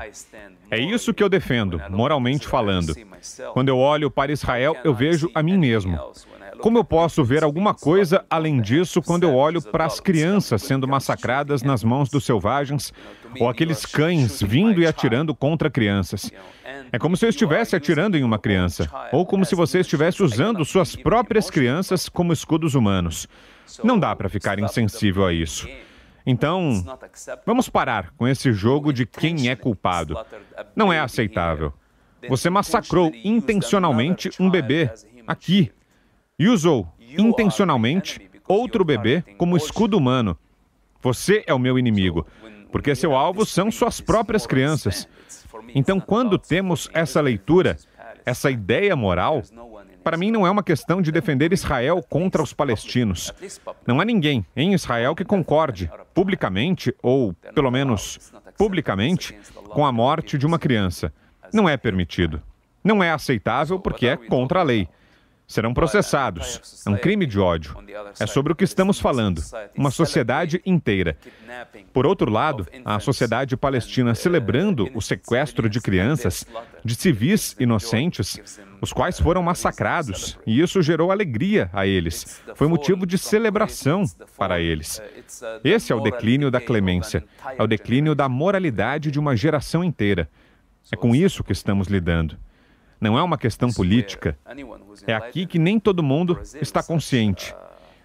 É 0.70 0.78
isso 0.80 1.14
que 1.14 1.24
eu 1.24 1.30
defendo, 1.30 1.82
moralmente 1.90 2.48
falando. 2.48 2.94
Quando 3.54 3.70
eu 3.70 3.78
olho 3.78 4.12
para 4.12 4.32
Israel, 4.32 4.78
eu 4.84 4.94
vejo 4.94 5.30
a 5.34 5.42
mim 5.42 5.58
mesmo. 5.58 6.00
Como 6.62 6.78
eu 6.78 6.84
posso 6.84 7.24
ver 7.24 7.44
alguma 7.44 7.74
coisa 7.74 8.26
além 8.30 8.62
disso 8.62 9.02
quando 9.02 9.24
eu 9.24 9.34
olho 9.34 9.62
para 9.62 9.86
as 9.86 10.00
crianças 10.00 10.62
sendo 10.62 10.88
massacradas 10.88 11.64
nas 11.64 11.84
mãos 11.84 12.10
dos 12.10 12.26
selvagens 12.26 12.94
ou 13.40 13.48
aqueles 13.50 13.86
cães 13.86 14.42
vindo 14.42 14.82
e 14.82 14.88
atirando 14.88 15.34
contra 15.34 15.70
crianças? 15.70 16.32
É 16.92 16.98
como 16.98 17.16
se 17.16 17.26
eu 17.26 17.30
estivesse 17.30 17.76
atirando 17.76 18.18
em 18.18 18.24
uma 18.24 18.40
criança, 18.40 18.90
ou 19.12 19.26
como 19.26 19.46
se 19.46 19.56
você 19.56 19.80
estivesse 19.80 20.24
usando 20.24 20.66
suas 20.66 20.96
próprias 20.96 21.50
crianças 21.50 22.10
como 22.10 22.34
escudos 22.34 22.76
humanos. 22.76 23.28
Não 23.84 24.00
dá 24.00 24.16
para 24.16 24.30
ficar 24.30 24.60
insensível 24.60 25.26
a 25.26 25.34
isso. 25.34 25.68
Então, 26.26 26.84
vamos 27.46 27.70
parar 27.70 28.12
com 28.18 28.28
esse 28.28 28.52
jogo 28.52 28.92
de 28.92 29.06
quem 29.06 29.50
é 29.50 29.56
culpado. 29.56 30.16
Não 30.76 30.92
é 30.92 31.00
aceitável. 31.00 31.74
Você 32.28 32.50
massacrou 32.50 33.12
intencionalmente 33.24 34.30
um 34.40 34.50
bebê 34.50 34.92
aqui, 35.26 35.72
e 36.40 36.48
usou, 36.48 36.88
intencionalmente, 37.18 38.22
outro 38.48 38.86
bebê 38.86 39.22
como 39.38 39.58
escudo 39.58 39.98
humano. 39.98 40.38
Você 41.02 41.44
é 41.46 41.54
o 41.54 41.60
meu 41.60 41.78
inimigo, 41.78 42.26
porque 42.72 42.96
seu 42.96 43.14
alvo 43.14 43.46
são 43.46 43.70
suas 43.70 44.00
próprias 44.00 44.48
crianças. 44.48 45.08
Então, 45.76 46.00
quando 46.00 46.38
temos 46.38 46.90
essa 46.94 47.20
leitura, 47.20 47.78
essa 48.26 48.50
ideia 48.50 48.96
moral, 48.96 49.44
para 50.04 50.18
mim 50.18 50.32
não 50.32 50.48
é 50.48 50.50
uma 50.50 50.64
questão 50.64 51.02
de 51.02 51.12
defender 51.12 51.52
Israel 51.52 52.02
contra 52.08 52.42
os 52.42 52.54
palestinos. 52.54 53.34
Não 53.86 54.00
há 54.00 54.06
ninguém 54.06 54.46
em 54.56 54.74
Israel 54.74 55.14
que 55.16 55.26
concorde, 55.26 55.92
publicamente, 56.14 56.96
ou 57.04 57.34
pelo 57.54 57.70
menos 57.70 58.32
publicamente, 58.58 59.38
com 59.70 59.86
a 59.86 59.92
morte 59.92 60.38
de 60.38 60.46
uma 60.46 60.60
criança. 60.60 61.14
Não 61.54 61.68
é 61.68 61.76
permitido. 61.76 62.42
Não 62.84 63.04
é 63.04 63.12
aceitável 63.12 63.80
porque 63.80 64.08
é 64.08 64.16
contra 64.16 64.62
a 64.62 64.64
lei 64.64 64.88
serão 65.50 65.74
processados. 65.74 66.84
É 66.86 66.90
um 66.92 66.96
crime 66.96 67.26
de 67.26 67.40
ódio. 67.40 67.76
É 68.20 68.28
sobre 68.28 68.54
o 68.54 68.56
que 68.56 68.64
estamos 68.64 69.00
falando. 69.00 69.42
Uma 69.76 69.90
sociedade 69.90 70.62
inteira. 70.64 71.18
Por 71.92 72.06
outro 72.06 72.30
lado, 72.30 72.68
a 72.86 73.00
sociedade 73.00 73.58
palestina 73.58 74.14
celebrando 74.14 74.88
o 74.94 75.02
sequestro 75.02 75.68
de 75.68 75.82
crianças, 75.82 76.46
de 76.86 76.94
civis 76.94 77.56
inocentes, 77.60 78.40
os 78.80 78.94
quais 78.94 79.20
foram 79.20 79.42
massacrados, 79.42 80.38
e 80.46 80.62
isso 80.62 80.84
gerou 80.84 81.12
alegria 81.12 81.68
a 81.74 81.88
eles. 81.88 82.42
Foi 82.54 82.68
motivo 82.68 83.08
de 83.08 83.18
celebração 83.18 84.04
para 84.38 84.62
eles. 84.62 85.02
Esse 85.64 85.92
é 85.92 85.96
o 85.96 86.00
declínio 86.00 86.52
da 86.52 86.62
clemência, 86.62 87.26
é 87.58 87.64
o 87.64 87.68
declínio 87.68 88.14
da 88.14 88.30
moralidade 88.30 89.10
de 89.10 89.20
uma 89.20 89.36
geração 89.36 89.84
inteira. 89.84 90.30
É 90.92 90.96
com 90.96 91.16
isso 91.16 91.44
que 91.44 91.52
estamos 91.52 91.88
lidando. 91.88 92.38
Não 93.00 93.18
é 93.18 93.24
uma 93.24 93.38
questão 93.38 93.72
política. 93.72 94.38
É 95.08 95.14
aqui 95.14 95.46
que 95.46 95.58
nem 95.58 95.80
todo 95.80 96.04
mundo 96.04 96.40
está 96.62 96.84
consciente. 96.84 97.56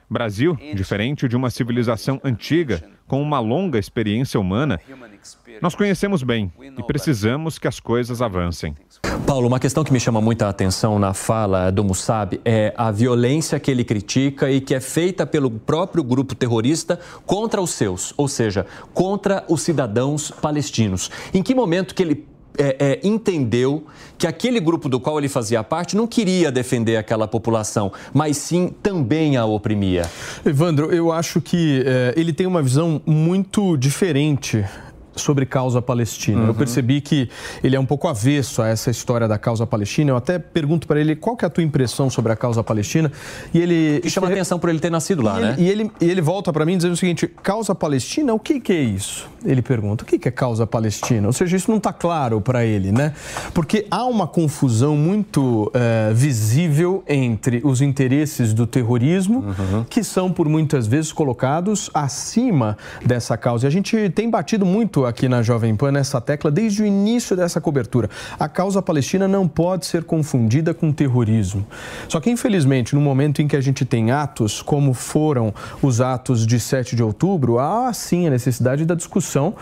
Brasil, 0.08 0.56
diferente 0.74 1.26
de 1.26 1.36
uma 1.36 1.50
civilização 1.50 2.20
antiga, 2.22 2.82
com 3.06 3.20
uma 3.20 3.40
longa 3.40 3.78
experiência 3.78 4.38
humana, 4.38 4.80
nós 5.60 5.74
conhecemos 5.74 6.22
bem 6.22 6.52
e 6.78 6.82
precisamos 6.82 7.58
que 7.58 7.66
as 7.66 7.80
coisas 7.80 8.22
avancem. 8.22 8.74
Paulo, 9.26 9.46
uma 9.48 9.58
questão 9.58 9.82
que 9.82 9.92
me 9.92 10.00
chama 10.00 10.20
muita 10.20 10.48
atenção 10.48 10.98
na 10.98 11.14
fala 11.14 11.70
do 11.70 11.82
Mussab 11.82 12.40
é 12.44 12.74
a 12.76 12.90
violência 12.90 13.58
que 13.58 13.70
ele 13.70 13.84
critica 13.84 14.50
e 14.50 14.60
que 14.60 14.74
é 14.74 14.80
feita 14.80 15.26
pelo 15.26 15.50
próprio 15.50 16.02
grupo 16.04 16.34
terrorista 16.34 16.98
contra 17.24 17.60
os 17.60 17.70
seus, 17.70 18.12
ou 18.16 18.28
seja, 18.28 18.66
contra 18.92 19.44
os 19.48 19.62
cidadãos 19.62 20.30
palestinos. 20.30 21.10
Em 21.32 21.42
que 21.42 21.54
momento 21.54 21.94
que 21.94 22.02
ele 22.02 22.26
é, 22.58 22.76
é, 22.78 23.00
entendeu 23.02 23.84
que 24.16 24.26
aquele 24.26 24.60
grupo 24.60 24.88
do 24.88 25.00
qual 25.00 25.18
ele 25.18 25.28
fazia 25.28 25.62
parte 25.62 25.96
não 25.96 26.06
queria 26.06 26.50
defender 26.50 26.96
aquela 26.96 27.26
população, 27.26 27.92
mas 28.12 28.36
sim 28.36 28.72
também 28.82 29.36
a 29.36 29.44
oprimia. 29.44 30.08
Evandro, 30.44 30.92
eu 30.92 31.12
acho 31.12 31.40
que 31.40 31.82
é, 31.86 32.14
ele 32.16 32.32
tem 32.32 32.46
uma 32.46 32.62
visão 32.62 33.00
muito 33.04 33.76
diferente 33.76 34.64
sobre 35.16 35.46
causa 35.46 35.80
palestina. 35.80 36.42
Uhum. 36.42 36.46
Eu 36.48 36.54
percebi 36.54 37.00
que 37.00 37.28
ele 37.62 37.76
é 37.76 37.80
um 37.80 37.86
pouco 37.86 38.08
avesso 38.08 38.62
a 38.62 38.68
essa 38.68 38.90
história 38.90 39.28
da 39.28 39.38
causa 39.38 39.66
palestina. 39.66 40.10
Eu 40.10 40.16
até 40.16 40.38
pergunto 40.38 40.86
para 40.86 41.00
ele 41.00 41.16
qual 41.16 41.36
que 41.36 41.44
é 41.44 41.48
a 41.48 41.50
tua 41.50 41.64
impressão 41.64 42.10
sobre 42.10 42.32
a 42.32 42.36
causa 42.36 42.62
palestina. 42.62 43.10
E 43.52 43.60
ele 43.60 44.08
chama 44.08 44.28
atenção 44.28 44.58
por 44.58 44.70
ele 44.70 44.78
ter 44.78 44.90
nascido 44.90 45.22
lá, 45.22 45.38
e 45.38 45.42
né? 45.42 45.56
e 45.58 45.68
ele, 45.68 45.90
e 46.00 46.10
ele 46.10 46.20
volta 46.20 46.52
para 46.52 46.64
mim 46.64 46.76
dizendo 46.76 46.92
o 46.92 46.96
seguinte: 46.96 47.26
causa 47.26 47.74
palestina, 47.74 48.34
o 48.34 48.38
que, 48.38 48.60
que 48.60 48.72
é 48.72 48.80
isso? 48.80 49.28
Ele 49.44 49.62
pergunta: 49.62 50.04
o 50.04 50.06
que, 50.06 50.18
que 50.18 50.28
é 50.28 50.30
causa 50.30 50.66
palestina? 50.66 51.26
Ou 51.26 51.32
seja, 51.32 51.56
isso 51.56 51.70
não 51.70 51.78
está 51.78 51.92
claro 51.92 52.40
para 52.40 52.64
ele, 52.64 52.92
né? 52.92 53.14
Porque 53.52 53.86
há 53.90 54.04
uma 54.04 54.26
confusão 54.26 54.96
muito 54.96 55.70
é, 55.74 56.12
visível 56.14 57.02
entre 57.08 57.60
os 57.64 57.80
interesses 57.80 58.54
do 58.54 58.66
terrorismo, 58.66 59.40
uhum. 59.40 59.84
que 59.88 60.02
são 60.02 60.32
por 60.32 60.48
muitas 60.48 60.86
vezes 60.86 61.12
colocados 61.12 61.90
acima 61.92 62.76
dessa 63.04 63.36
causa. 63.36 63.66
E 63.66 63.68
a 63.68 63.70
gente 63.70 64.10
tem 64.10 64.30
batido 64.30 64.64
muito 64.64 65.03
aqui 65.06 65.28
na 65.28 65.42
Jovem 65.42 65.74
Pan 65.76 65.92
nessa 65.92 66.20
tecla 66.20 66.50
desde 66.50 66.82
o 66.82 66.86
início 66.86 67.36
dessa 67.36 67.60
cobertura. 67.60 68.08
A 68.38 68.48
causa 68.48 68.80
palestina 68.82 69.26
não 69.26 69.46
pode 69.46 69.86
ser 69.86 70.04
confundida 70.04 70.74
com 70.74 70.92
terrorismo. 70.92 71.66
Só 72.08 72.20
que, 72.20 72.30
infelizmente, 72.30 72.94
no 72.94 73.00
momento 73.00 73.40
em 73.42 73.48
que 73.48 73.56
a 73.56 73.60
gente 73.60 73.84
tem 73.84 74.10
atos 74.10 74.62
como 74.62 74.94
foram 74.94 75.52
os 75.82 76.00
atos 76.00 76.46
de 76.46 76.58
7 76.58 76.96
de 76.96 77.02
outubro, 77.02 77.58
há 77.58 77.92
sim 77.92 78.26
a 78.26 78.30
necessidade 78.30 78.84
da 78.84 78.94
discussão 78.94 79.54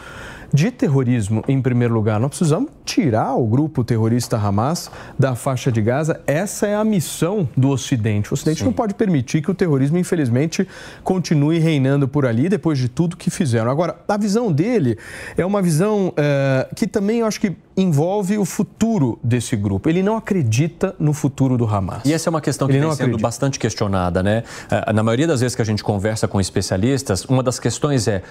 de 0.53 0.71
terrorismo 0.71 1.43
em 1.49 1.61
primeiro 1.61 1.95
lugar. 1.95 2.21
Nós 2.21 2.31
precisamos 2.31 2.71
tirar 2.85 3.35
o 3.35 3.47
grupo 3.47 3.83
terrorista 3.83 4.37
Hamas 4.37 4.91
da 5.19 5.35
faixa 5.35 5.73
de 5.73 5.81
Gaza. 5.81 6.21
Essa 6.27 6.67
é 6.67 6.75
a 6.75 6.85
missão 6.85 7.49
do 7.57 7.71
Ocidente. 7.71 8.31
O 8.31 8.35
Ocidente 8.35 8.59
Sim. 8.59 8.67
não 8.67 8.73
pode 8.73 8.95
permitir 8.95 9.41
que 9.41 9.51
o 9.51 9.55
terrorismo, 9.55 9.99
infelizmente, 9.99 10.67
continue 11.03 11.59
reinando 11.59 12.07
por 12.07 12.27
ali 12.27 12.49
depois 12.49 12.79
de 12.79 12.89
tudo 12.89 13.17
que 13.17 13.31
fizeram. 13.31 13.71
Agora, 13.71 13.97
a 14.07 14.17
visão 14.17 14.53
dele 14.53 14.99
é 15.37 15.47
uma 15.47 15.63
visão 15.63 16.13
é, 16.17 16.69
que 16.75 16.87
também 16.87 17.21
eu 17.21 17.27
acho 17.27 17.41
que 17.41 17.57
envolve 17.77 18.39
o 18.39 18.45
futuro 18.45 19.19
desse 19.23 19.57
grupo. 19.57 19.89
Ele 19.89 20.03
não 20.03 20.17
acredita 20.17 20.95
no 20.99 21.13
futuro 21.13 21.57
do 21.57 21.67
Hamas. 21.67 22.05
E 22.05 22.13
essa 22.13 22.29
é 22.29 22.31
uma 22.31 22.41
questão 22.41 22.69
que 22.69 22.75
Ele 22.75 22.81
vem 22.81 22.91
sendo 22.91 23.03
acredita. 23.03 23.23
bastante 23.23 23.59
questionada, 23.59 24.23
né? 24.23 24.45
Eh, 24.71 24.93
na 24.93 25.03
maioria 25.03 25.27
das 25.27 25.41
vezes 25.41 25.55
que 25.55 25.63
a 25.63 25.65
gente 25.65 25.83
conversa 25.83 26.29
com 26.29 26.41
especialistas, 26.41 27.25
uma 27.25 27.43
das 27.43 27.59
questões 27.59 28.07
é 28.09 28.23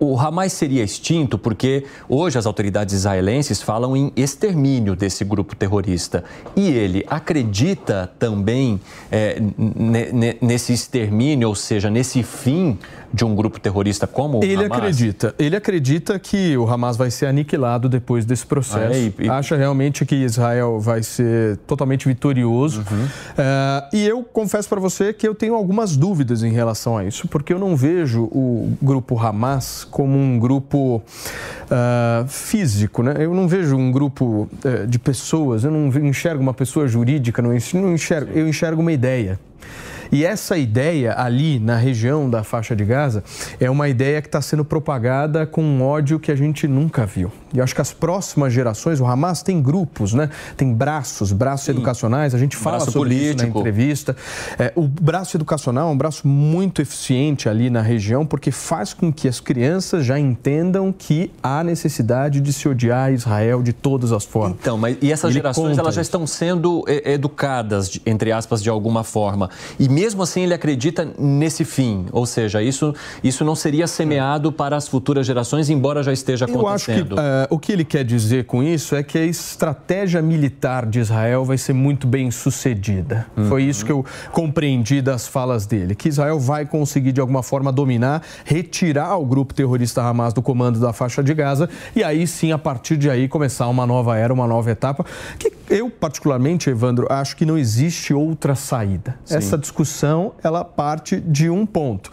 o 0.00 0.18
Hamas 0.18 0.52
seria 0.52 0.84
extinto 0.84 1.36
porque 1.36 1.84
hoje 2.08 2.38
as 2.38 2.46
autoridades 2.46 2.94
israelenses 2.94 3.60
falam 3.60 3.96
em 3.96 4.12
extermínio 4.16 4.94
desse 4.94 5.24
grupo 5.24 5.56
terrorista. 5.56 6.22
E 6.54 6.68
ele 6.68 7.04
acredita 7.08 8.10
também 8.18 8.80
é, 9.10 9.40
nesse 10.40 10.72
extermínio, 10.72 11.48
ou 11.48 11.54
seja, 11.54 11.90
nesse 11.90 12.22
fim 12.22 12.78
de 13.12 13.24
um 13.24 13.34
grupo 13.34 13.58
terrorista 13.58 14.06
como 14.06 14.38
o 14.38 14.44
ele 14.44 14.54
Hamas? 14.54 14.64
Ele 14.64 14.74
acredita. 14.74 15.34
Ele 15.38 15.56
acredita 15.56 16.18
que 16.18 16.56
o 16.56 16.68
Hamas 16.68 16.96
vai 16.96 17.10
ser 17.10 17.26
aniquilado 17.26 17.88
depois 17.88 18.24
desse 18.24 18.46
processo. 18.46 18.92
Ah, 18.92 19.22
é, 19.22 19.26
e... 19.26 19.28
Acha 19.28 19.56
realmente 19.56 20.04
que 20.04 20.14
Israel 20.14 20.78
vai 20.80 21.02
ser 21.02 21.56
totalmente 21.66 22.06
vitorioso. 22.06 22.84
Uhum. 22.90 23.04
Uh, 23.04 23.96
e 23.96 24.06
eu 24.06 24.22
confesso 24.22 24.68
para 24.68 24.80
você 24.80 25.12
que 25.12 25.26
eu 25.26 25.34
tenho 25.34 25.54
algumas 25.54 25.96
dúvidas 25.96 26.42
em 26.42 26.52
relação 26.52 26.96
a 26.96 27.04
isso, 27.04 27.28
porque 27.28 27.52
eu 27.52 27.58
não 27.58 27.76
vejo 27.76 28.24
o 28.24 28.76
grupo 28.80 29.18
Hamas 29.18 29.84
como 29.84 30.16
um 30.16 30.38
grupo 30.38 30.96
uh, 30.96 32.28
físico, 32.28 33.02
né? 33.02 33.14
Eu 33.18 33.34
não 33.34 33.48
vejo 33.48 33.76
um 33.76 33.90
grupo 33.90 34.48
uh, 34.64 34.86
de 34.86 34.98
pessoas, 34.98 35.64
eu 35.64 35.70
não 35.70 35.88
enxergo 36.06 36.42
uma 36.42 36.54
pessoa 36.54 36.86
jurídica, 36.86 37.40
não 37.40 37.54
enxergo, 37.54 38.30
eu 38.34 38.48
enxergo 38.48 38.80
uma 38.80 38.92
ideia. 38.92 39.38
E 40.10 40.24
essa 40.24 40.56
ideia 40.56 41.14
ali 41.18 41.58
na 41.58 41.76
região 41.76 42.28
da 42.28 42.42
faixa 42.42 42.74
de 42.74 42.84
Gaza 42.84 43.22
é 43.60 43.70
uma 43.70 43.88
ideia 43.88 44.22
que 44.22 44.28
está 44.28 44.40
sendo 44.40 44.64
propagada 44.64 45.46
com 45.46 45.62
um 45.62 45.82
ódio 45.82 46.18
que 46.18 46.32
a 46.32 46.36
gente 46.36 46.66
nunca 46.66 47.04
viu. 47.04 47.30
E 47.52 47.60
acho 47.60 47.74
que 47.74 47.80
as 47.80 47.92
próximas 47.92 48.52
gerações, 48.52 49.00
o 49.00 49.06
Hamas 49.06 49.42
tem 49.42 49.62
grupos, 49.62 50.12
né? 50.12 50.30
Tem 50.56 50.72
braços, 50.72 51.32
braços 51.32 51.66
Sim. 51.66 51.72
educacionais. 51.72 52.34
A 52.34 52.38
gente 52.38 52.56
fala 52.56 52.76
braço 52.76 52.92
sobre 52.92 53.10
político. 53.10 53.36
isso 53.36 53.52
na 53.54 53.60
entrevista. 53.60 54.16
É, 54.58 54.72
o 54.74 54.82
braço 54.82 55.36
educacional 55.36 55.88
é 55.88 55.92
um 55.92 55.96
braço 55.96 56.26
muito 56.26 56.82
eficiente 56.82 57.48
ali 57.48 57.70
na 57.70 57.80
região 57.80 58.26
porque 58.26 58.50
faz 58.50 58.92
com 58.92 59.12
que 59.12 59.28
as 59.28 59.40
crianças 59.40 60.04
já 60.04 60.18
entendam 60.18 60.92
que 60.92 61.30
há 61.42 61.62
necessidade 61.64 62.40
de 62.40 62.52
se 62.52 62.68
odiar 62.68 63.12
Israel 63.12 63.62
de 63.62 63.72
todas 63.72 64.12
as 64.12 64.24
formas. 64.24 64.56
Então, 64.60 64.76
mas 64.76 64.96
e 65.00 65.12
essas 65.12 65.32
gerações 65.32 65.78
elas 65.78 65.94
já 65.94 66.02
estão 66.02 66.26
sendo 66.26 66.84
educadas 67.04 68.00
entre 68.04 68.32
aspas 68.32 68.62
de 68.62 68.70
alguma 68.70 69.04
forma 69.04 69.50
e 69.78 69.88
mesmo 69.88 70.22
assim 70.22 70.42
ele 70.42 70.54
acredita 70.54 71.08
nesse 71.18 71.64
fim, 71.64 72.06
ou 72.12 72.26
seja, 72.26 72.62
isso, 72.62 72.94
isso 73.22 73.44
não 73.44 73.54
seria 73.54 73.86
semeado 73.86 74.52
para 74.52 74.76
as 74.76 74.88
futuras 74.88 75.26
gerações, 75.26 75.70
embora 75.70 76.02
já 76.02 76.12
esteja 76.12 76.44
acontecendo. 76.44 77.16
Eu 77.16 77.22
acho 77.22 77.37
que 77.37 77.37
uh, 77.44 77.54
o 77.54 77.58
que 77.58 77.72
ele 77.72 77.84
quer 77.84 78.04
dizer 78.04 78.44
com 78.44 78.62
isso 78.62 78.94
é 78.94 79.02
que 79.02 79.18
a 79.18 79.24
estratégia 79.24 80.20
militar 80.22 80.86
de 80.86 81.00
Israel 81.00 81.44
vai 81.44 81.58
ser 81.58 81.72
muito 81.72 82.06
bem 82.06 82.30
sucedida. 82.30 83.26
Uhum. 83.36 83.48
Foi 83.48 83.62
isso 83.62 83.84
que 83.84 83.92
eu 83.92 84.04
compreendi 84.32 85.00
das 85.00 85.26
falas 85.26 85.66
dele, 85.66 85.94
que 85.94 86.08
Israel 86.08 86.38
vai 86.38 86.66
conseguir 86.66 87.12
de 87.12 87.20
alguma 87.20 87.42
forma 87.42 87.72
dominar, 87.72 88.22
retirar 88.44 89.16
o 89.16 89.24
grupo 89.24 89.54
terrorista 89.54 90.02
Hamas 90.02 90.32
do 90.32 90.42
comando 90.42 90.80
da 90.80 90.92
faixa 90.92 91.22
de 91.22 91.34
Gaza 91.34 91.68
e 91.94 92.02
aí 92.02 92.26
sim, 92.26 92.52
a 92.52 92.58
partir 92.58 92.96
de 92.96 93.10
aí, 93.10 93.28
começar 93.28 93.68
uma 93.68 93.86
nova 93.86 94.16
era, 94.16 94.32
uma 94.32 94.46
nova 94.46 94.70
etapa, 94.70 95.04
que 95.38 95.52
eu 95.70 95.90
particularmente, 95.90 96.70
Evandro, 96.70 97.06
acho 97.10 97.36
que 97.36 97.44
não 97.44 97.58
existe 97.58 98.14
outra 98.14 98.54
saída. 98.54 99.18
Sim. 99.24 99.36
Essa 99.36 99.58
discussão 99.58 100.32
ela 100.42 100.64
parte 100.64 101.20
de 101.20 101.50
um 101.50 101.66
ponto. 101.66 102.10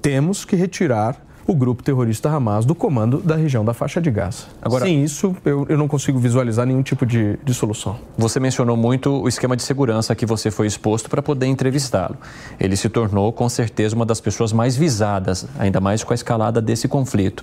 Temos 0.00 0.44
que 0.44 0.56
retirar 0.56 1.16
o 1.46 1.54
grupo 1.54 1.82
terrorista 1.82 2.30
Hamas 2.30 2.64
do 2.64 2.74
comando 2.74 3.18
da 3.18 3.36
região 3.36 3.64
da 3.64 3.74
faixa 3.74 4.00
de 4.00 4.10
Gaza. 4.10 4.44
Agora, 4.60 4.84
Sem 4.84 5.02
isso, 5.02 5.34
eu, 5.44 5.66
eu 5.68 5.76
não 5.76 5.88
consigo 5.88 6.18
visualizar 6.18 6.66
nenhum 6.66 6.82
tipo 6.82 7.04
de, 7.04 7.38
de 7.44 7.54
solução. 7.54 7.98
Você 8.16 8.38
mencionou 8.38 8.76
muito 8.76 9.10
o 9.10 9.28
esquema 9.28 9.56
de 9.56 9.62
segurança 9.62 10.14
que 10.14 10.26
você 10.26 10.50
foi 10.50 10.66
exposto 10.66 11.10
para 11.10 11.22
poder 11.22 11.46
entrevistá-lo. 11.46 12.16
Ele 12.58 12.76
se 12.76 12.88
tornou, 12.88 13.32
com 13.32 13.48
certeza, 13.48 13.94
uma 13.94 14.06
das 14.06 14.20
pessoas 14.20 14.52
mais 14.52 14.76
visadas, 14.76 15.46
ainda 15.58 15.80
mais 15.80 16.04
com 16.04 16.12
a 16.12 16.14
escalada 16.14 16.60
desse 16.60 16.88
conflito. 16.88 17.42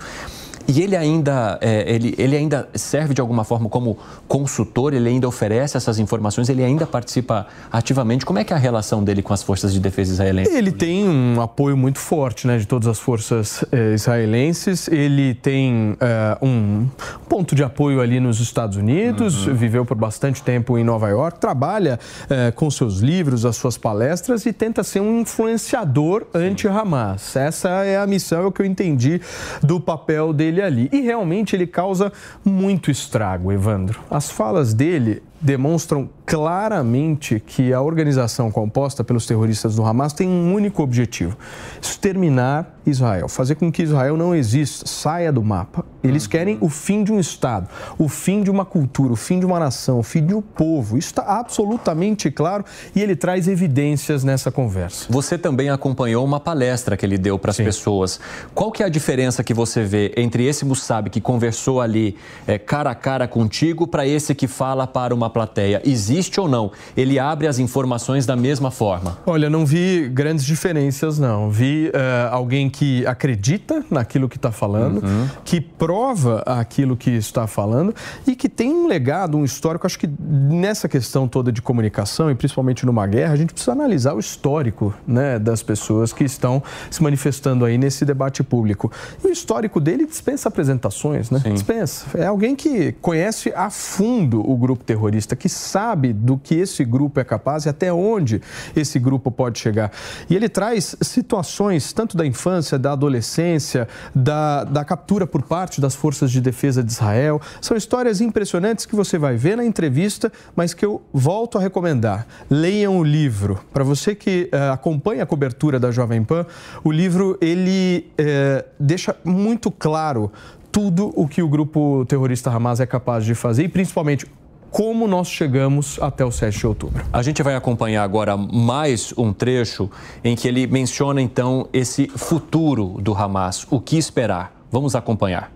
E 0.70 0.84
ele 0.84 0.96
ainda, 0.96 1.58
é, 1.62 1.92
ele, 1.92 2.14
ele 2.16 2.36
ainda 2.36 2.70
serve 2.76 3.16
de 3.16 3.20
alguma 3.20 3.44
forma 3.44 3.68
como 3.68 3.98
consultor, 4.28 4.94
ele 4.94 5.10
ainda 5.10 5.28
oferece 5.28 5.76
essas 5.76 5.98
informações, 5.98 6.48
ele 6.48 6.64
ainda 6.64 6.86
participa 6.86 7.48
ativamente. 7.72 8.24
Como 8.24 8.38
é 8.38 8.44
que 8.44 8.54
é 8.54 8.56
a 8.56 8.60
relação 8.60 9.04
dele 9.04 9.24
com 9.24 9.34
as 9.34 9.42
forças 9.42 9.74
de 9.74 9.80
defesa 9.80 10.14
israelenses? 10.14 10.54
Ele 10.54 10.72
tem 10.72 11.10
um 11.10 11.42
apoio 11.42 11.76
muito 11.76 11.98
forte 11.98 12.46
né, 12.46 12.60
de 12.60 12.68
todas 12.68 12.88
as 12.88 13.00
forças 13.00 13.66
eh, 13.72 13.96
israelenses. 13.96 14.88
Ele 14.90 15.34
tem 15.34 15.98
eh, 16.00 16.38
um 16.40 16.88
ponto 17.30 17.56
de 17.56 17.64
apoio 17.64 18.02
ali 18.02 18.20
nos 18.20 18.42
Estados 18.42 18.76
Unidos, 18.76 19.48
uhum. 19.48 19.54
viveu 19.54 19.86
por 19.86 19.96
bastante 19.96 20.44
tempo 20.44 20.78
em 20.78 20.84
Nova 20.84 21.08
York, 21.08 21.40
trabalha 21.40 21.98
eh, 22.30 22.52
com 22.52 22.70
seus 22.70 23.00
livros, 23.00 23.46
as 23.46 23.56
suas 23.56 23.78
palestras 23.78 24.46
e 24.46 24.52
tenta 24.52 24.84
ser 24.84 25.00
um 25.00 25.22
influenciador 25.22 26.26
anti-Hamas. 26.34 27.36
Essa 27.38 27.70
é 27.86 27.98
a 27.98 28.06
missão, 28.06 28.42
é 28.42 28.46
o 28.46 28.52
que 28.52 28.62
eu 28.62 28.66
entendi 28.66 29.22
do 29.64 29.80
papel 29.80 30.34
dele 30.34 30.50
dele 30.50 30.62
ali. 30.62 30.90
E 30.92 31.02
realmente 31.02 31.56
ele 31.56 31.68
causa 31.68 32.12
muito 32.44 32.92
estrago, 32.92 33.52
Evandro. 33.52 34.02
As 34.10 34.30
falas 34.30 34.74
dele 34.74 35.24
demonstram 35.40 36.10
claramente 36.30 37.40
que 37.44 37.74
a 37.74 37.82
organização 37.82 38.52
composta 38.52 39.04
pelos 39.04 39.26
terroristas 39.26 39.76
do 39.76 39.84
Hamas 39.84 40.14
tem 40.14 40.30
um 40.30 40.54
único 40.54 40.84
objetivo: 40.84 41.36
exterminar 41.82 42.76
Israel, 42.86 43.28
fazer 43.28 43.56
com 43.56 43.72
que 43.72 43.84
Israel 43.84 44.16
não 44.16 44.36
exista, 44.36 44.86
saia 44.88 45.32
do 45.32 45.44
mapa. 45.44 45.84
Eles 46.04 46.24
uhum. 46.24 46.30
querem 46.30 46.58
o 46.62 46.70
fim 46.70 47.04
de 47.04 47.12
um 47.12 47.20
Estado, 47.20 47.68
o 47.98 48.08
fim 48.08 48.42
de 48.42 48.50
uma 48.50 48.64
cultura, 48.64 49.14
o 49.14 49.16
fim 49.16 49.40
de 49.40 49.46
uma 49.46 49.60
nação, 49.60 50.00
o 50.00 50.04
fim 50.04 50.26
de 50.26 50.34
um 50.34 50.42
povo. 50.42 50.98
Isso 50.98 51.10
está 51.10 51.24
absolutamente 51.24 52.32
claro 52.32 52.64
e 52.96 53.02
ele 53.02 53.16
traz 53.16 53.48
evidências 53.48 54.24
nessa 54.24 54.52
conversa. 54.52 55.08
Você 55.10 55.38
também 55.38 55.70
acompanhou 55.70 56.24
uma 56.24 56.40
palestra 56.40 56.96
que 56.96 57.06
ele 57.06 57.18
deu 57.18 57.38
para 57.38 57.52
as 57.52 57.58
pessoas. 57.58 58.20
Qual 58.54 58.72
que 58.72 58.84
é 58.84 58.86
a 58.86 58.90
diferença 58.90 59.44
que 59.44 59.54
você 59.54 59.84
vê 59.84 60.14
entre 60.16 60.46
esse 60.46 60.64
Musab 60.64 61.10
que 61.10 61.20
conversou 61.20 61.82
ali 61.82 62.16
é, 62.48 62.58
cara 62.58 62.92
a 62.92 62.96
cara 62.96 63.28
contigo 63.28 63.88
para 63.88 64.08
esse 64.08 64.34
que 64.34 64.48
fala 64.48 64.88
para 64.88 65.14
uma 65.14 65.30
plateia? 65.30 65.82
Existe 65.86 66.19
ou 66.40 66.48
não? 66.48 66.72
Ele 66.96 67.20
abre 67.20 67.48
as 67.48 67.60
informações 67.60 68.26
da 68.26 68.36
mesma 68.36 68.72
forma? 68.72 69.18
Olha, 69.26 69.50
não 69.50 69.66
vi 69.66 70.10
grandes 70.10 70.46
diferenças, 70.46 71.20
não. 71.20 71.50
Vi 71.50 71.90
uh, 71.90 72.34
alguém 72.34 72.70
que 72.70 73.06
acredita 73.06 73.84
naquilo 73.90 74.28
que 74.28 74.38
está 74.38 74.52
falando, 74.52 75.04
uhum. 75.04 75.28
que 75.46 75.62
prova 75.62 76.44
aquilo 76.46 76.98
que 76.98 77.12
está 77.12 77.48
falando 77.48 77.94
e 78.26 78.36
que 78.36 78.50
tem 78.50 78.74
um 78.74 78.88
legado, 78.88 79.38
um 79.38 79.46
histórico. 79.46 79.86
Acho 79.86 80.00
que 80.00 80.10
nessa 80.20 80.90
questão 80.90 81.28
toda 81.28 81.52
de 81.52 81.62
comunicação 81.62 82.30
e 82.30 82.36
principalmente 82.36 82.86
numa 82.86 83.06
guerra, 83.08 83.34
a 83.34 83.38
gente 83.38 83.54
precisa 83.54 83.72
analisar 83.72 84.14
o 84.14 84.20
histórico 84.20 84.94
né, 85.08 85.40
das 85.40 85.64
pessoas 85.64 86.12
que 86.12 86.24
estão 86.24 86.62
se 86.90 87.02
manifestando 87.02 87.66
aí 87.66 87.78
nesse 87.78 88.06
debate 88.06 88.44
público. 88.44 88.92
E 89.24 89.28
o 89.28 89.32
histórico 89.32 89.80
dele 89.80 90.06
dispensa 90.06 90.50
apresentações, 90.50 91.30
né? 91.30 91.40
Sim. 91.40 91.54
Dispensa. 91.54 92.06
É 92.18 92.26
alguém 92.26 92.56
que 92.56 92.94
conhece 92.94 93.52
a 93.56 93.70
fundo 93.70 94.40
o 94.50 94.58
grupo 94.58 94.84
terrorista, 94.84 95.36
que 95.36 95.50
sabe 95.50 96.09
do 96.14 96.38
que 96.38 96.56
esse 96.56 96.84
grupo 96.84 97.20
é 97.20 97.24
capaz 97.24 97.66
e 97.66 97.70
até 97.70 97.92
onde 97.92 98.42
esse 98.76 99.00
grupo 99.00 99.32
pode 99.32 99.60
chegar. 99.60 99.92
E 100.30 100.36
ele 100.36 100.50
traz 100.50 100.96
situações 101.02 101.94
tanto 101.94 102.18
da 102.18 102.26
infância 102.26 102.50
infância, 102.50 102.80
da 102.80 102.94
adolescência, 102.94 103.88
da, 104.14 104.64
da 104.64 104.84
captura 104.84 105.28
por 105.28 105.44
parte 105.44 105.82
das 105.82 105.96
forças 105.96 106.32
de 106.32 106.42
defesa 106.42 106.84
de 106.84 106.92
Israel. 106.92 107.42
São 107.62 107.76
histórias 107.76 108.22
impressionantes 108.22 108.86
que 108.86 108.96
você 108.96 109.18
vai 109.18 109.36
ver 109.36 109.58
na 109.58 109.66
entrevista, 109.66 110.32
mas 110.56 110.74
que 110.74 110.86
eu 110.86 111.02
volto 111.14 111.58
a 111.58 111.62
recomendar. 111.62 112.26
Leiam 112.50 112.98
o 112.98 113.04
livro. 113.04 113.60
Para 113.74 113.84
você 113.84 114.16
que 114.16 114.50
uh, 114.54 114.74
acompanha 114.74 115.24
a 115.24 115.26
cobertura 115.26 115.80
da 115.80 115.92
Jovem 115.92 116.24
Pan, 116.24 116.46
o 116.84 116.92
livro 116.92 117.38
ele 117.42 118.10
uh, 118.20 118.66
deixa 118.80 119.16
muito 119.24 119.70
claro 119.70 120.32
tudo 120.72 121.12
o 121.16 121.28
que 121.28 121.42
o 121.42 121.48
grupo 121.48 122.06
terrorista 122.08 122.52
Hamas 122.52 122.80
é 122.80 122.86
capaz 122.86 123.26
de 123.26 123.34
fazer 123.34 123.64
e 123.64 123.68
principalmente 123.68 124.26
como 124.72 125.08
nós 125.08 125.28
chegamos 125.28 126.00
até 126.02 126.24
o 126.24 126.32
7 126.32 126.58
de 126.58 126.68
outubro. 126.68 127.04
A 127.12 127.22
gente 127.22 127.42
vai 127.42 127.56
acompanhar 127.56 128.04
agora 128.04 128.38
mais 128.38 129.14
um 129.18 129.34
trecho 129.34 129.90
em 130.24 130.36
que 130.36 130.48
ele 130.48 130.68
menciona 130.68 131.22
então 131.22 131.68
esse 131.74 132.08
futuro 132.08 132.98
do 133.02 133.14
Hamas, 133.14 133.66
o 133.70 133.80
que 133.80 133.98
esperar. 133.98 134.54
Vamos 134.72 134.96
acompanhar. 134.96 135.52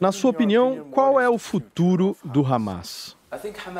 Na 0.00 0.12
sua 0.12 0.30
opinião, 0.30 0.86
qual 0.90 1.20
é 1.20 1.28
o 1.28 1.36
futuro 1.36 2.16
do 2.24 2.44
Hamas? 2.44 3.16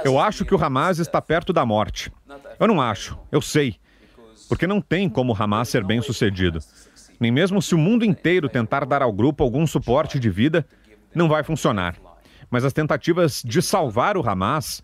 Eu 0.05 0.19
acho 0.19 0.45
que 0.45 0.55
o 0.55 0.63
Hamas 0.63 0.99
está 0.99 1.21
perto 1.21 1.53
da 1.53 1.65
morte. 1.65 2.13
Eu 2.59 2.67
não 2.67 2.81
acho, 2.81 3.19
eu 3.33 3.41
sei. 3.41 3.77
Porque 4.49 4.67
não 4.67 4.81
tem 4.81 5.09
como 5.09 5.33
o 5.33 5.43
Hamas 5.43 5.69
ser 5.69 5.83
bem 5.83 6.03
sucedido. 6.03 6.59
Nem 7.19 7.31
mesmo 7.31 7.63
se 7.63 7.75
o 7.75 7.79
mundo 7.79 8.05
inteiro 8.05 8.49
tentar 8.49 8.85
dar 8.85 9.03
ao 9.03 9.13
grupo 9.13 9.43
algum 9.43 9.67
suporte 9.67 10.19
de 10.19 10.29
vida, 10.29 10.67
não 11.15 11.29
vai 11.29 11.43
funcionar 11.43 11.97
mas 12.51 12.65
as 12.65 12.73
tentativas 12.73 13.43
de 13.45 13.63
salvar 13.63 14.17
o 14.17 14.29
Hamas, 14.29 14.83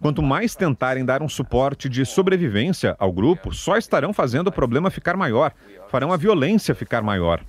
quanto 0.00 0.22
mais 0.22 0.54
tentarem 0.54 1.04
dar 1.04 1.22
um 1.22 1.28
suporte 1.28 1.88
de 1.88 2.04
sobrevivência 2.04 2.96
ao 2.98 3.12
grupo, 3.12 3.54
só 3.54 3.76
estarão 3.76 4.12
fazendo 4.12 4.48
o 4.48 4.52
problema 4.52 4.90
ficar 4.90 5.16
maior, 5.16 5.52
farão 5.88 6.12
a 6.12 6.16
violência 6.16 6.74
ficar 6.74 7.02
maior. 7.02 7.40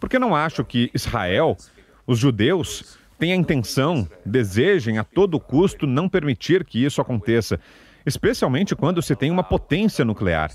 Porque 0.00 0.18
não 0.18 0.34
acho 0.34 0.64
que 0.64 0.90
Israel, 0.94 1.56
os 2.06 2.18
judeus, 2.18 2.98
tenham 3.18 3.36
a 3.36 3.40
intenção, 3.40 4.08
desejem 4.24 4.98
a 4.98 5.04
todo 5.04 5.38
custo 5.38 5.86
não 5.86 6.08
permitir 6.08 6.64
que 6.64 6.82
isso 6.82 7.02
aconteça, 7.02 7.60
especialmente 8.06 8.74
quando 8.74 9.02
se 9.02 9.14
tem 9.14 9.30
uma 9.30 9.44
potência 9.44 10.04
nuclear 10.04 10.50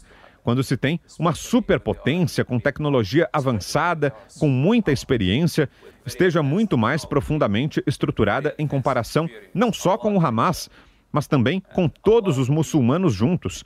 quando 0.45 0.63
se 0.63 0.77
tem 0.77 0.99
uma 1.17 1.33
superpotência 1.33 2.45
com 2.45 2.59
tecnologia 2.59 3.27
avançada, 3.33 4.13
com 4.39 4.47
muita 4.47 4.91
experiência, 4.91 5.67
esteja 6.05 6.43
muito 6.43 6.77
mais 6.77 7.03
profundamente 7.03 7.83
estruturada 7.87 8.53
em 8.59 8.67
comparação 8.67 9.27
não 9.55 9.73
só 9.73 9.97
com 9.97 10.15
o 10.15 10.23
Hamas, 10.23 10.69
mas 11.11 11.25
também 11.25 11.59
com 11.59 11.89
todos 11.89 12.37
os 12.37 12.47
muçulmanos 12.47 13.11
juntos. 13.11 13.65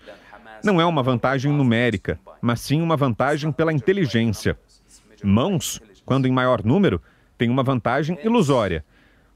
Não 0.63 0.79
é 0.79 0.85
uma 0.85 1.03
vantagem 1.03 1.51
numérica, 1.51 2.17
mas 2.41 2.61
sim 2.61 2.81
uma 2.81 2.95
vantagem 2.95 3.51
pela 3.51 3.73
inteligência. 3.73 4.57
Mãos, 5.21 5.81
quando 6.05 6.29
em 6.29 6.31
maior 6.31 6.63
número, 6.63 7.01
têm 7.37 7.49
uma 7.49 7.61
vantagem 7.61 8.17
ilusória. 8.23 8.85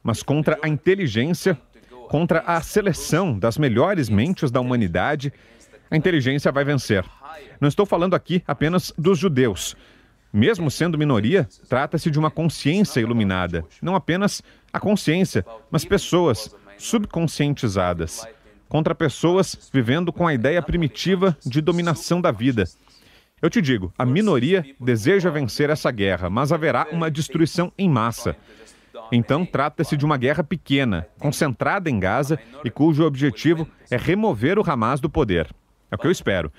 Mas 0.02 0.24
contra 0.24 0.58
a 0.62 0.70
inteligência, 0.70 1.60
contra 2.08 2.40
a 2.40 2.62
seleção 2.62 3.38
das 3.38 3.58
melhores 3.58 4.08
mentes 4.08 4.50
da 4.50 4.62
humanidade, 4.62 5.34
a 5.94 5.96
inteligência 5.96 6.52
vai 6.52 6.66
vencer. 6.66 7.06
Não 7.62 7.70
estou 7.70 7.86
falando 7.86 8.16
aqui 8.16 8.42
apenas 8.48 8.92
dos 8.98 9.20
judeus. 9.20 9.78
Mesmo 10.34 10.72
sendo 10.72 10.98
minoria, 10.98 11.48
trata-se 11.70 12.10
de 12.10 12.18
uma 12.18 12.32
consciência 12.32 13.00
iluminada. 13.00 13.64
Não 13.80 13.94
apenas 13.94 14.42
a 14.74 14.80
consciência, 14.80 15.46
mas 15.70 15.86
pessoas 15.86 16.56
subconscientizadas. 16.80 18.26
Contra 18.68 18.96
pessoas 18.96 19.70
vivendo 19.72 20.12
com 20.12 20.26
a 20.26 20.34
ideia 20.34 20.64
primitiva 20.64 21.38
de 21.46 21.62
dominação 21.62 22.20
da 22.20 22.32
vida. 22.32 22.64
Eu 23.40 23.48
te 23.48 23.62
digo, 23.62 23.94
a 23.96 24.04
minoria 24.04 24.66
deseja 24.80 25.30
vencer 25.30 25.70
essa 25.70 25.92
guerra, 25.92 26.28
mas 26.28 26.52
haverá 26.52 26.88
uma 26.92 27.12
destruição 27.12 27.72
em 27.78 27.88
massa. 27.88 28.36
Então, 29.12 29.46
trata-se 29.46 29.96
de 29.96 30.04
uma 30.04 30.18
guerra 30.18 30.44
pequena, 30.44 31.06
concentrada 31.20 31.88
em 31.88 32.00
Gaza 32.00 32.40
e 32.66 32.72
cujo 32.72 33.06
objetivo 33.06 33.68
é 33.92 33.98
remover 33.98 34.58
o 34.58 34.68
Hamas 34.68 35.00
do 35.00 35.08
poder. 35.08 35.54
É 35.94 35.96
o 35.96 35.98
que 36.00 36.08
eu 36.08 36.12
espero. 36.12 36.52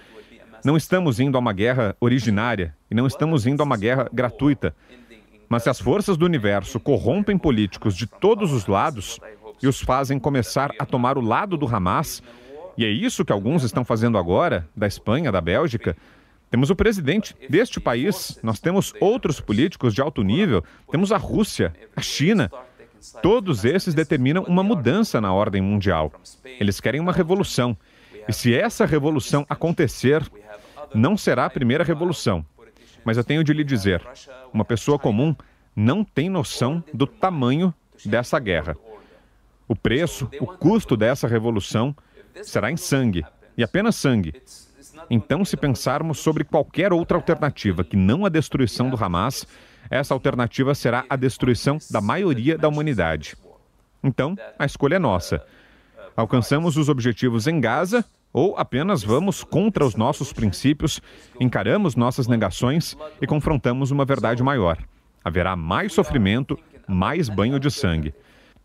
Não 0.64 0.76
estamos 0.76 1.18
indo 1.18 1.36
a 1.36 1.40
uma 1.40 1.52
guerra 1.52 1.96
originária 2.00 2.72
e 2.88 2.94
não 2.94 3.04
estamos 3.04 3.48
indo 3.48 3.60
a 3.60 3.66
uma 3.66 3.76
guerra 3.76 4.08
gratuita. 4.12 4.72
Mas 5.48 5.64
se 5.64 5.68
as 5.68 5.80
forças 5.80 6.16
do 6.16 6.24
universo 6.24 6.78
corrompem 6.78 7.36
políticos 7.36 7.96
de 7.96 8.06
todos 8.06 8.52
os 8.52 8.68
lados 8.68 9.18
e 9.60 9.66
os 9.66 9.80
fazem 9.80 10.20
começar 10.20 10.70
a 10.78 10.86
tomar 10.86 11.18
o 11.18 11.20
lado 11.20 11.56
do 11.56 11.66
Hamas, 11.66 12.22
e 12.78 12.84
é 12.84 12.88
isso 12.88 13.24
que 13.24 13.32
alguns 13.32 13.64
estão 13.64 13.84
fazendo 13.84 14.16
agora, 14.18 14.68
da 14.74 14.86
Espanha, 14.86 15.32
da 15.32 15.40
Bélgica, 15.40 15.96
temos 16.48 16.70
o 16.70 16.76
presidente 16.76 17.34
deste 17.50 17.80
país, 17.80 18.38
nós 18.40 18.60
temos 18.60 18.94
outros 19.00 19.40
políticos 19.40 19.92
de 19.92 20.00
alto 20.00 20.22
nível, 20.22 20.62
temos 20.92 21.10
a 21.10 21.16
Rússia, 21.16 21.74
a 21.96 22.00
China. 22.00 22.48
Todos 23.20 23.64
esses 23.64 23.94
determinam 23.94 24.44
uma 24.44 24.62
mudança 24.62 25.20
na 25.20 25.32
ordem 25.32 25.60
mundial. 25.60 26.12
Eles 26.44 26.78
querem 26.80 27.00
uma 27.00 27.12
revolução. 27.12 27.76
E 28.28 28.32
se 28.32 28.54
essa 28.54 28.86
revolução 28.86 29.44
acontecer, 29.48 30.22
não 30.94 31.16
será 31.16 31.46
a 31.46 31.50
primeira 31.50 31.84
revolução. 31.84 32.44
Mas 33.04 33.16
eu 33.16 33.24
tenho 33.24 33.44
de 33.44 33.52
lhe 33.52 33.64
dizer: 33.64 34.02
uma 34.52 34.64
pessoa 34.64 34.98
comum 34.98 35.34
não 35.74 36.04
tem 36.04 36.30
noção 36.30 36.82
do 36.92 37.06
tamanho 37.06 37.74
dessa 38.04 38.38
guerra. 38.38 38.76
O 39.66 39.74
preço, 39.74 40.28
o 40.40 40.46
custo 40.46 40.96
dessa 40.96 41.26
revolução 41.26 41.94
será 42.42 42.70
em 42.70 42.76
sangue, 42.76 43.24
e 43.56 43.62
apenas 43.62 43.96
sangue. 43.96 44.42
Então, 45.10 45.44
se 45.44 45.56
pensarmos 45.56 46.18
sobre 46.18 46.44
qualquer 46.44 46.92
outra 46.92 47.16
alternativa 47.16 47.84
que 47.84 47.96
não 47.96 48.24
a 48.24 48.28
destruição 48.28 48.88
do 48.88 49.02
Hamas, 49.02 49.46
essa 49.90 50.14
alternativa 50.14 50.74
será 50.74 51.04
a 51.08 51.16
destruição 51.16 51.78
da 51.90 52.00
maioria 52.00 52.56
da 52.56 52.68
humanidade. 52.68 53.36
Então, 54.02 54.36
a 54.58 54.64
escolha 54.64 54.96
é 54.96 54.98
nossa. 54.98 55.44
Alcançamos 56.16 56.76
os 56.76 56.88
objetivos 56.88 57.46
em 57.46 57.60
Gaza 57.60 58.04
ou 58.32 58.56
apenas 58.56 59.02
vamos 59.02 59.44
contra 59.44 59.84
os 59.84 59.94
nossos 59.94 60.32
princípios, 60.32 61.00
encaramos 61.40 61.94
nossas 61.94 62.26
negações 62.26 62.96
e 63.20 63.26
confrontamos 63.26 63.90
uma 63.90 64.04
verdade 64.04 64.42
maior. 64.42 64.78
Haverá 65.24 65.54
mais 65.54 65.92
sofrimento, 65.92 66.58
mais 66.86 67.28
banho 67.28 67.58
de 67.58 67.70
sangue. 67.70 68.12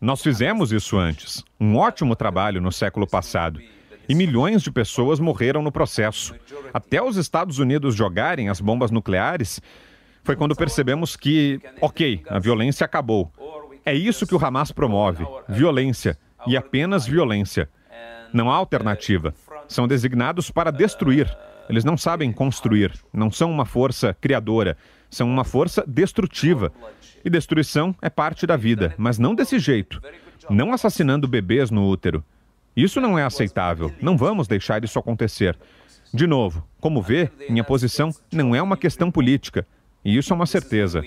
Nós 0.00 0.22
fizemos 0.22 0.72
isso 0.72 0.98
antes. 0.98 1.44
Um 1.58 1.76
ótimo 1.76 2.16
trabalho 2.16 2.60
no 2.60 2.72
século 2.72 3.06
passado. 3.06 3.60
E 4.08 4.14
milhões 4.14 4.62
de 4.62 4.70
pessoas 4.70 5.20
morreram 5.20 5.62
no 5.62 5.70
processo. 5.70 6.34
Até 6.74 7.02
os 7.02 7.16
Estados 7.16 7.58
Unidos 7.58 7.94
jogarem 7.94 8.48
as 8.48 8.60
bombas 8.60 8.90
nucleares, 8.90 9.60
foi 10.24 10.34
quando 10.36 10.56
percebemos 10.56 11.16
que, 11.16 11.60
ok, 11.80 12.22
a 12.28 12.38
violência 12.38 12.84
acabou. 12.84 13.30
É 13.84 13.94
isso 13.94 14.26
que 14.26 14.34
o 14.34 14.44
Hamas 14.44 14.72
promove: 14.72 15.24
violência. 15.48 16.18
E 16.46 16.56
apenas 16.56 17.06
violência. 17.06 17.68
Não 18.32 18.50
há 18.50 18.54
alternativa 18.54 19.34
são 19.68 19.86
designados 19.86 20.50
para 20.50 20.72
destruir. 20.72 21.30
Eles 21.68 21.84
não 21.84 21.96
sabem 21.96 22.32
construir, 22.32 22.92
não 23.12 23.30
são 23.30 23.48
uma 23.50 23.64
força 23.64 24.12
criadora, 24.20 24.76
são 25.08 25.28
uma 25.28 25.44
força 25.44 25.84
destrutiva. 25.86 26.72
E 27.24 27.30
destruição 27.30 27.94
é 28.02 28.10
parte 28.10 28.46
da 28.46 28.56
vida, 28.56 28.92
mas 28.98 29.18
não 29.18 29.34
desse 29.34 29.58
jeito 29.58 30.00
não 30.50 30.72
assassinando 30.72 31.28
bebês 31.28 31.70
no 31.70 31.88
útero. 31.88 32.24
Isso 32.76 33.00
não 33.00 33.18
é 33.18 33.24
aceitável, 33.24 33.92
não 34.00 34.16
vamos 34.16 34.48
deixar 34.48 34.82
isso 34.84 34.98
acontecer. 34.98 35.56
De 36.12 36.26
novo, 36.26 36.66
como 36.80 37.00
vê, 37.00 37.30
minha 37.48 37.62
posição 37.62 38.10
não 38.32 38.54
é 38.54 38.60
uma 38.60 38.76
questão 38.76 39.10
política, 39.10 39.66
e 40.04 40.16
isso 40.16 40.32
é 40.32 40.36
uma 40.36 40.46
certeza. 40.46 41.02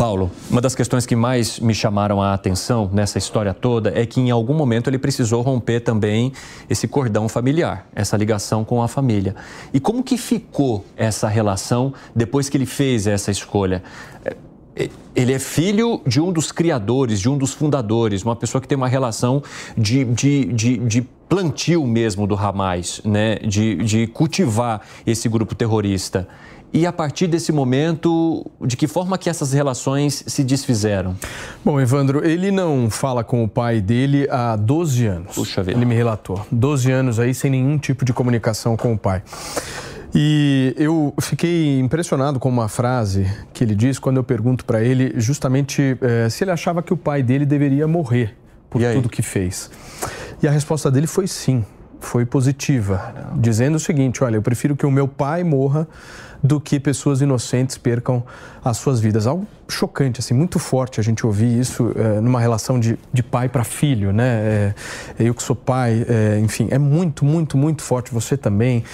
Paulo, 0.00 0.30
uma 0.50 0.60
das 0.60 0.74
questões 0.74 1.04
que 1.04 1.14
mais 1.14 1.58
me 1.60 1.74
chamaram 1.74 2.22
a 2.22 2.32
atenção 2.32 2.88
nessa 2.92 3.18
história 3.18 3.52
toda 3.52 3.92
é 3.94 4.06
que 4.06 4.20
em 4.20 4.30
algum 4.30 4.54
momento 4.54 4.88
ele 4.88 4.98
precisou 4.98 5.42
romper 5.42 5.80
também 5.80 6.32
esse 6.68 6.88
cordão 6.88 7.28
familiar, 7.28 7.86
essa 7.94 8.16
ligação 8.16 8.64
com 8.64 8.82
a 8.82 8.88
família. 8.88 9.36
E 9.74 9.80
como 9.80 10.02
que 10.02 10.16
ficou 10.16 10.84
essa 10.96 11.28
relação 11.28 11.92
depois 12.14 12.48
que 12.48 12.56
ele 12.56 12.66
fez 12.66 13.06
essa 13.06 13.30
escolha? 13.30 13.82
Ele 15.14 15.32
é 15.32 15.38
filho 15.38 16.00
de 16.06 16.20
um 16.20 16.32
dos 16.32 16.52
criadores, 16.52 17.20
de 17.20 17.28
um 17.28 17.36
dos 17.36 17.52
fundadores, 17.52 18.22
uma 18.22 18.36
pessoa 18.36 18.60
que 18.60 18.68
tem 18.68 18.76
uma 18.76 18.88
relação 18.88 19.42
de, 19.76 20.04
de, 20.04 20.44
de, 20.46 20.76
de 20.78 21.02
plantio 21.28 21.86
mesmo 21.86 22.26
do 22.26 22.34
Hamas, 22.34 23.00
né? 23.04 23.36
de, 23.36 23.76
de 23.76 24.06
cultivar 24.06 24.80
esse 25.06 25.28
grupo 25.28 25.54
terrorista. 25.54 26.26
E 26.72 26.86
a 26.86 26.92
partir 26.92 27.26
desse 27.26 27.50
momento, 27.50 28.46
de 28.60 28.76
que 28.76 28.86
forma 28.86 29.18
que 29.18 29.28
essas 29.28 29.52
relações 29.52 30.22
se 30.24 30.44
desfizeram? 30.44 31.16
Bom, 31.64 31.80
Evandro, 31.80 32.24
ele 32.24 32.52
não 32.52 32.88
fala 32.88 33.24
com 33.24 33.42
o 33.42 33.48
pai 33.48 33.80
dele 33.80 34.28
há 34.30 34.54
12 34.54 35.06
anos. 35.06 35.34
Puxa 35.34 35.64
vida. 35.64 35.76
Ele 35.76 35.84
me 35.84 35.96
relatou. 35.96 36.46
12 36.50 36.92
anos 36.92 37.18
aí 37.18 37.34
sem 37.34 37.50
nenhum 37.50 37.76
tipo 37.76 38.04
de 38.04 38.12
comunicação 38.12 38.76
com 38.76 38.92
o 38.92 38.98
pai. 38.98 39.20
E 40.14 40.74
eu 40.76 41.14
fiquei 41.20 41.78
impressionado 41.78 42.40
com 42.40 42.48
uma 42.48 42.68
frase 42.68 43.30
que 43.52 43.62
ele 43.62 43.74
diz 43.74 43.98
quando 43.98 44.16
eu 44.16 44.24
pergunto 44.24 44.64
para 44.64 44.82
ele 44.82 45.12
justamente 45.16 45.96
é, 46.00 46.28
se 46.28 46.42
ele 46.42 46.50
achava 46.50 46.82
que 46.82 46.92
o 46.92 46.96
pai 46.96 47.22
dele 47.22 47.46
deveria 47.46 47.86
morrer 47.86 48.36
por 48.68 48.80
tudo 48.80 49.08
que 49.08 49.22
fez. 49.22 49.70
E 50.42 50.48
a 50.48 50.50
resposta 50.50 50.90
dele 50.90 51.06
foi 51.06 51.26
sim, 51.26 51.64
foi 52.00 52.24
positiva, 52.24 53.14
dizendo 53.36 53.76
o 53.76 53.80
seguinte: 53.80 54.24
olha, 54.24 54.36
eu 54.36 54.42
prefiro 54.42 54.74
que 54.74 54.86
o 54.86 54.90
meu 54.90 55.06
pai 55.06 55.44
morra 55.44 55.86
do 56.42 56.60
que 56.60 56.80
pessoas 56.80 57.20
inocentes 57.20 57.76
percam 57.76 58.24
as 58.64 58.76
suas 58.76 59.00
vidas. 59.00 59.26
Algo 59.26 59.46
chocante, 59.68 60.20
assim, 60.20 60.34
muito 60.34 60.58
forte 60.58 61.00
a 61.00 61.02
gente 61.02 61.24
ouvir 61.24 61.58
isso 61.58 61.92
é, 61.94 62.20
numa 62.20 62.40
relação 62.40 62.78
de, 62.78 62.98
de 63.12 63.22
pai 63.22 63.48
para 63.48 63.64
filho, 63.64 64.12
né? 64.12 64.24
É, 64.24 64.74
eu 65.18 65.34
que 65.34 65.42
sou 65.42 65.56
pai, 65.56 66.04
é, 66.08 66.38
enfim, 66.40 66.68
é 66.70 66.78
muito, 66.78 67.24
muito, 67.24 67.56
muito 67.56 67.82
forte. 67.82 68.12
Você 68.12 68.36
também. 68.36 68.84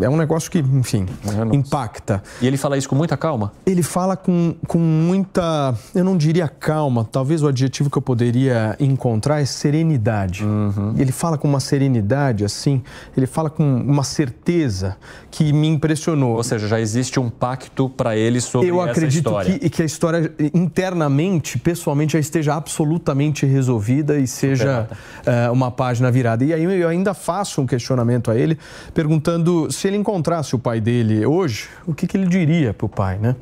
É 0.00 0.08
um 0.08 0.16
negócio 0.16 0.50
que, 0.50 0.58
enfim, 0.58 1.06
impacta. 1.52 2.22
E 2.40 2.46
ele 2.46 2.56
fala 2.56 2.76
isso 2.78 2.88
com 2.88 2.96
muita 2.96 3.16
calma? 3.16 3.52
Ele 3.66 3.82
fala 3.82 4.16
com, 4.16 4.54
com 4.66 4.78
muita, 4.78 5.74
eu 5.94 6.04
não 6.04 6.16
diria 6.16 6.48
calma, 6.48 7.04
talvez 7.04 7.42
o 7.42 7.48
adjetivo 7.48 7.90
que 7.90 7.98
eu 7.98 8.02
poderia 8.02 8.76
encontrar 8.80 9.40
é 9.40 9.44
serenidade. 9.44 10.42
Uhum. 10.44 10.94
Ele 10.96 11.12
fala 11.12 11.36
com 11.36 11.46
uma 11.46 11.60
serenidade, 11.60 12.44
assim, 12.44 12.82
ele 13.16 13.26
fala 13.26 13.50
com 13.50 13.62
uma 13.62 14.04
certeza 14.04 14.96
que 15.30 15.52
me 15.52 15.68
impressionou. 15.68 16.36
Ou 16.36 16.42
seja, 16.42 16.66
já 16.66 16.80
existe 16.80 17.20
um 17.20 17.28
pacto 17.28 17.90
para 17.90 18.16
ele 18.16 18.40
sobre 18.40 18.68
eu 18.68 18.82
essa 18.82 19.03
acredito 19.04 19.70
que 19.70 19.82
a 19.82 19.84
história 19.84 20.14
história 20.14 20.32
internamente, 20.52 21.58
pessoalmente, 21.58 22.12
já 22.12 22.18
esteja 22.18 22.54
absolutamente 22.54 23.46
resolvida 23.46 24.18
e 24.18 24.26
seja 24.26 24.88
uh, 25.26 25.52
uma 25.52 25.70
página 25.70 26.10
virada. 26.10 26.44
E 26.44 26.52
aí 26.52 26.62
eu 26.62 26.88
ainda 26.88 27.14
faço 27.14 27.60
um 27.60 27.66
questionamento 27.66 28.30
a 28.30 28.36
ele, 28.36 28.58
perguntando 28.92 29.70
se 29.72 29.88
ele 29.88 29.96
encontrasse 29.96 30.54
o 30.54 30.58
pai 30.58 30.80
dele 30.80 31.24
hoje, 31.26 31.68
o 31.86 31.94
que, 31.94 32.06
que 32.06 32.16
ele 32.16 32.26
diria 32.26 32.72
para 32.72 32.86
o 32.86 32.88
pai, 32.88 33.18
né? 33.18 33.34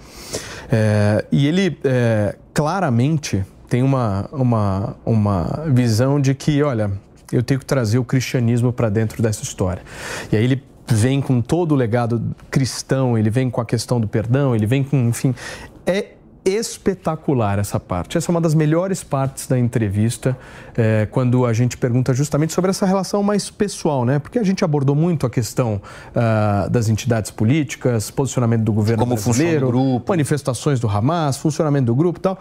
É, 0.71 1.25
e 1.31 1.47
ele 1.47 1.79
é, 1.85 2.37
claramente 2.55 3.45
tem 3.69 3.83
uma, 3.83 4.29
uma, 4.33 4.97
uma 5.05 5.65
visão 5.69 6.21
de 6.21 6.35
que, 6.35 6.63
olha, 6.63 6.91
eu 7.31 7.43
tenho 7.43 7.59
que 7.59 7.67
trazer 7.67 7.99
o 7.99 8.05
cristianismo 8.05 8.73
para 8.73 8.89
dentro 8.89 9.23
dessa 9.23 9.43
história. 9.43 9.83
E 10.31 10.37
aí 10.37 10.45
ele 10.45 10.63
vem 10.87 11.21
com 11.21 11.41
todo 11.41 11.73
o 11.73 11.75
legado 11.75 12.23
cristão, 12.51 13.17
ele 13.17 13.31
vem 13.31 13.51
com 13.51 13.61
a 13.61 13.65
questão 13.65 14.01
do 14.01 14.09
perdão, 14.09 14.55
ele 14.55 14.67
vem 14.67 14.83
com, 14.83 15.09
enfim, 15.09 15.35
é 15.87 16.13
espetacular 16.45 17.59
essa 17.59 17.79
parte. 17.79 18.19
Essa 18.19 18.31
é 18.31 18.33
uma 18.33 18.41
das 18.41 18.55
melhores 18.55 19.03
partes 19.05 19.47
da 19.47 19.59
entrevista, 19.59 20.37
é, 20.77 21.07
quando 21.11 21.47
a 21.47 21.53
gente 21.53 21.77
pergunta 21.77 22.13
justamente 22.13 22.53
sobre 22.53 22.71
essa 22.71 22.85
relação 22.85 23.23
mais 23.23 23.49
pessoal, 23.49 24.05
né? 24.05 24.19
Porque 24.19 24.39
a 24.39 24.43
gente 24.43 24.65
abordou 24.65 24.97
muito 24.97 25.25
a 25.25 25.31
questão 25.31 25.81
uh, 26.09 26.69
das 26.69 26.89
entidades 26.89 27.31
políticas, 27.31 28.11
posicionamento 28.11 28.63
do 28.63 28.73
governo 28.73 29.05
Como 29.05 29.15
brasileiro, 29.15 29.69
grupo. 29.69 30.13
manifestações 30.13 30.81
do 30.81 30.89
Hamas, 30.89 31.37
funcionamento 31.37 31.87
do 31.87 31.95
grupo 31.95 32.19
e 32.19 32.23
tal. 32.23 32.39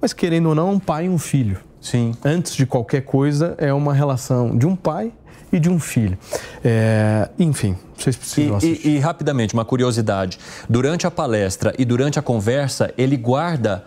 Mas 0.00 0.12
querendo 0.12 0.48
ou 0.48 0.54
não, 0.54 0.72
um 0.72 0.78
pai 0.78 1.06
e 1.06 1.08
um 1.08 1.18
filho. 1.18 1.58
Sim. 1.80 2.12
Antes 2.24 2.54
de 2.54 2.64
qualquer 2.64 3.02
coisa, 3.02 3.54
é 3.58 3.72
uma 3.72 3.92
relação 3.92 4.56
de 4.56 4.66
um 4.66 4.74
pai 4.74 5.12
e 5.52 5.60
de 5.60 5.68
um 5.68 5.78
filho. 5.78 6.18
É, 6.64 7.28
enfim, 7.38 7.76
vocês 7.96 8.16
precisam 8.16 8.58
e, 8.62 8.80
e, 8.84 8.88
e 8.96 8.98
rapidamente, 8.98 9.54
uma 9.54 9.64
curiosidade. 9.64 10.38
Durante 10.68 11.06
a 11.06 11.10
palestra 11.10 11.74
e 11.78 11.84
durante 11.84 12.18
a 12.18 12.22
conversa, 12.22 12.92
ele 12.96 13.16
guarda 13.16 13.84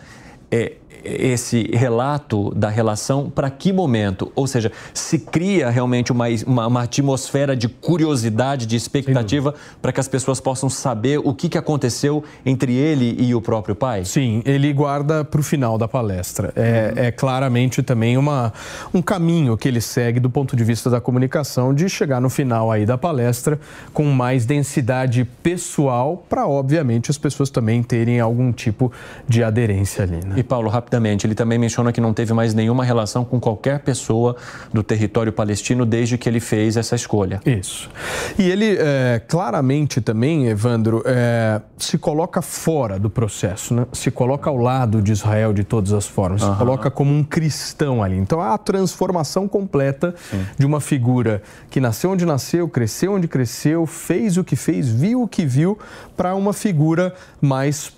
é, 0.52 0.74
esse 1.06 1.70
relato 1.74 2.54
da 2.56 2.70
relação 2.70 3.30
para 3.30 3.50
que 3.50 3.72
momento? 3.72 4.32
Ou 4.36 4.48
seja, 4.48 4.72
se 4.94 5.20
cria 5.20 5.70
realmente 5.70 6.12
uma, 6.12 6.26
uma, 6.46 6.68
uma 6.68 6.84
atmosfera 6.84 7.56
de 7.56 7.68
curiosidade, 7.68 8.66
de 8.66 8.76
expectativa 8.76 9.54
para 9.82 9.92
que 9.92 10.00
as 10.00 10.08
pessoas 10.08 10.40
possam 10.40 10.70
saber 10.70 11.20
o 11.20 11.34
que, 11.34 11.48
que 11.50 11.58
aconteceu 11.58 12.24
entre 12.46 12.74
ele 12.74 13.16
e 13.20 13.36
o 13.36 13.42
próprio 13.42 13.76
pai? 13.76 14.06
Sim, 14.06 14.42
ele 14.46 14.72
guarda 14.74 15.24
para 15.24 15.40
o 15.40 15.44
final 15.44 15.78
da 15.78 15.88
palestra. 15.88 16.52
É, 16.56 16.94
uhum. 16.96 17.04
é, 17.04 17.12
claramente 17.12 17.84
também 17.84 18.18
uma, 18.18 18.52
um 18.94 19.02
caminho 19.02 19.58
que 19.58 19.68
ele 19.68 19.82
segue 19.82 20.20
do 20.20 20.30
ponto 20.30 20.56
de 20.56 20.64
vista 20.64 20.90
da 20.90 21.00
comunicação 21.00 21.74
de 21.74 21.88
chegar 21.88 22.20
no 22.20 22.30
final 22.30 22.72
aí 22.72 22.86
da 22.86 22.98
palestra 22.98 23.60
com 23.94 24.06
mais 24.06 24.46
densidade 24.46 25.26
pessoal 25.44 26.24
para, 26.28 26.48
obviamente, 26.48 27.12
as 27.12 27.18
pessoas 27.18 27.50
também 27.50 27.84
terem 27.84 28.20
algum 28.20 28.52
tipo 28.52 28.92
de 29.28 29.44
aderência 29.44 30.04
ali. 30.04 30.18
Né? 30.26 30.36
E 30.38 30.44
Paulo, 30.44 30.70
rapidamente 30.70 30.95
rapidamente, 30.96 31.28
ele 31.28 31.36
também 31.36 31.58
menciona 31.58 31.92
que 31.92 32.00
não 32.00 32.14
teve 32.14 32.34
mais 32.34 32.54
nenhuma 32.54 32.84
relação 32.84 33.26
com 33.26 33.40
qualquer 33.40 33.80
pessoa 33.80 34.36
do 34.74 34.82
território 34.82 35.32
palestino 35.32 35.86
desde 35.86 36.18
que 36.18 36.28
ele 36.28 36.40
fez 36.40 36.78
essa 36.78 36.96
escolha. 36.96 37.42
Isso. 37.46 37.90
E 38.38 38.50
ele 38.50 38.78
é, 38.80 39.22
claramente 39.28 40.02
também, 40.02 40.48
Evandro, 40.48 41.04
é, 41.06 41.62
se 41.78 41.98
coloca 41.98 42.42
fora 42.42 42.98
do 42.98 43.10
processo, 43.10 43.74
né? 43.74 43.86
se 43.92 44.10
coloca 44.10 44.50
ao 44.50 44.58
lado 44.58 45.02
de 45.02 45.12
Israel 45.12 45.54
de 45.54 45.64
todas 45.64 45.92
as 45.94 46.08
formas, 46.08 46.42
uhum. 46.42 46.54
se 46.54 46.58
coloca 46.58 46.90
como 46.90 47.14
um 47.14 47.24
cristão 47.24 48.02
ali. 48.02 48.18
Então 48.18 48.40
há 48.40 48.54
a 48.54 48.58
transformação 48.58 49.48
completa 49.48 50.16
Sim. 50.32 50.46
de 50.58 50.66
uma 50.66 50.80
figura 50.80 51.42
que 51.70 51.80
nasceu 51.80 52.12
onde 52.12 52.26
nasceu, 52.26 52.68
cresceu 52.70 53.14
onde 53.14 53.28
cresceu, 53.28 53.86
fez 53.86 54.38
o 54.38 54.44
que 54.44 54.56
fez, 54.56 54.90
viu 54.90 55.24
o 55.24 55.28
que 55.28 55.46
viu, 55.46 55.78
para 56.16 56.34
uma 56.36 56.54
figura 56.54 57.14
mais 57.42 57.90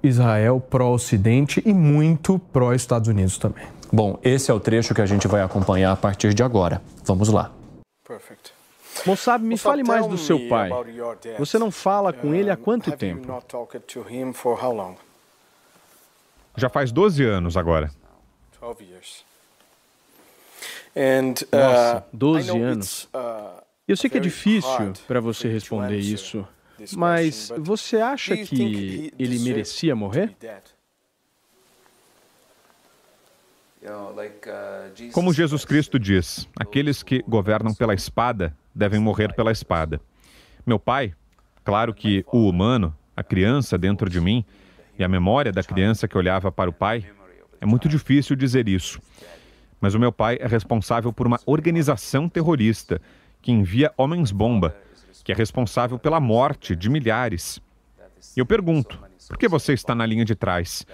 pró-Israel, 0.00 0.60
pró-Ocidente 0.60 1.62
e 1.64 1.72
muito 1.72 2.38
pró-Estados 2.38 3.08
Unidos 3.08 3.38
também. 3.38 3.66
Bom, 3.92 4.18
esse 4.22 4.50
é 4.50 4.54
o 4.54 4.60
trecho 4.60 4.94
que 4.94 5.00
a 5.00 5.06
gente 5.06 5.26
vai 5.26 5.42
acompanhar 5.42 5.92
a 5.92 5.96
partir 5.96 6.34
de 6.34 6.42
agora. 6.42 6.82
Vamos 7.04 7.28
lá. 7.28 7.50
Perfect. 8.06 8.52
Mossab, 9.06 9.44
me 9.44 9.56
fale 9.56 9.82
mais 9.82 10.06
do 10.06 10.18
seu 10.18 10.48
pai. 10.48 10.70
Você 11.38 11.58
não 11.58 11.70
fala 11.70 12.12
com 12.12 12.34
ele 12.34 12.50
há 12.50 12.56
quanto 12.56 12.90
tempo? 12.92 13.42
Já 16.56 16.68
faz 16.68 16.90
12 16.90 17.24
anos 17.24 17.56
agora. 17.56 17.90
Nossa, 21.52 22.04
12 22.12 22.50
uh, 22.50 22.64
anos. 22.64 23.04
Uh, 23.04 23.62
Eu 23.86 23.96
sei 23.96 24.10
que 24.10 24.16
é 24.18 24.20
difícil 24.20 24.92
para 25.06 25.20
você 25.20 25.48
responder 25.48 25.96
isso, 25.96 26.46
mas 26.96 27.52
você 27.58 27.98
acha 27.98 28.36
que 28.36 29.12
ele 29.18 29.38
merecia 29.40 29.94
morrer? 29.94 30.36
Uh, 33.80 35.12
Como 35.12 35.32
Jesus 35.32 35.64
Cristo 35.64 35.98
diz, 35.98 36.48
aqueles 36.58 37.02
que 37.02 37.22
governam 37.26 37.72
pela 37.72 37.94
espada 37.94 38.54
devem 38.74 39.00
morrer 39.00 39.32
pela 39.34 39.52
espada. 39.52 40.00
Meu 40.66 40.78
pai, 40.78 41.14
claro 41.64 41.94
que 41.94 42.24
o 42.32 42.48
humano, 42.48 42.94
a 43.16 43.22
criança 43.22 43.78
dentro 43.78 44.10
de 44.10 44.20
mim, 44.20 44.44
e 44.98 45.04
a 45.04 45.08
memória 45.08 45.52
da 45.52 45.62
criança 45.62 46.08
que 46.08 46.18
olhava 46.18 46.50
para 46.50 46.68
o 46.68 46.72
pai, 46.72 47.06
é 47.60 47.66
muito 47.66 47.88
difícil 47.88 48.34
dizer 48.34 48.68
isso. 48.68 49.00
Mas 49.80 49.94
o 49.94 49.98
meu 49.98 50.10
pai 50.10 50.38
é 50.40 50.46
responsável 50.46 51.12
por 51.12 51.26
uma 51.26 51.40
organização 51.46 52.28
terrorista 52.28 53.00
que 53.40 53.52
envia 53.52 53.92
homens-bomba, 53.96 54.76
que 55.28 55.32
é 55.32 55.34
responsável 55.34 55.98
pela 55.98 56.18
morte 56.18 56.74
de 56.74 56.88
milhares. 56.88 57.60
Eu 58.34 58.46
pergunto: 58.46 58.98
por 59.28 59.36
que 59.36 59.46
você 59.46 59.74
está 59.74 59.94
na 59.94 60.06
linha 60.06 60.24
de 60.24 60.34
trás? 60.34 60.86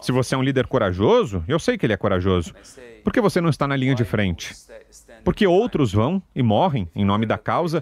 Se 0.00 0.10
você 0.10 0.34
é 0.34 0.38
um 0.38 0.42
líder 0.42 0.66
corajoso, 0.66 1.44
eu 1.46 1.60
sei 1.60 1.78
que 1.78 1.86
ele 1.86 1.92
é 1.92 1.96
corajoso. 1.96 2.52
Por 3.04 3.12
que 3.12 3.20
você 3.20 3.40
não 3.40 3.48
está 3.48 3.68
na 3.68 3.76
linha 3.76 3.94
de 3.94 4.04
frente? 4.04 4.52
Porque 5.22 5.46
outros 5.46 5.92
vão 5.92 6.20
e 6.34 6.42
morrem 6.42 6.88
em 6.92 7.04
nome 7.04 7.24
da 7.24 7.38
causa, 7.38 7.80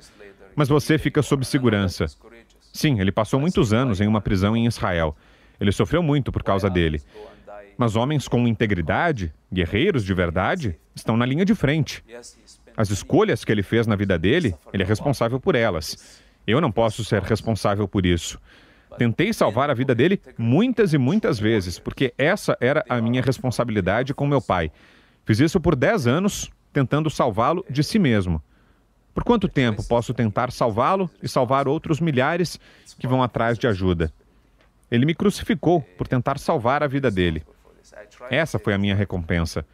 mas 0.55 0.68
você 0.68 0.99
fica 0.99 1.22
sob 1.22 1.47
segurança. 1.47 2.05
Sim, 2.74 3.01
ele 3.01 3.11
passou 3.11 3.40
muitos 3.40 3.72
anos 3.72 3.99
em 3.99 4.07
uma 4.07 4.20
prisão 4.20 4.55
em 4.55 4.66
Israel. 4.66 5.16
Ele 5.59 5.72
sofreu 5.72 6.03
muito 6.03 6.30
por 6.30 6.42
causa 6.42 6.68
dele. 6.68 7.01
Mas 7.78 7.97
homens 7.97 8.28
com 8.28 8.47
integridade, 8.47 9.32
guerreiros 9.51 10.05
de 10.05 10.12
verdade, 10.12 10.78
estão 10.94 11.16
na 11.16 11.24
linha 11.24 11.47
de 11.47 11.55
frente. 11.55 12.05
As 12.77 12.91
escolhas 12.91 13.45
que 13.45 13.51
ele 13.51 13.62
fez 13.62 13.87
na 13.87 13.97
vida 13.97 14.18
dele, 14.18 14.55
ele 14.72 14.83
é 14.83 14.87
responsável 14.87 15.41
por 15.41 15.55
elas. 15.55 16.20
Eu 16.47 16.61
não 16.61 16.70
posso 16.70 17.05
ser 17.05 17.22
responsável 17.22 17.89
por 17.89 18.05
isso. 18.05 18.39
Tentei 18.99 19.33
salvar 19.33 19.70
a 19.70 19.74
vida 19.74 19.95
dele 19.95 20.20
muitas 20.39 20.93
e 20.93 20.99
muitas 20.99 21.39
vezes, 21.39 21.79
porque 21.79 22.14
essa 22.16 22.57
era 22.61 22.85
a 22.89 23.01
minha 23.01 23.22
responsabilidade 23.22 24.14
com 24.14 24.27
meu 24.27 24.41
pai. 24.41 24.70
Fiz 25.24 25.41
isso 25.41 25.61
por 25.61 25.74
10 25.74 26.07
anos, 26.07 26.51
tentando 26.72 27.11
salvá-lo 27.11 27.64
de 27.68 27.83
si 27.83 27.99
mesmo. 27.99 28.43
Por 29.12 29.24
quanto 29.24 29.49
tempo 29.49 29.83
posso 29.83 30.12
tentar 30.12 30.53
salvá-lo 30.53 31.11
e 31.22 31.29
salvar 31.29 31.66
outros 31.66 32.01
milhares 32.01 32.61
que 32.99 33.07
vão 33.07 33.22
atrás 33.22 33.59
de 33.59 33.66
ajuda? 33.66 34.12
Ele 34.91 35.07
me 35.07 35.14
crucificou 35.14 35.81
por 35.97 36.07
tentar 36.07 36.39
salvar 36.39 36.83
a 36.83 36.87
vida 36.87 37.11
dele. 37.11 37.43
Essa 38.31 38.59
foi 38.59 38.74
a 38.74 38.79
minha 38.79 38.95
recompensa. 38.95 39.64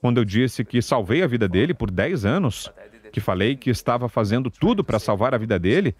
Quando 0.00 0.18
eu 0.18 0.24
disse 0.24 0.64
que 0.64 0.80
salvei 0.80 1.22
a 1.22 1.26
vida 1.26 1.48
dele 1.48 1.74
por 1.74 1.90
10 1.90 2.24
anos, 2.24 2.70
que 3.12 3.20
falei 3.20 3.56
que 3.56 3.70
estava 3.70 4.08
fazendo 4.08 4.50
tudo 4.50 4.84
para 4.84 4.98
salvar 4.98 5.34
a 5.34 5.38
vida 5.38 5.58
dele, 5.58 5.94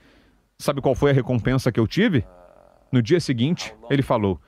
Sabe 0.61 0.81
qual 0.81 0.95
foi 0.95 1.13
a 1.13 1.15
recompensa 1.15 1.71
que 1.71 1.79
eu 1.79 1.87
tive? 1.87 2.27
No 2.91 3.01
dia 3.01 3.21
seguinte, 3.21 3.73
ele 3.89 4.03
falou: 4.03 4.41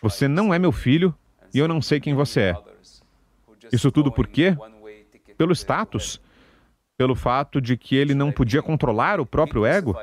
Você 0.00 0.28
não 0.28 0.54
é 0.54 0.58
meu 0.60 0.70
filho 0.70 1.12
e 1.52 1.58
eu 1.58 1.66
não 1.66 1.82
sei 1.82 1.98
quem 1.98 2.14
você 2.14 2.40
é. 2.40 2.56
Isso 3.72 3.90
tudo 3.90 4.12
por 4.12 4.28
quê? 4.28 4.56
Pelo 5.36 5.52
status, 5.52 6.20
pelo 6.96 7.16
fato 7.16 7.60
de 7.60 7.76
que 7.76 7.96
ele 7.96 8.14
não 8.14 8.30
podia 8.30 8.62
controlar 8.62 9.18
o 9.18 9.26
próprio 9.26 9.66
ego. 9.66 9.96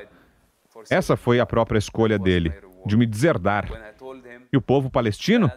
Essa 0.89 1.15
foi 1.15 1.39
a 1.39 1.45
própria 1.45 1.79
escolha 1.79 2.19
dele, 2.19 2.53
de 2.85 2.97
me 2.97 3.05
deserdar. 3.05 3.69
E 4.51 4.57
o 4.57 4.61
povo 4.61 4.89
palestino? 4.89 5.49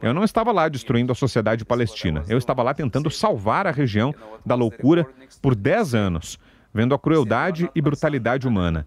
Eu 0.00 0.14
não 0.14 0.24
estava 0.24 0.52
lá 0.52 0.68
destruindo 0.68 1.12
a 1.12 1.14
sociedade 1.14 1.64
palestina. 1.64 2.24
Eu 2.28 2.38
estava 2.38 2.62
lá 2.62 2.72
tentando 2.72 3.10
salvar 3.10 3.66
a 3.66 3.70
região 3.70 4.14
da 4.44 4.54
loucura 4.54 5.06
por 5.42 5.54
10 5.54 5.94
anos, 5.94 6.38
vendo 6.72 6.94
a 6.94 6.98
crueldade 6.98 7.70
e 7.74 7.82
brutalidade 7.82 8.46
humana 8.46 8.86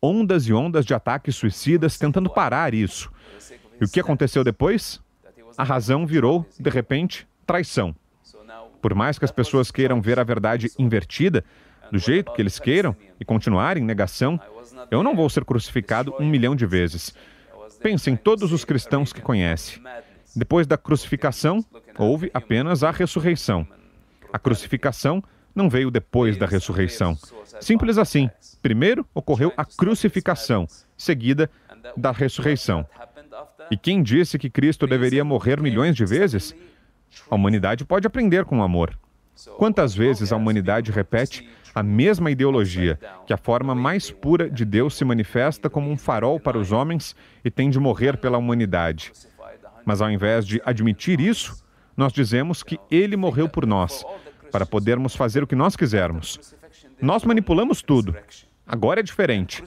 ondas 0.00 0.46
e 0.46 0.52
ondas 0.52 0.84
de 0.84 0.94
ataques 0.94 1.36
suicidas 1.36 1.98
tentando 1.98 2.30
parar 2.30 2.74
isso. 2.74 3.10
E 3.80 3.84
o 3.84 3.88
que 3.88 4.00
aconteceu 4.00 4.44
depois? 4.44 5.00
A 5.56 5.64
razão 5.64 6.06
virou, 6.06 6.46
de 6.58 6.70
repente, 6.70 7.26
traição. 7.46 7.94
Por 8.80 8.94
mais 8.94 9.18
que 9.18 9.24
as 9.24 9.32
pessoas 9.32 9.70
queiram 9.70 10.00
ver 10.00 10.18
a 10.18 10.24
verdade 10.24 10.70
invertida, 10.78 11.44
do 11.90 11.98
jeito 11.98 12.32
que 12.32 12.42
eles 12.42 12.58
queiram, 12.58 12.96
e 13.18 13.24
continuarem 13.24 13.82
em 13.82 13.86
negação, 13.86 14.40
eu 14.90 15.02
não 15.02 15.14
vou 15.14 15.30
ser 15.30 15.44
crucificado 15.44 16.14
um 16.18 16.26
milhão 16.26 16.54
de 16.54 16.66
vezes. 16.66 17.14
Pense 17.80 18.10
em 18.10 18.16
todos 18.16 18.52
os 18.52 18.64
cristãos 18.64 19.12
que 19.12 19.20
conhece. 19.20 19.80
Depois 20.36 20.66
da 20.66 20.76
crucificação, 20.76 21.64
houve 21.98 22.30
apenas 22.34 22.84
a 22.84 22.90
ressurreição. 22.90 23.66
A 24.30 24.38
crucificação 24.38 25.24
não 25.54 25.70
veio 25.70 25.90
depois 25.90 26.36
da 26.36 26.44
ressurreição. 26.44 27.16
Simples 27.58 27.96
assim. 27.96 28.28
Primeiro 28.60 29.06
ocorreu 29.14 29.50
a 29.56 29.64
crucificação, 29.64 30.68
seguida 30.94 31.50
da 31.96 32.12
ressurreição. 32.12 32.86
E 33.70 33.78
quem 33.78 34.02
disse 34.02 34.38
que 34.38 34.50
Cristo 34.50 34.86
deveria 34.86 35.24
morrer 35.24 35.58
milhões 35.58 35.96
de 35.96 36.04
vezes? 36.04 36.54
A 37.30 37.34
humanidade 37.34 37.86
pode 37.86 38.06
aprender 38.06 38.44
com 38.44 38.58
o 38.58 38.62
amor. 38.62 38.98
Quantas 39.56 39.94
vezes 39.94 40.32
a 40.32 40.36
humanidade 40.36 40.92
repete 40.92 41.48
a 41.74 41.82
mesma 41.82 42.30
ideologia, 42.30 42.98
que 43.26 43.32
a 43.32 43.36
forma 43.36 43.74
mais 43.74 44.10
pura 44.10 44.48
de 44.50 44.64
Deus 44.64 44.96
se 44.96 45.04
manifesta 45.04 45.68
como 45.68 45.90
um 45.90 45.96
farol 45.96 46.40
para 46.40 46.58
os 46.58 46.72
homens 46.72 47.14
e 47.44 47.50
tem 47.50 47.70
de 47.70 47.78
morrer 47.78 48.16
pela 48.16 48.38
humanidade? 48.38 49.12
Mas 49.86 50.02
ao 50.02 50.10
invés 50.10 50.44
de 50.44 50.60
admitir 50.64 51.20
isso, 51.20 51.64
nós 51.96 52.12
dizemos 52.12 52.64
que 52.64 52.78
ele 52.90 53.16
morreu 53.16 53.48
por 53.48 53.64
nós, 53.64 54.04
para 54.50 54.66
podermos 54.66 55.14
fazer 55.14 55.44
o 55.44 55.46
que 55.46 55.54
nós 55.54 55.76
quisermos. 55.76 56.54
Nós 57.00 57.24
manipulamos 57.24 57.82
tudo. 57.82 58.16
Agora 58.66 58.98
é 58.98 59.02
diferente. 59.02 59.62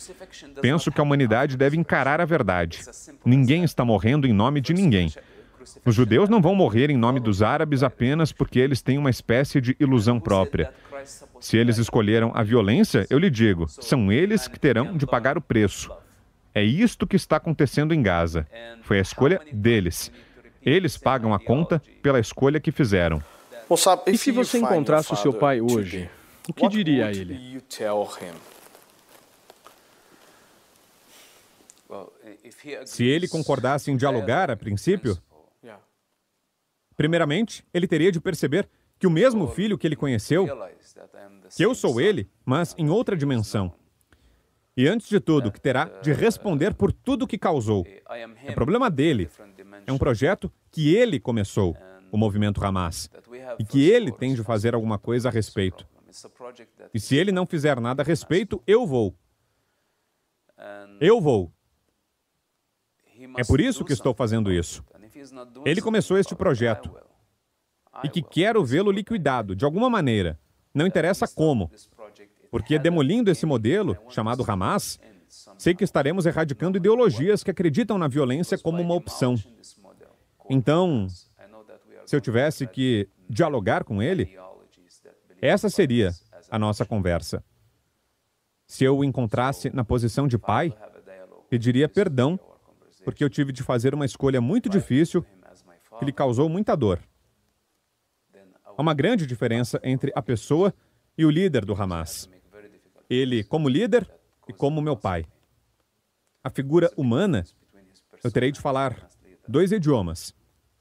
Penso 0.62 0.92
que 0.92 1.00
a 1.00 1.04
humanidade 1.04 1.56
deve 1.56 1.78
encarar 1.78 2.20
a 2.20 2.26
verdade. 2.26 2.82
Ninguém 3.24 3.64
está 3.64 3.86
morrendo 3.86 4.28
em 4.28 4.34
nome 4.34 4.60
de 4.60 4.74
ninguém. 4.74 5.12
Os 5.86 5.96
judeus 5.96 6.28
não 6.28 6.42
vão 6.42 6.54
morrer 6.54 6.90
em 6.90 6.98
nome 6.98 7.22
dos 7.22 7.42
árabes 7.42 7.82
apenas 7.82 8.34
porque 8.34 8.60
eles 8.60 8.82
têm 8.82 8.98
uma 8.98 9.10
espécie 9.10 9.62
de 9.62 9.76
ilusão 9.80 10.20
própria. 10.20 10.74
Se 11.40 11.56
eles 11.56 11.78
escolheram 11.78 12.34
a 12.36 12.44
violência, 12.44 13.08
eu 13.10 13.18
lhe 13.18 13.30
digo, 13.30 13.68
são 13.70 14.12
eles 14.12 14.50
que 14.50 14.60
terão 14.60 14.98
de 14.98 15.08
pagar 15.08 15.38
o 15.38 15.42
preço. 15.42 15.90
É 16.60 16.64
isto 16.64 17.08
que 17.08 17.16
está 17.16 17.38
acontecendo 17.38 17.94
em 17.94 18.02
Gaza. 18.02 18.46
Foi 18.82 18.98
a 18.98 19.02
escolha 19.02 19.40
deles. 19.54 20.12
Eles 20.62 20.98
pagam 20.98 21.34
a 21.34 21.40
conta 21.40 21.82
pela 22.02 22.20
escolha 22.20 22.60
que 22.60 22.70
fizeram. 22.70 23.24
E 24.06 24.18
se 24.18 24.30
você 24.30 24.58
encontrasse 24.58 25.14
o 25.14 25.16
seu 25.16 25.32
pai 25.32 25.62
hoje? 25.62 26.10
o 26.50 26.54
que 26.54 26.68
diria 26.68 27.06
a 27.06 27.12
ele? 27.12 27.64
Se 32.86 33.06
ele 33.06 33.30
concordasse 33.30 33.90
em 33.90 33.96
dialogar 33.96 34.52
a 34.52 34.58
princípio, 34.58 35.18
primeiramente, 36.98 37.64
ele 37.74 37.88
teria 37.88 38.12
de 38.12 38.20
perceber 38.20 38.68
que 39.00 39.08
o 39.08 39.10
mesmo 39.10 39.48
filho 39.48 39.78
que 39.78 39.88
ele 39.88 39.96
conheceu, 39.96 40.46
que 41.56 41.64
eu 41.64 41.74
sou 41.74 42.02
ele, 42.02 42.30
mas 42.44 42.76
em 42.78 42.90
outra 42.90 43.16
dimensão. 43.16 43.74
E 44.80 44.88
antes 44.88 45.10
de 45.10 45.20
tudo, 45.20 45.52
que 45.52 45.60
terá 45.60 45.84
de 46.02 46.14
responder 46.14 46.74
por 46.74 46.94
tudo 46.94 47.28
que 47.28 47.38
causou. 47.38 47.86
É 48.46 48.54
problema 48.54 48.90
dele. 48.90 49.30
É 49.86 49.92
um 49.92 49.98
projeto 49.98 50.50
que 50.72 50.96
ele 50.96 51.20
começou, 51.20 51.76
o 52.10 52.18
movimento 52.18 52.64
Hamas, 52.64 53.10
e 53.60 53.66
que 53.66 53.90
ele 53.90 54.10
tem 54.10 54.34
de 54.34 54.42
fazer 54.42 54.74
alguma 54.74 54.98
coisa 54.98 55.28
a 55.28 55.32
respeito. 55.34 55.86
E 56.94 56.98
se 56.98 57.18
ele 57.18 57.30
não 57.30 57.46
fizer 57.46 57.78
nada 57.82 58.04
a 58.04 58.06
respeito, 58.06 58.64
eu 58.66 58.88
vou. 58.88 59.14
Eu 61.02 61.20
vou. 61.20 61.52
É 63.38 63.44
por 63.44 63.60
isso 63.60 63.84
que 63.84 63.92
estou 63.92 64.14
fazendo 64.14 64.50
isso. 64.50 64.82
Ele 65.66 65.82
começou 65.82 66.18
este 66.18 66.34
projeto 66.34 66.90
e 68.02 68.08
que 68.08 68.22
quero 68.22 68.64
vê-lo 68.64 68.92
liquidado, 68.92 69.58
de 69.58 69.66
alguma 69.66 69.90
maneira. 69.90 70.40
Não 70.74 70.88
interessa 70.88 71.28
como. 71.28 71.70
Porque 72.52 72.80
demolindo 72.80 73.30
esse 73.30 73.46
modelo, 73.46 73.98
chamado 74.10 74.44
Hamas, 74.48 75.00
sei 75.58 75.76
que 75.76 75.84
estaremos 75.84 76.26
erradicando 76.26 76.78
ideologias 76.78 77.44
que 77.44 77.52
acreditam 77.52 77.98
na 77.98 78.08
violência 78.08 78.58
como 78.58 78.82
uma 78.82 78.96
opção. 78.96 79.36
Então, 80.50 81.08
se 82.06 82.16
eu 82.16 82.22
tivesse 82.22 82.66
que 82.66 83.08
dialogar 83.30 83.84
com 83.84 84.02
ele, 84.02 84.36
essa 85.42 85.70
seria 85.70 86.12
a 86.50 86.58
nossa 86.58 86.86
conversa. 86.86 87.44
Se 88.66 88.84
eu 88.84 88.98
o 88.98 89.04
encontrasse 89.04 89.70
na 89.70 89.84
posição 89.84 90.28
de 90.28 90.38
pai, 90.38 90.76
pediria 91.50 91.88
perdão, 91.88 92.40
porque 93.04 93.24
eu 93.24 93.30
tive 93.30 93.52
de 93.52 93.64
fazer 93.64 93.94
uma 93.94 94.06
escolha 94.06 94.42
muito 94.42 94.70
difícil 94.70 95.24
que 95.98 96.06
lhe 96.06 96.12
causou 96.12 96.50
muita 96.50 96.76
dor. 96.76 97.00
Há 98.66 98.82
uma 98.82 98.94
grande 98.94 99.26
diferença 99.28 99.80
entre 99.84 100.12
a 100.16 100.22
pessoa 100.22 100.74
e 101.18 101.26
o 101.26 101.30
líder 101.30 101.66
do 101.66 101.74
Hamas. 101.74 102.30
Ele 103.10 103.44
como 103.44 103.68
líder 103.68 104.10
e 104.48 104.54
como 104.54 104.82
meu 104.82 104.96
pai. 104.96 105.26
A 106.44 106.50
figura 106.50 106.92
humana, 106.96 107.46
eu 108.24 108.32
terei 108.32 108.52
de 108.52 108.62
falar 108.62 109.10
dois 109.48 109.72
idiomas, 109.72 110.34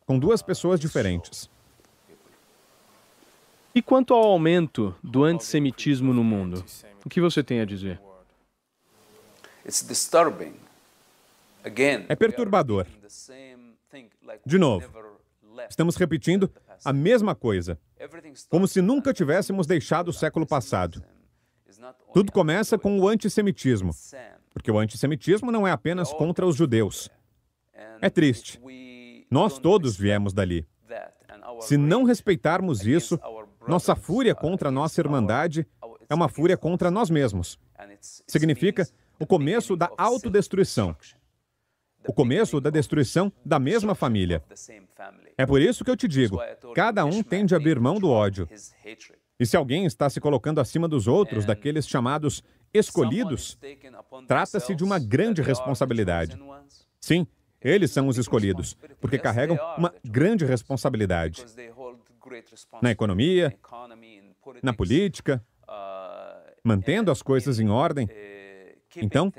com 0.05 0.19
duas 0.19 0.43
pessoas 0.43 0.79
diferentes. 0.79 1.51
E 3.75 3.81
quanto 3.81 4.13
ao 4.13 4.25
aumento 4.25 4.95
do 5.03 5.25
antissemitismo 5.25 6.13
no 6.13 6.23
mundo, 6.23 6.65
o 7.05 7.09
que 7.09 7.21
você 7.21 7.43
tem 7.43 7.61
a 7.61 7.65
dizer? 7.65 8.01
É 12.09 12.17
perturbador. 12.17 12.87
De 14.45 14.59
novo, 14.59 14.91
estamos 15.69 15.97
repetindo 15.97 16.51
a 16.85 16.93
mesma 16.93 17.35
coisa, 17.35 17.79
como 18.49 18.67
se 18.69 18.81
nunca 18.83 19.13
tivéssemos 19.13 19.67
deixado 19.67 20.09
o 20.09 20.13
século 20.13 20.47
passado. 20.47 21.03
Tudo 22.13 22.33
começa 22.33 22.79
com 22.79 22.99
o 22.99 23.09
antissemitismo, 23.09 23.93
porque 24.53 24.71
o 24.71 24.79
antissemitismo 24.79 25.53
não 25.53 25.67
é 25.67 25.71
apenas 25.71 26.13
contra 26.13 26.47
os 26.47 26.57
judeus. 26.57 27.11
É 28.01 28.11
triste. 28.11 28.61
Nós 29.31 29.59
todos 29.59 29.97
viemos 29.97 30.33
dali. 30.33 30.67
Se 31.61 31.77
não 31.77 32.05
respeitarmos 32.05 32.87
isso, 32.87 33.19
nossa 33.67 33.95
fúria 33.95 34.35
contra 34.35 34.69
a 34.69 34.73
nossa 34.73 35.01
irmandade 35.01 35.67
é 36.09 36.15
uma 36.15 36.29
fúria 36.29 36.57
contra 36.57 36.91
nós 36.91 37.11
mesmos. 37.11 37.59
Significa 38.01 38.89
o 39.19 39.27
começo 39.27 39.77
da 39.77 39.91
autodestruição 39.97 40.97
o 42.09 42.13
começo 42.13 42.59
da 42.59 42.71
destruição 42.71 43.31
da 43.45 43.59
mesma 43.59 43.95
família. 43.95 44.43
É 45.37 45.45
por 45.45 45.61
isso 45.61 45.85
que 45.85 45.91
eu 45.91 45.97
te 45.97 46.09
digo: 46.09 46.41
cada 46.75 47.05
um 47.05 47.23
tem 47.23 47.45
de 47.45 47.55
abrir 47.55 47.79
mão 47.79 47.99
do 47.99 48.11
ódio. 48.11 48.49
E 49.41 49.47
se 49.47 49.57
alguém 49.57 49.85
está 49.85 50.11
se 50.11 50.21
colocando 50.21 50.61
acima 50.61 50.89
dos 50.89 51.07
outros, 51.07 51.45
daqueles 51.45 51.87
chamados 51.89 52.43
escolhidos, 52.75 53.57
trata-se 54.27 54.75
de 54.75 54.83
uma 54.83 54.99
grande 54.99 55.41
responsabilidade. 55.43 56.37
Sim, 57.01 57.27
eles 57.61 57.91
são 57.91 58.09
os 58.09 58.19
escolhidos, 58.19 58.77
porque 59.01 59.19
carregam 59.19 59.57
uma 59.77 59.95
grande 60.05 60.45
responsabilidade 60.45 61.45
na 62.83 62.91
economia, 62.91 63.57
na 64.63 64.73
política, 64.73 65.45
mantendo 66.65 67.11
as 67.11 67.23
coisas 67.23 67.61
em 67.61 67.69
ordem. 67.69 68.09
Então, 68.97 69.33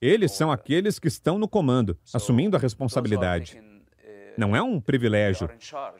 eles 0.00 0.32
são 0.32 0.52
aqueles 0.52 0.98
que 0.98 1.08
estão 1.08 1.38
no 1.38 1.48
comando, 1.48 1.98
assumindo 2.12 2.56
a 2.56 2.60
responsabilidade. 2.60 3.60
Não 4.36 4.54
é 4.54 4.62
um 4.62 4.80
privilégio, 4.80 5.48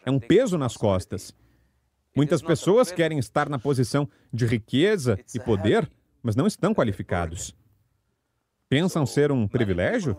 é 0.05 0.11
um 0.11 0.18
peso 0.18 0.59
nas 0.59 0.76
costas. 0.76 1.35
Muitas 2.15 2.43
pessoas 2.43 2.93
querem 2.93 3.19
estar 3.19 3.49
na 3.49 3.59
posição 3.59 4.09
de 4.33 4.45
riqueza 4.47 5.19
e 5.35 5.41
poder, 5.41 5.91
mas 6.23 6.37
não 6.37 6.47
estão 6.47 6.75
qualificados. 6.75 7.57
Pensam 8.69 9.07
ser 9.07 9.33
um 9.33 9.49
privilégio? 9.49 10.17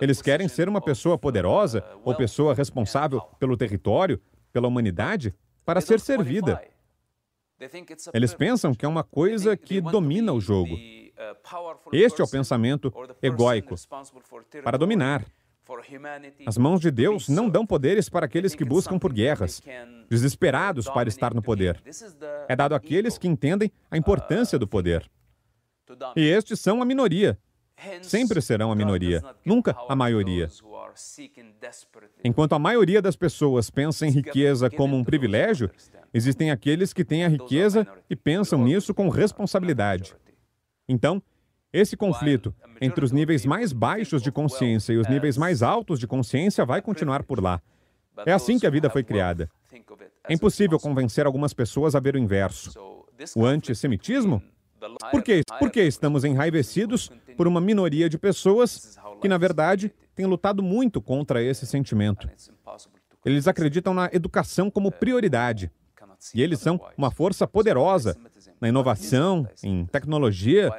Eles 0.00 0.20
querem 0.20 0.48
ser 0.48 0.68
uma 0.68 0.80
pessoa 0.80 1.18
poderosa 1.18 1.84
ou 2.04 2.14
pessoa 2.14 2.54
responsável 2.54 3.20
pelo 3.38 3.56
território, 3.56 4.20
pela 4.52 4.68
humanidade, 4.68 5.34
para 5.64 5.80
ser 5.80 6.00
servida. 6.00 6.60
Eles 8.12 8.34
pensam 8.34 8.74
que 8.74 8.84
é 8.84 8.88
uma 8.88 9.02
coisa 9.02 9.56
que 9.56 9.80
domina 9.80 10.32
o 10.32 10.40
jogo. 10.40 10.76
Este 11.92 12.20
é 12.20 12.24
o 12.24 12.28
pensamento 12.28 12.92
egóico 13.22 13.74
para 14.62 14.76
dominar. 14.76 15.24
As 16.46 16.56
mãos 16.56 16.80
de 16.80 16.90
Deus 16.90 17.28
não 17.28 17.48
dão 17.48 17.66
poderes 17.66 18.08
para 18.08 18.26
aqueles 18.26 18.54
que 18.54 18.64
buscam 18.64 18.98
por 18.98 19.12
guerras, 19.12 19.62
desesperados 20.08 20.88
para 20.88 21.08
estar 21.08 21.34
no 21.34 21.42
poder. 21.42 21.82
É 22.48 22.54
dado 22.54 22.74
àqueles 22.74 23.18
que 23.18 23.26
entendem 23.26 23.70
a 23.90 23.96
importância 23.96 24.58
do 24.58 24.66
poder. 24.66 25.08
E 26.14 26.20
estes 26.20 26.60
são 26.60 26.80
a 26.80 26.84
minoria. 26.84 27.38
Sempre 28.00 28.40
serão 28.40 28.72
a 28.72 28.76
minoria, 28.76 29.22
nunca 29.44 29.76
a 29.88 29.94
maioria. 29.94 30.48
Enquanto 32.24 32.54
a 32.54 32.58
maioria 32.58 33.02
das 33.02 33.16
pessoas 33.16 33.68
pensa 33.68 34.06
em 34.06 34.10
riqueza 34.10 34.70
como 34.70 34.96
um 34.96 35.04
privilégio, 35.04 35.70
existem 36.12 36.50
aqueles 36.50 36.92
que 36.92 37.04
têm 37.04 37.24
a 37.24 37.28
riqueza 37.28 37.86
e 38.08 38.16
pensam 38.16 38.64
nisso 38.64 38.94
com 38.94 39.08
responsabilidade. 39.08 40.14
Então, 40.88 41.22
esse 41.72 41.96
conflito 41.96 42.54
entre 42.80 43.04
os 43.04 43.12
níveis 43.12 43.44
mais 43.44 43.72
baixos 43.72 44.22
de 44.22 44.30
consciência 44.30 44.92
e 44.92 44.98
os 44.98 45.08
níveis 45.08 45.36
mais 45.36 45.62
altos 45.62 45.98
de 45.98 46.06
consciência 46.06 46.64
vai 46.64 46.80
continuar 46.80 47.22
por 47.22 47.42
lá. 47.42 47.60
É 48.24 48.32
assim 48.32 48.58
que 48.58 48.66
a 48.66 48.70
vida 48.70 48.88
foi 48.88 49.02
criada. 49.02 49.50
É 50.28 50.32
impossível 50.32 50.78
convencer 50.78 51.26
algumas 51.26 51.52
pessoas 51.52 51.94
a 51.94 52.00
ver 52.00 52.14
o 52.14 52.18
inverso. 52.18 52.72
O 53.34 53.44
antissemitismo? 53.44 54.42
Por 55.10 55.22
quê? 55.22 55.42
Porque 55.58 55.82
estamos 55.82 56.24
enraivecidos 56.24 57.10
por 57.36 57.46
uma 57.46 57.60
minoria 57.60 58.08
de 58.08 58.18
pessoas 58.18 58.98
que, 59.20 59.28
na 59.28 59.38
verdade, 59.38 59.92
têm 60.14 60.26
lutado 60.26 60.62
muito 60.62 61.00
contra 61.00 61.42
esse 61.42 61.66
sentimento. 61.66 62.28
Eles 63.24 63.48
acreditam 63.48 63.92
na 63.92 64.08
educação 64.12 64.70
como 64.70 64.90
prioridade. 64.90 65.70
E 66.34 66.42
eles 66.42 66.60
são 66.60 66.80
uma 66.96 67.10
força 67.10 67.46
poderosa 67.46 68.16
na 68.60 68.68
inovação, 68.68 69.48
em 69.62 69.84
tecnologia, 69.86 70.70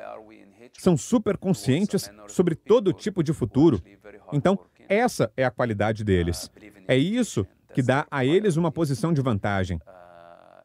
são 0.78 0.96
super 0.96 1.38
conscientes 1.38 2.10
sobre 2.28 2.56
todo 2.56 2.94
tipo 2.94 3.24
de 3.24 3.34
futuro. 3.34 3.82
Então, 4.32 4.60
essa 4.88 5.32
é 5.36 5.44
a 5.44 5.52
qualidade 5.52 6.04
deles. 6.04 6.50
É 6.88 6.96
isso 6.96 7.46
que 7.74 7.82
dá 7.82 8.08
a 8.10 8.24
eles 8.24 8.56
uma 8.56 8.72
posição 8.72 9.12
de 9.14 9.22
vantagem. 9.22 9.80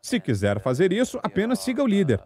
Se 0.00 0.18
quiser 0.20 0.60
fazer 0.60 0.92
isso, 0.92 1.18
apenas 1.22 1.60
siga 1.60 1.82
o 1.82 1.86
líder. 1.86 2.20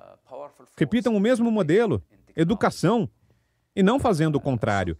Repitam 0.76 1.14
o 1.14 1.20
mesmo 1.20 1.50
modelo, 1.50 2.02
educação, 2.34 3.08
e 3.74 3.82
não 3.82 4.00
fazendo 4.00 4.36
o 4.36 4.40
contrário. 4.40 4.96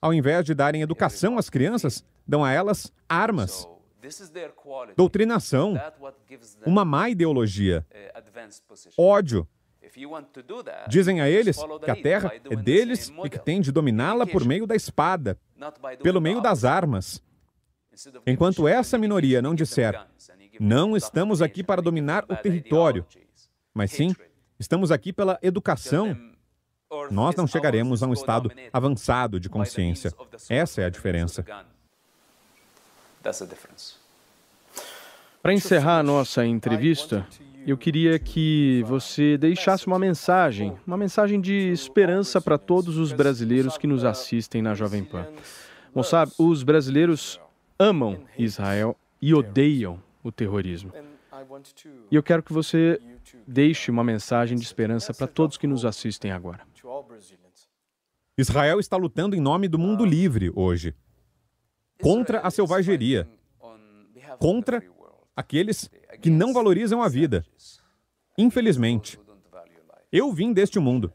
Ao 0.00 0.14
invés 0.14 0.44
de 0.44 0.54
darem 0.54 0.82
educação 0.82 1.36
às 1.36 1.50
crianças, 1.50 2.04
dão 2.26 2.44
a 2.44 2.52
elas 2.52 2.92
armas. 3.08 3.68
Doutrinação, 4.96 5.74
uma 6.64 6.84
má 6.84 7.10
ideologia, 7.10 7.84
ódio. 8.96 9.46
Dizem 10.88 11.20
a 11.20 11.28
eles 11.28 11.58
que 11.84 11.90
a 11.90 11.96
terra 11.96 12.32
é 12.50 12.56
deles 12.56 13.12
e 13.24 13.30
que 13.30 13.38
têm 13.38 13.60
de 13.60 13.72
dominá-la 13.72 14.26
por 14.26 14.44
meio 14.44 14.66
da 14.66 14.74
espada, 14.74 15.38
pelo 16.02 16.20
meio 16.20 16.40
das 16.40 16.64
armas. 16.64 17.22
Enquanto 18.26 18.68
essa 18.68 18.96
minoria 18.96 19.42
não 19.42 19.54
disser, 19.54 20.00
não 20.60 20.96
estamos 20.96 21.42
aqui 21.42 21.62
para 21.62 21.82
dominar 21.82 22.24
o 22.28 22.36
território, 22.36 23.04
mas 23.74 23.90
sim, 23.90 24.14
estamos 24.58 24.90
aqui 24.92 25.12
pela 25.12 25.38
educação, 25.42 26.16
nós 27.10 27.34
não 27.36 27.46
chegaremos 27.46 28.02
a 28.02 28.06
um 28.06 28.12
estado 28.12 28.50
avançado 28.72 29.38
de 29.38 29.48
consciência. 29.48 30.12
Essa 30.48 30.82
é 30.82 30.84
a 30.84 30.90
diferença. 30.90 31.44
Para 35.42 35.52
encerrar 35.52 35.98
a 35.98 36.02
nossa 36.02 36.46
entrevista, 36.46 37.26
eu 37.66 37.76
queria 37.76 38.18
que 38.18 38.82
você 38.86 39.36
deixasse 39.36 39.86
uma 39.86 39.98
mensagem, 39.98 40.76
uma 40.86 40.96
mensagem 40.96 41.40
de 41.40 41.70
esperança 41.70 42.40
para 42.40 42.58
todos 42.58 42.96
os 42.96 43.12
brasileiros 43.12 43.76
que 43.76 43.86
nos 43.86 44.04
assistem 44.04 44.62
na 44.62 44.74
Jovem 44.74 45.04
Pan. 45.04 45.26
Moçab, 45.94 46.32
os 46.38 46.62
brasileiros 46.62 47.40
amam 47.78 48.20
Israel 48.38 48.96
e 49.20 49.34
odeiam 49.34 50.02
o 50.22 50.32
terrorismo. 50.32 50.92
E 52.10 52.14
eu 52.14 52.22
quero 52.22 52.42
que 52.42 52.52
você 52.52 53.00
deixe 53.46 53.90
uma 53.90 54.02
mensagem 54.02 54.56
de 54.56 54.64
esperança 54.64 55.12
para 55.14 55.26
todos 55.26 55.56
que 55.56 55.66
nos 55.66 55.84
assistem 55.84 56.32
agora. 56.32 56.60
Israel 58.36 58.78
está 58.78 58.96
lutando 58.96 59.34
em 59.34 59.40
nome 59.40 59.68
do 59.68 59.78
mundo 59.78 60.04
livre 60.04 60.50
hoje, 60.54 60.94
contra 62.00 62.40
a 62.40 62.50
selvageria, 62.50 63.28
contra 64.38 64.82
aqueles 65.38 65.88
que 66.20 66.30
não 66.30 66.52
valorizam 66.52 67.00
a 67.00 67.08
vida. 67.08 67.46
Infelizmente, 68.36 69.20
eu 70.10 70.32
vim 70.32 70.52
deste 70.52 70.80
mundo. 70.80 71.12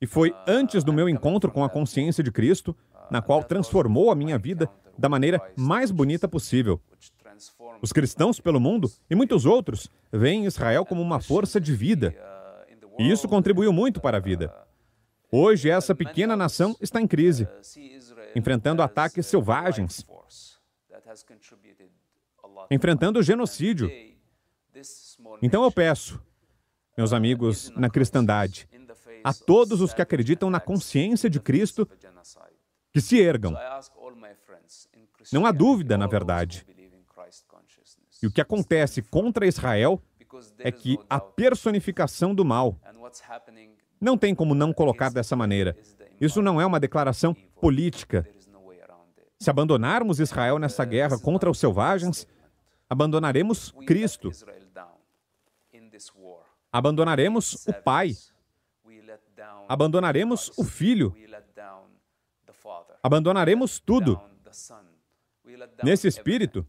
E 0.00 0.06
foi 0.06 0.32
antes 0.46 0.84
do 0.84 0.92
meu 0.92 1.08
encontro 1.08 1.50
com 1.50 1.64
a 1.64 1.68
consciência 1.68 2.22
de 2.22 2.30
Cristo, 2.30 2.76
na 3.10 3.20
qual 3.20 3.42
transformou 3.42 4.12
a 4.12 4.14
minha 4.14 4.38
vida 4.38 4.70
da 4.96 5.08
maneira 5.08 5.42
mais 5.56 5.90
bonita 5.90 6.28
possível. 6.28 6.80
Os 7.82 7.92
cristãos 7.92 8.38
pelo 8.38 8.60
mundo 8.60 8.88
e 9.10 9.16
muitos 9.16 9.44
outros 9.44 9.90
veem 10.12 10.46
Israel 10.46 10.86
como 10.86 11.02
uma 11.02 11.20
força 11.20 11.60
de 11.60 11.74
vida. 11.74 12.14
E 12.96 13.10
isso 13.10 13.26
contribuiu 13.26 13.72
muito 13.72 14.00
para 14.00 14.18
a 14.18 14.20
vida. 14.20 14.54
Hoje, 15.32 15.68
essa 15.68 15.96
pequena 15.96 16.36
nação 16.36 16.76
está 16.80 17.00
em 17.00 17.08
crise, 17.08 17.48
enfrentando 18.36 18.82
ataques 18.82 19.26
selvagens, 19.26 20.06
enfrentando 22.70 23.22
genocídio. 23.22 23.90
Então 25.42 25.62
eu 25.62 25.70
peço, 25.70 26.20
meus 26.96 27.12
amigos 27.12 27.70
na 27.76 27.88
cristandade, 27.88 28.68
a 29.22 29.32
todos 29.32 29.80
os 29.80 29.94
que 29.94 30.02
acreditam 30.02 30.50
na 30.50 30.60
consciência 30.60 31.30
de 31.30 31.40
Cristo, 31.40 31.88
que 32.92 33.00
se 33.00 33.18
ergam. 33.18 33.56
Não 35.32 35.46
há 35.46 35.52
dúvida, 35.52 35.96
na 35.96 36.06
verdade. 36.06 36.66
E 38.22 38.26
o 38.26 38.30
que 38.30 38.40
acontece 38.40 39.02
contra 39.02 39.46
Israel 39.46 40.00
é 40.58 40.70
que 40.70 40.98
a 41.08 41.20
personificação 41.20 42.34
do 42.34 42.44
mal 42.44 42.78
não 44.00 44.18
tem 44.18 44.34
como 44.34 44.54
não 44.54 44.72
colocar 44.72 45.10
dessa 45.10 45.34
maneira. 45.34 45.76
Isso 46.20 46.42
não 46.42 46.60
é 46.60 46.66
uma 46.66 46.80
declaração 46.80 47.34
política. 47.60 48.26
Se 49.38 49.50
abandonarmos 49.50 50.20
Israel 50.20 50.58
nessa 50.58 50.84
guerra 50.84 51.18
contra 51.18 51.50
os 51.50 51.58
selvagens, 51.58 52.26
abandonaremos 52.94 53.74
Cristo. 53.86 54.30
Abandonaremos 56.72 57.66
o 57.66 57.72
Pai. 57.72 58.12
Abandonaremos 59.68 60.52
o 60.56 60.64
Filho. 60.64 61.12
Abandonaremos 63.02 63.80
tudo. 63.80 64.20
Nesse 65.82 66.06
espírito, 66.06 66.66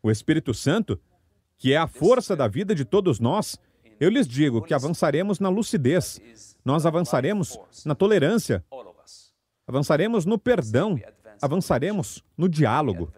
o 0.00 0.10
Espírito 0.10 0.54
Santo, 0.54 1.00
que 1.58 1.72
é 1.72 1.76
a 1.76 1.88
força 1.88 2.36
da 2.36 2.46
vida 2.46 2.72
de 2.72 2.84
todos 2.84 3.18
nós, 3.18 3.58
eu 3.98 4.08
lhes 4.08 4.28
digo 4.28 4.62
que 4.62 4.72
avançaremos 4.72 5.40
na 5.40 5.48
lucidez, 5.48 6.20
nós 6.64 6.86
avançaremos 6.86 7.58
na 7.84 7.94
tolerância, 7.94 8.64
avançaremos 9.66 10.24
no 10.24 10.38
perdão, 10.38 10.98
avançaremos 11.42 12.22
no 12.36 12.48
diálogo. 12.48 13.12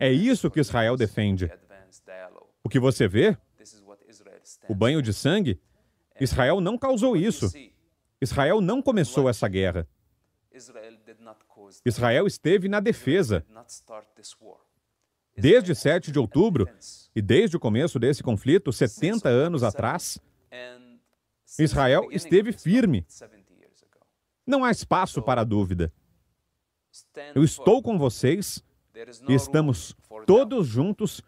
É 0.00 0.10
isso 0.10 0.50
que 0.50 0.60
Israel 0.60 0.96
defende. 0.96 1.50
O 2.62 2.68
que 2.68 2.78
você 2.78 3.08
vê, 3.08 3.36
o 4.68 4.74
banho 4.74 5.02
de 5.02 5.12
sangue, 5.12 5.60
Israel 6.20 6.60
não 6.60 6.76
causou 6.76 7.16
isso. 7.16 7.50
Israel 8.20 8.60
não 8.60 8.82
começou 8.82 9.28
essa 9.28 9.48
guerra. 9.48 9.88
Israel 11.84 12.26
esteve 12.26 12.68
na 12.68 12.80
defesa. 12.80 13.44
Desde 15.36 15.74
7 15.74 16.10
de 16.10 16.18
outubro 16.18 16.68
e 17.14 17.22
desde 17.22 17.56
o 17.56 17.60
começo 17.60 17.98
desse 17.98 18.22
conflito, 18.22 18.72
70 18.72 19.28
anos 19.28 19.62
atrás, 19.62 20.18
Israel 21.58 22.08
esteve 22.10 22.52
firme. 22.52 23.06
Não 24.46 24.64
há 24.64 24.70
espaço 24.70 25.22
para 25.22 25.44
dúvida. 25.44 25.92
Eu 27.34 27.44
estou 27.44 27.82
com 27.82 27.98
vocês 27.98 28.64
estamos 29.28 29.96
todos 30.26 30.66
juntos 30.66 31.22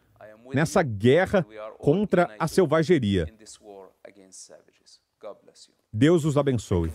nessa 0.52 0.82
guerra 0.82 1.46
contra 1.78 2.34
a 2.38 2.48
selvageria. 2.48 3.32
Deus 5.92 6.24
os 6.24 6.36
abençoe. 6.36 6.90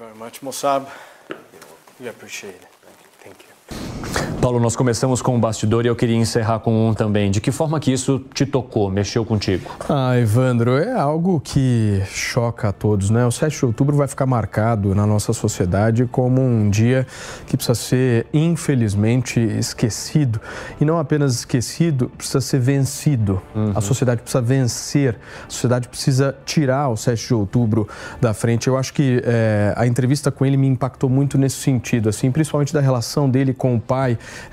Paulo, 4.45 4.59
nós 4.59 4.75
começamos 4.75 5.23
com 5.23 5.35
um 5.35 5.39
bastidor 5.39 5.85
e 5.85 5.87
eu 5.87 5.95
queria 5.95 6.15
encerrar 6.15 6.59
com 6.59 6.87
um 6.87 6.93
também. 6.93 7.31
De 7.31 7.41
que 7.41 7.51
forma 7.51 7.79
que 7.79 7.91
isso 7.91 8.23
te 8.31 8.45
tocou, 8.45 8.91
mexeu 8.91 9.25
contigo? 9.25 9.71
Ah, 9.89 10.19
Evandro, 10.19 10.77
é 10.77 10.93
algo 10.93 11.39
que 11.39 11.99
choca 12.05 12.69
a 12.69 12.71
todos, 12.71 13.09
né? 13.09 13.25
O 13.25 13.31
7 13.31 13.57
de 13.57 13.65
outubro 13.65 13.97
vai 13.97 14.07
ficar 14.07 14.27
marcado 14.27 14.93
na 14.93 15.07
nossa 15.07 15.33
sociedade 15.33 16.05
como 16.11 16.43
um 16.43 16.69
dia 16.69 17.07
que 17.47 17.57
precisa 17.57 17.73
ser, 17.73 18.27
infelizmente, 18.31 19.39
esquecido. 19.39 20.39
E 20.79 20.85
não 20.85 20.99
apenas 20.99 21.33
esquecido, 21.37 22.11
precisa 22.15 22.39
ser 22.39 22.59
vencido. 22.59 23.41
Uhum. 23.55 23.71
A 23.73 23.81
sociedade 23.81 24.21
precisa 24.21 24.43
vencer, 24.43 25.17
a 25.47 25.49
sociedade 25.49 25.87
precisa 25.87 26.37
tirar 26.45 26.89
o 26.89 26.95
7 26.95 27.29
de 27.29 27.33
outubro 27.33 27.87
da 28.21 28.31
frente. 28.31 28.67
Eu 28.67 28.77
acho 28.77 28.93
que 28.93 29.23
é, 29.25 29.73
a 29.75 29.87
entrevista 29.87 30.29
com 30.29 30.45
ele 30.45 30.55
me 30.55 30.67
impactou 30.67 31.09
muito 31.09 31.35
nesse 31.35 31.55
sentido, 31.55 32.09
assim, 32.09 32.29
principalmente 32.29 32.71
da 32.71 32.79
relação 32.79 33.27
dele 33.27 33.51
com 33.51 33.75
o 33.75 33.81
pai. 33.81 33.94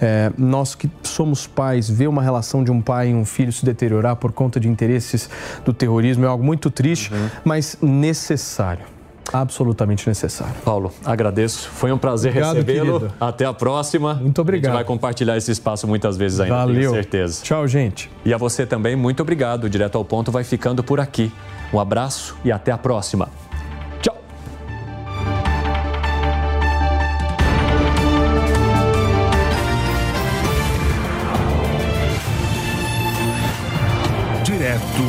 É, 0.01 0.33
nós 0.37 0.75
que 0.75 0.91
somos 1.03 1.47
pais, 1.47 1.89
ver 1.89 2.09
uma 2.09 2.23
relação 2.23 2.63
de 2.63 2.71
um 2.71 2.81
pai 2.81 3.11
e 3.11 3.15
um 3.15 3.25
filho 3.25 3.53
se 3.53 3.65
deteriorar 3.65 4.17
por 4.17 4.33
conta 4.33 4.59
de 4.59 4.69
interesses 4.69 5.29
do 5.65 5.73
terrorismo 5.73 6.25
é 6.25 6.29
algo 6.29 6.45
muito 6.45 6.71
triste, 6.71 7.13
uhum. 7.13 7.29
mas 7.45 7.77
necessário. 7.81 8.85
Absolutamente 9.33 10.09
necessário. 10.09 10.55
Paulo, 10.65 10.93
agradeço. 11.05 11.69
Foi 11.71 11.93
um 11.93 11.99
prazer 11.99 12.33
recebê-lo. 12.33 13.11
Até 13.21 13.45
a 13.45 13.53
próxima. 13.53 14.15
Muito 14.15 14.41
obrigado. 14.41 14.73
A 14.73 14.75
gente 14.75 14.79
vai 14.79 14.85
compartilhar 14.85 15.37
esse 15.37 15.51
espaço 15.51 15.87
muitas 15.87 16.17
vezes 16.17 16.41
ainda, 16.41 16.57
Valeu. 16.57 16.75
tenho 16.75 16.91
certeza. 16.91 17.43
Tchau, 17.43 17.67
gente. 17.67 18.11
E 18.25 18.35
a 18.35 18.37
você 18.37 18.67
também, 18.67 18.97
muito 18.97 19.21
obrigado. 19.21 19.71
Direto 19.71 19.97
ao 19.97 20.05
ponto 20.05 20.31
vai 20.31 20.45
ficando 20.45 20.83
por 20.83 21.01
aqui. 21.01 21.33
Um 21.73 21.81
abraço 21.81 22.37
e 22.45 22.53
até 22.53 22.73
a 22.73 22.79
próxima. 22.79 23.29